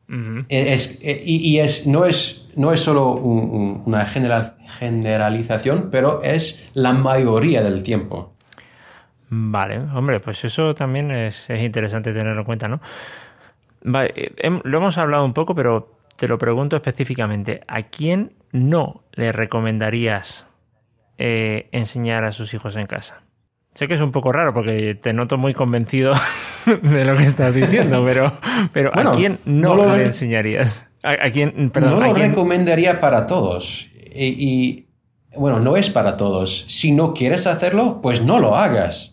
es, 0.49 0.99
eh, 1.03 1.23
y, 1.25 1.59
es, 1.59 1.87
no, 1.87 2.05
es, 2.05 2.49
no 2.57 2.73
es 2.73 2.81
solo 2.81 3.13
una 3.13 4.07
general, 4.07 4.57
generalización, 4.79 5.89
pero 5.93 6.23
es 6.23 6.69
la 6.75 6.93
mayoría 6.93 7.63
del 7.63 7.85
tiempo. 7.85 8.33
Vale, 9.29 9.79
hombre, 9.95 10.19
pues 10.19 10.45
eso 10.45 10.75
también 10.75 11.13
es, 11.13 11.49
es 11.49 11.63
interesante 11.63 12.13
tenerlo 12.13 12.41
en 12.41 12.45
cuenta, 12.45 12.67
¿no? 12.67 12.81
Vale, 13.83 14.13
eh, 14.17 14.61
lo 14.63 14.79
hemos 14.79 14.99
hablado 14.99 15.25
un 15.25 15.33
poco, 15.33 15.55
pero 15.55 16.01
te 16.17 16.29
lo 16.29 16.39
pregunto 16.39 16.77
específicamente. 16.77 17.63
¿A 17.67 17.83
quién 17.85 18.35
no 18.53 19.05
le 19.13 19.33
recomendarías 19.33 20.47
eh, 21.19 21.69
enseñar 21.73 22.25
a 22.25 22.33
sus 22.33 22.53
hijos 22.55 22.77
en 22.77 22.87
casa? 22.87 23.23
Sé 23.75 23.87
que 23.87 23.95
es 23.95 24.01
un 24.01 24.11
poco 24.11 24.33
raro 24.33 24.53
porque 24.53 24.95
te 24.97 25.13
noto 25.13 25.39
muy 25.39 25.55
convencido 25.55 26.13
de 26.83 27.05
lo 27.05 27.17
que 27.17 27.25
estás 27.25 27.55
diciendo, 27.55 28.03
pero, 28.05 28.33
pero 28.73 28.91
¿a 28.93 29.13
quién 29.13 29.39
no, 29.45 29.75
lo 29.75 29.97
le 29.97 30.05
enseñarías? 30.05 30.87
¿A, 31.03 31.31
quién, 31.31 31.71
no 31.81 32.01
lo 32.01 32.13
recomendaría 32.13 33.01
para 33.01 33.27
todos. 33.27 33.89
Y, 34.13 34.89
bueno, 35.35 35.61
no 35.61 35.77
es 35.77 35.89
para 35.89 36.17
todos. 36.17 36.67
Si 36.69 36.93
no 36.93 37.15
quieres 37.15 37.47
hacerlo, 37.47 38.01
pues 38.03 38.23
no 38.23 38.39
lo 38.39 38.57
hagas. 38.57 39.10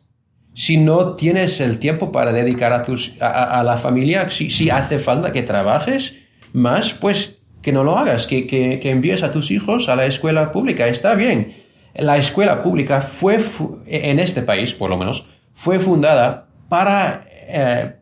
Si 0.57 0.77
no 0.77 1.13
tienes 1.13 1.61
el 1.61 1.77
tiempo 1.77 2.11
para 2.11 2.33
dedicar 2.33 2.73
a, 2.73 2.81
tus, 2.81 3.13
a, 3.21 3.63
la 3.63 3.77
familia, 3.77 4.29
si, 4.31 4.49
si, 4.49 4.71
hace 4.71 4.97
falta 4.97 5.31
que 5.31 5.43
trabajes 5.43 6.15
más, 6.51 6.93
pues 6.93 7.35
que 7.61 7.71
no 7.71 7.83
lo 7.83 7.97
hagas, 7.97 8.25
que, 8.25 8.47
que, 8.47 8.79
que 8.79 8.89
envíes 8.89 9.21
a 9.21 9.29
tus 9.29 9.51
hijos 9.51 9.87
a 9.87 9.95
la 9.95 10.05
escuela 10.07 10.51
pública. 10.51 10.87
Está 10.87 11.13
bien 11.13 11.67
la 11.97 12.17
escuela 12.17 12.63
pública 12.63 13.01
fue, 13.01 13.37
en 13.85 14.19
este 14.19 14.41
país 14.41 14.73
por 14.73 14.89
lo 14.89 14.97
menos, 14.97 15.25
fue 15.53 15.79
fundada 15.79 16.47
para, 16.69 17.25
eh, 17.31 17.95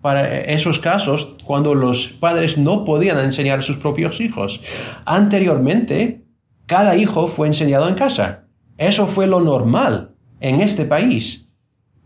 para 0.00 0.40
esos 0.44 0.78
casos 0.78 1.36
cuando 1.44 1.74
los 1.74 2.08
padres 2.08 2.58
no 2.58 2.84
podían 2.84 3.18
enseñar 3.18 3.60
a 3.60 3.62
sus 3.62 3.76
propios 3.76 4.20
hijos. 4.20 4.60
Anteriormente, 5.04 6.24
cada 6.66 6.96
hijo 6.96 7.28
fue 7.28 7.46
enseñado 7.46 7.88
en 7.88 7.94
casa. 7.94 8.44
Eso 8.78 9.06
fue 9.06 9.26
lo 9.26 9.40
normal 9.40 10.14
en 10.40 10.60
este 10.60 10.84
país. 10.84 11.45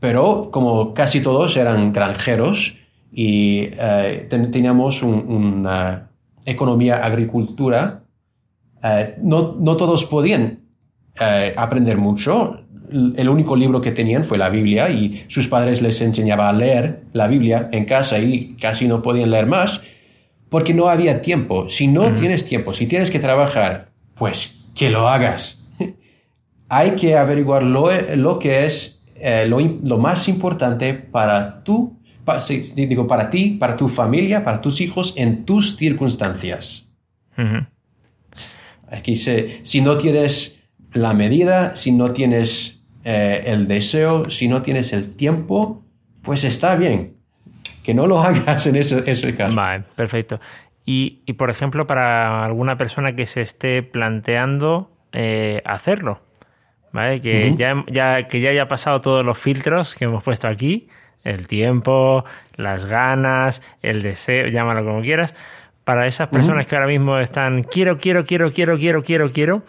Pero 0.00 0.50
como 0.50 0.94
casi 0.94 1.20
todos 1.20 1.56
eran 1.56 1.92
granjeros 1.92 2.78
y 3.12 3.68
eh, 3.72 4.26
teníamos 4.30 5.02
una 5.02 6.10
economía 6.44 7.04
agricultura, 7.04 8.02
eh, 8.82 9.14
no, 9.22 9.56
no 9.60 9.76
todos 9.76 10.04
podían 10.04 10.60
eh, 11.20 11.52
aprender 11.56 11.98
mucho. 11.98 12.62
El 12.90 13.28
único 13.28 13.54
libro 13.54 13.80
que 13.80 13.92
tenían 13.92 14.24
fue 14.24 14.38
la 14.38 14.48
Biblia 14.48 14.90
y 14.90 15.24
sus 15.28 15.46
padres 15.46 15.80
les 15.80 16.00
enseñaban 16.00 16.48
a 16.48 16.58
leer 16.58 17.02
la 17.12 17.28
Biblia 17.28 17.68
en 17.70 17.84
casa 17.84 18.18
y 18.18 18.56
casi 18.60 18.88
no 18.88 19.02
podían 19.02 19.30
leer 19.30 19.46
más 19.46 19.80
porque 20.48 20.74
no 20.74 20.88
había 20.88 21.22
tiempo. 21.22 21.68
Si 21.68 21.86
no 21.86 22.14
tienes 22.16 22.44
tiempo, 22.44 22.72
si 22.72 22.86
tienes 22.86 23.10
que 23.10 23.20
trabajar, 23.20 23.90
pues 24.16 24.66
que 24.74 24.90
lo 24.90 25.08
hagas. 25.08 25.62
Hay 26.68 26.96
que 26.96 27.16
averiguar 27.16 27.62
lo, 27.62 28.38
que 28.38 28.66
es 28.66 28.99
eh, 29.22 29.46
lo, 29.46 29.98
más 29.98 30.28
importante 30.28 30.94
para 30.94 31.62
tú, 31.62 31.98
digo, 32.74 33.06
para 33.06 33.28
ti, 33.28 33.50
para 33.60 33.76
tu 33.76 33.88
familia, 33.88 34.42
para 34.44 34.60
tus 34.60 34.80
hijos, 34.80 35.12
en 35.16 35.44
tus 35.44 35.76
circunstancias. 35.76 36.88
Aquí 38.90 39.16
se, 39.16 39.60
si 39.62 39.80
no 39.80 39.96
tienes 39.96 40.58
la 40.92 41.12
medida, 41.12 41.76
si 41.76 41.92
no 41.92 42.12
tienes 42.12 42.82
eh, 43.04 43.44
el 43.46 43.68
deseo, 43.68 44.30
si 44.30 44.48
no 44.48 44.62
tienes 44.62 44.92
el 44.92 45.14
tiempo, 45.14 45.84
pues 46.22 46.44
está 46.44 46.74
bien. 46.76 47.14
Que 47.82 47.94
no 47.94 48.06
lo 48.06 48.20
hagas 48.22 48.66
en 48.66 48.76
ese, 48.76 49.02
caso. 49.36 49.54
Vale, 49.54 49.84
perfecto. 49.94 50.40
Y, 50.86 51.32
por 51.34 51.50
ejemplo, 51.50 51.86
para 51.86 52.44
alguna 52.44 52.76
persona 52.76 53.14
que 53.14 53.26
se 53.26 53.42
esté 53.42 53.82
planteando 53.82 54.90
eh, 55.12 55.62
hacerlo, 55.64 56.20
¿vale? 56.92 57.20
Que, 57.20 57.54
ya, 57.56 57.84
ya, 57.88 58.26
que 58.26 58.40
ya 58.40 58.50
haya 58.50 58.68
pasado 58.68 59.00
todos 59.00 59.24
los 59.24 59.38
filtros 59.38 59.94
que 59.94 60.04
hemos 60.04 60.22
puesto 60.22 60.48
aquí, 60.48 60.88
el 61.24 61.46
tiempo, 61.46 62.24
las 62.56 62.84
ganas, 62.84 63.62
el 63.82 64.02
deseo, 64.02 64.48
llámalo 64.48 64.84
como 64.84 65.02
quieras, 65.02 65.34
para 65.84 66.06
esas 66.06 66.28
personas 66.28 66.66
que 66.66 66.76
ahora 66.76 66.86
mismo 66.86 67.18
están, 67.18 67.64
quiero, 67.64 67.98
quiero, 67.98 68.24
quiero, 68.24 68.50
quiero, 68.52 68.76
quiero, 68.76 69.02
quiero, 69.02 69.30
quiero, 69.30 69.62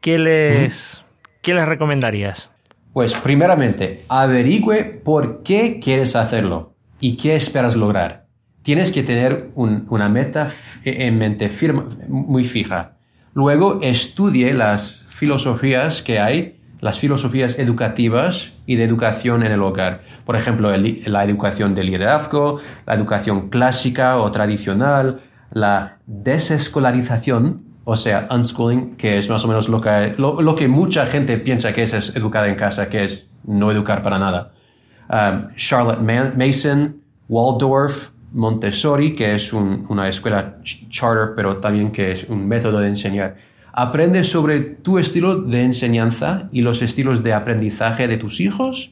¿qué 0.00 0.18
les, 0.18 1.04
¿qué 1.42 1.54
les 1.54 1.66
recomendarías? 1.66 2.50
Pues 2.92 3.14
primeramente, 3.14 4.04
averigüe 4.08 4.84
por 4.84 5.42
qué 5.42 5.80
quieres 5.80 6.16
hacerlo 6.16 6.74
y 7.00 7.16
qué 7.16 7.36
esperas 7.36 7.76
lograr. 7.76 8.26
Tienes 8.62 8.92
que 8.92 9.02
tener 9.02 9.50
una 9.54 10.08
meta 10.08 10.52
en 10.84 11.16
mente 11.16 11.48
firme, 11.48 11.84
muy 12.08 12.44
fija. 12.44 12.96
Luego 13.34 13.80
estudie 13.82 14.52
las 14.52 15.04
filosofías 15.18 16.00
que 16.00 16.20
hay, 16.20 16.60
las 16.80 17.00
filosofías 17.00 17.58
educativas 17.58 18.52
y 18.66 18.76
de 18.76 18.84
educación 18.84 19.44
en 19.44 19.50
el 19.50 19.62
hogar. 19.62 20.02
Por 20.24 20.36
ejemplo, 20.36 20.70
la 20.76 21.24
educación 21.24 21.74
de 21.74 21.82
liderazgo, 21.82 22.60
la 22.86 22.94
educación 22.94 23.48
clásica 23.50 24.18
o 24.18 24.30
tradicional, 24.30 25.20
la 25.50 25.98
desescolarización 26.06 27.68
o 27.90 27.96
sea, 27.96 28.28
unschooling, 28.30 28.96
que 28.96 29.16
es 29.16 29.30
más 29.30 29.42
o 29.46 29.48
menos 29.48 29.66
lo 29.70 29.80
que, 29.80 30.68
mucha 30.68 31.06
gente 31.06 31.38
piensa 31.38 31.72
que 31.72 31.84
es, 31.84 32.14
educar 32.14 32.46
en 32.46 32.54
casa, 32.54 32.90
que 32.90 33.02
es 33.02 33.26
no 33.44 33.72
educar 33.72 34.02
para 34.02 34.18
nada. 34.18 34.52
Um, 35.08 35.54
Charlotte 35.56 36.02
Mason, 36.36 37.00
Waldorf, 37.30 38.10
Montessori, 38.34 39.16
que 39.16 39.36
es 39.36 39.54
una 39.54 40.06
escuela 40.06 40.58
charter, 40.90 41.30
pero 41.34 41.56
también 41.56 41.90
que 41.90 42.12
es 42.12 42.24
un 42.28 42.46
método 42.46 42.78
de 42.80 42.88
enseñar. 42.88 43.36
Aprende 43.80 44.24
sobre 44.24 44.58
tu 44.58 44.98
estilo 44.98 45.36
de 45.36 45.62
enseñanza 45.62 46.48
y 46.50 46.62
los 46.62 46.82
estilos 46.82 47.22
de 47.22 47.32
aprendizaje 47.32 48.08
de 48.08 48.16
tus 48.16 48.40
hijos. 48.40 48.90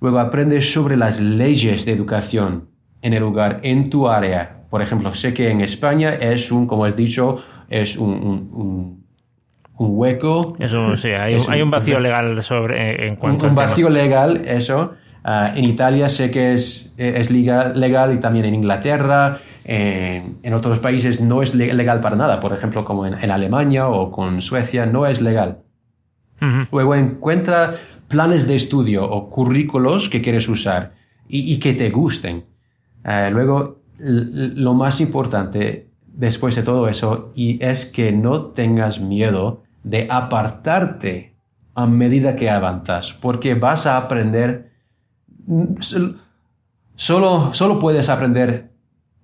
Luego 0.00 0.18
aprende 0.18 0.62
sobre 0.62 0.96
las 0.96 1.20
leyes 1.20 1.84
de 1.84 1.92
educación 1.92 2.70
en 3.02 3.14
el 3.14 3.20
lugar, 3.20 3.60
en 3.62 3.88
tu 3.88 4.08
área. 4.08 4.64
Por 4.68 4.82
ejemplo, 4.82 5.14
sé 5.14 5.32
que 5.32 5.48
en 5.48 5.60
España 5.60 6.12
es 6.12 6.50
un, 6.50 6.66
como 6.66 6.86
has 6.86 6.96
dicho, 6.96 7.44
es 7.68 7.96
un, 7.96 8.10
un, 8.10 9.04
un, 9.78 9.96
hueco. 9.96 10.56
Es 10.58 10.72
un, 10.72 10.96
sí, 10.96 11.10
hay, 11.10 11.38
hay 11.48 11.62
un 11.62 11.70
vacío 11.70 12.00
legal 12.00 12.42
sobre, 12.42 13.06
en 13.06 13.14
cuanto 13.14 13.46
Un 13.46 13.54
vacío 13.54 13.88
legal, 13.88 14.42
eso. 14.44 14.92
Ah, 15.22 15.52
en 15.54 15.66
Italia 15.66 16.08
sé 16.08 16.32
que 16.32 16.54
es, 16.54 16.92
es 16.96 17.30
legal, 17.30 17.78
legal 17.78 18.12
y 18.12 18.18
también 18.18 18.46
en 18.46 18.54
Inglaterra. 18.54 19.38
En, 19.72 20.38
en, 20.42 20.54
otros 20.54 20.80
países 20.80 21.20
no 21.20 21.42
es 21.42 21.54
legal 21.54 22.00
para 22.00 22.16
nada, 22.16 22.40
por 22.40 22.52
ejemplo, 22.52 22.84
como 22.84 23.06
en, 23.06 23.14
en 23.14 23.30
Alemania 23.30 23.88
o 23.88 24.10
con 24.10 24.42
Suecia, 24.42 24.84
no 24.84 25.06
es 25.06 25.20
legal. 25.20 25.58
Luego 26.72 26.96
encuentra 26.96 27.76
planes 28.08 28.48
de 28.48 28.56
estudio 28.56 29.08
o 29.08 29.30
currículos 29.30 30.08
que 30.08 30.22
quieres 30.22 30.48
usar 30.48 30.94
y, 31.28 31.52
y 31.52 31.58
que 31.60 31.74
te 31.74 31.90
gusten. 31.90 32.46
Ah, 33.04 33.30
luego, 33.30 33.82
lo 33.98 34.74
más 34.74 35.00
importante, 35.00 35.86
después 36.12 36.56
de 36.56 36.62
todo 36.62 36.88
eso 36.88 37.30
y 37.36 37.64
es 37.64 37.86
que 37.86 38.10
no 38.10 38.42
tengas 38.42 39.00
miedo 39.00 39.62
de 39.84 40.08
apartarte 40.10 41.34
a 41.74 41.86
medida 41.86 42.34
que 42.34 42.50
avanzas, 42.50 43.12
porque 43.12 43.54
vas 43.54 43.86
a 43.86 43.96
aprender, 43.96 44.72
solo, 46.96 47.52
solo 47.54 47.78
puedes 47.78 48.08
aprender 48.08 48.69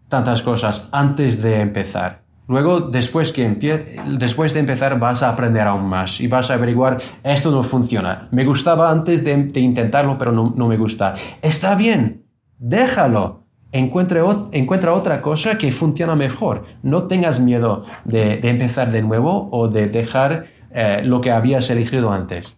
tantas 0.08 0.42
cosas 0.42 0.88
antes 0.92 1.42
de 1.42 1.60
empezar. 1.60 2.22
Luego, 2.48 2.80
después, 2.80 3.32
que 3.32 3.96
después 4.18 4.54
de 4.54 4.60
empezar, 4.60 5.00
vas 5.00 5.22
a 5.22 5.30
aprender 5.30 5.66
aún 5.66 5.86
más 5.86 6.20
y 6.20 6.28
vas 6.28 6.50
a 6.50 6.54
averiguar, 6.54 7.02
esto 7.24 7.50
no 7.50 7.64
funciona. 7.64 8.28
Me 8.30 8.44
gustaba 8.44 8.90
antes 8.90 9.24
de, 9.24 9.32
intentarlo, 9.60 10.16
pero 10.16 10.30
no, 10.30 10.54
no 10.56 10.68
me 10.68 10.76
gusta. 10.76 11.16
Está 11.42 11.74
bien, 11.74 12.24
déjalo 12.58 13.46
encuentra 13.72 14.92
otra 14.92 15.22
cosa 15.22 15.58
que 15.58 15.70
funciona 15.72 16.14
mejor. 16.14 16.66
No 16.82 17.06
tengas 17.06 17.40
miedo 17.40 17.84
de, 18.04 18.40
empezar 18.42 18.90
de 18.90 19.02
nuevo 19.02 19.48
o 19.52 19.68
de 19.68 19.88
dejar 19.88 20.46
eh, 20.70 21.02
lo 21.04 21.20
que 21.20 21.30
habías 21.30 21.68
elegido 21.70 22.12
antes. 22.12 22.56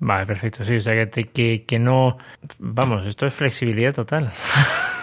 Vale, 0.00 0.26
perfecto. 0.26 0.64
Sí, 0.64 0.76
o 0.76 0.80
sea, 0.80 1.08
que, 1.08 1.64
que, 1.64 1.78
no... 1.78 2.18
Vamos, 2.58 3.06
esto 3.06 3.26
es 3.26 3.34
flexibilidad 3.34 3.94
total. 3.94 4.30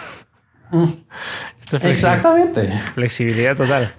Esto 1.60 1.76
es 1.76 1.84
Exactamente. 1.84 2.68
Flexibilidad 2.94 3.56
total. 3.56 3.92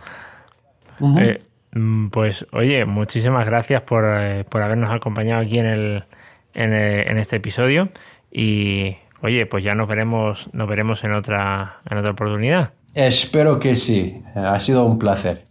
Eh, 1.19 1.41
mm, 1.73 2.09
pues 2.09 2.45
oye, 2.51 2.85
muchísimas 2.85 3.45
gracias 3.45 3.81
por, 3.83 4.05
eh, 4.05 4.45
por 4.47 4.61
habernos 4.61 4.91
acompañado 4.91 5.41
aquí 5.41 5.59
en, 5.59 5.65
el, 5.65 6.03
en, 6.53 6.73
eh, 6.73 7.03
en, 7.07 7.17
este 7.17 7.37
episodio 7.37 7.89
y 8.31 8.97
oye, 9.21 9.45
pues 9.45 9.63
ya 9.63 9.75
nos 9.75 9.87
veremos, 9.87 10.49
nos 10.53 10.67
veremos 10.67 11.03
en 11.03 11.13
otra, 11.13 11.81
en 11.89 11.97
otra 11.97 12.11
oportunidad. 12.11 12.73
Espero 12.93 13.59
que 13.59 13.75
sí. 13.75 14.21
Ha 14.35 14.59
sido 14.59 14.85
un 14.85 14.99
placer. 14.99 15.47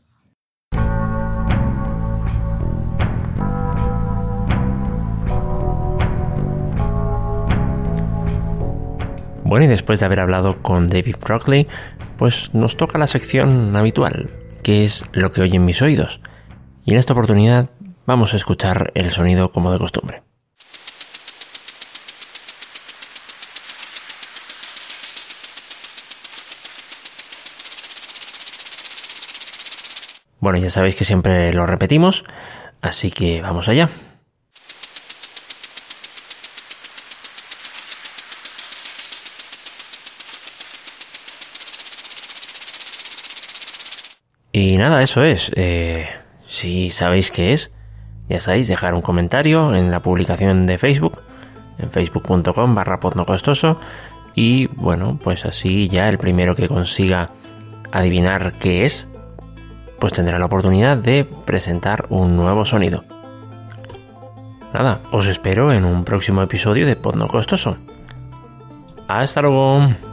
Bueno, 9.52 9.66
y 9.66 9.68
después 9.68 10.00
de 10.00 10.06
haber 10.06 10.20
hablado 10.20 10.62
con 10.62 10.86
David 10.86 11.16
Brockley, 11.22 11.68
pues 12.16 12.54
nos 12.54 12.78
toca 12.78 12.96
la 12.96 13.06
sección 13.06 13.76
habitual, 13.76 14.30
que 14.62 14.82
es 14.82 15.04
lo 15.12 15.30
que 15.30 15.42
oyen 15.42 15.66
mis 15.66 15.82
oídos. 15.82 16.22
Y 16.86 16.92
en 16.92 16.98
esta 16.98 17.12
oportunidad 17.12 17.68
vamos 18.06 18.32
a 18.32 18.38
escuchar 18.38 18.92
el 18.94 19.10
sonido 19.10 19.50
como 19.50 19.70
de 19.70 19.78
costumbre. 19.78 20.22
Bueno, 30.40 30.56
ya 30.60 30.70
sabéis 30.70 30.94
que 30.94 31.04
siempre 31.04 31.52
lo 31.52 31.66
repetimos, 31.66 32.24
así 32.80 33.10
que 33.10 33.42
vamos 33.42 33.68
allá. 33.68 33.90
Y 44.52 44.76
nada, 44.76 45.02
eso 45.02 45.24
es. 45.24 45.50
Eh, 45.56 46.06
si 46.46 46.90
sabéis 46.90 47.30
qué 47.30 47.54
es, 47.54 47.72
ya 48.28 48.40
sabéis, 48.40 48.68
dejar 48.68 48.94
un 48.94 49.00
comentario 49.00 49.74
en 49.74 49.90
la 49.90 50.02
publicación 50.02 50.66
de 50.66 50.78
Facebook, 50.78 51.20
en 51.78 51.90
facebook.com 51.90 52.74
barra 52.74 53.00
costoso 53.00 53.80
Y 54.34 54.66
bueno, 54.68 55.18
pues 55.22 55.46
así 55.46 55.88
ya 55.88 56.08
el 56.08 56.18
primero 56.18 56.54
que 56.54 56.68
consiga 56.68 57.30
adivinar 57.90 58.54
qué 58.58 58.84
es, 58.84 59.08
pues 59.98 60.12
tendrá 60.12 60.38
la 60.38 60.46
oportunidad 60.46 60.96
de 60.96 61.24
presentar 61.24 62.06
un 62.10 62.36
nuevo 62.36 62.64
sonido. 62.64 63.04
Nada, 64.72 65.00
os 65.12 65.26
espero 65.26 65.72
en 65.72 65.84
un 65.84 66.04
próximo 66.04 66.42
episodio 66.42 66.86
de 66.86 66.96
Podno 66.96 67.28
Costoso. 67.28 67.76
Hasta 69.06 69.42
luego. 69.42 70.11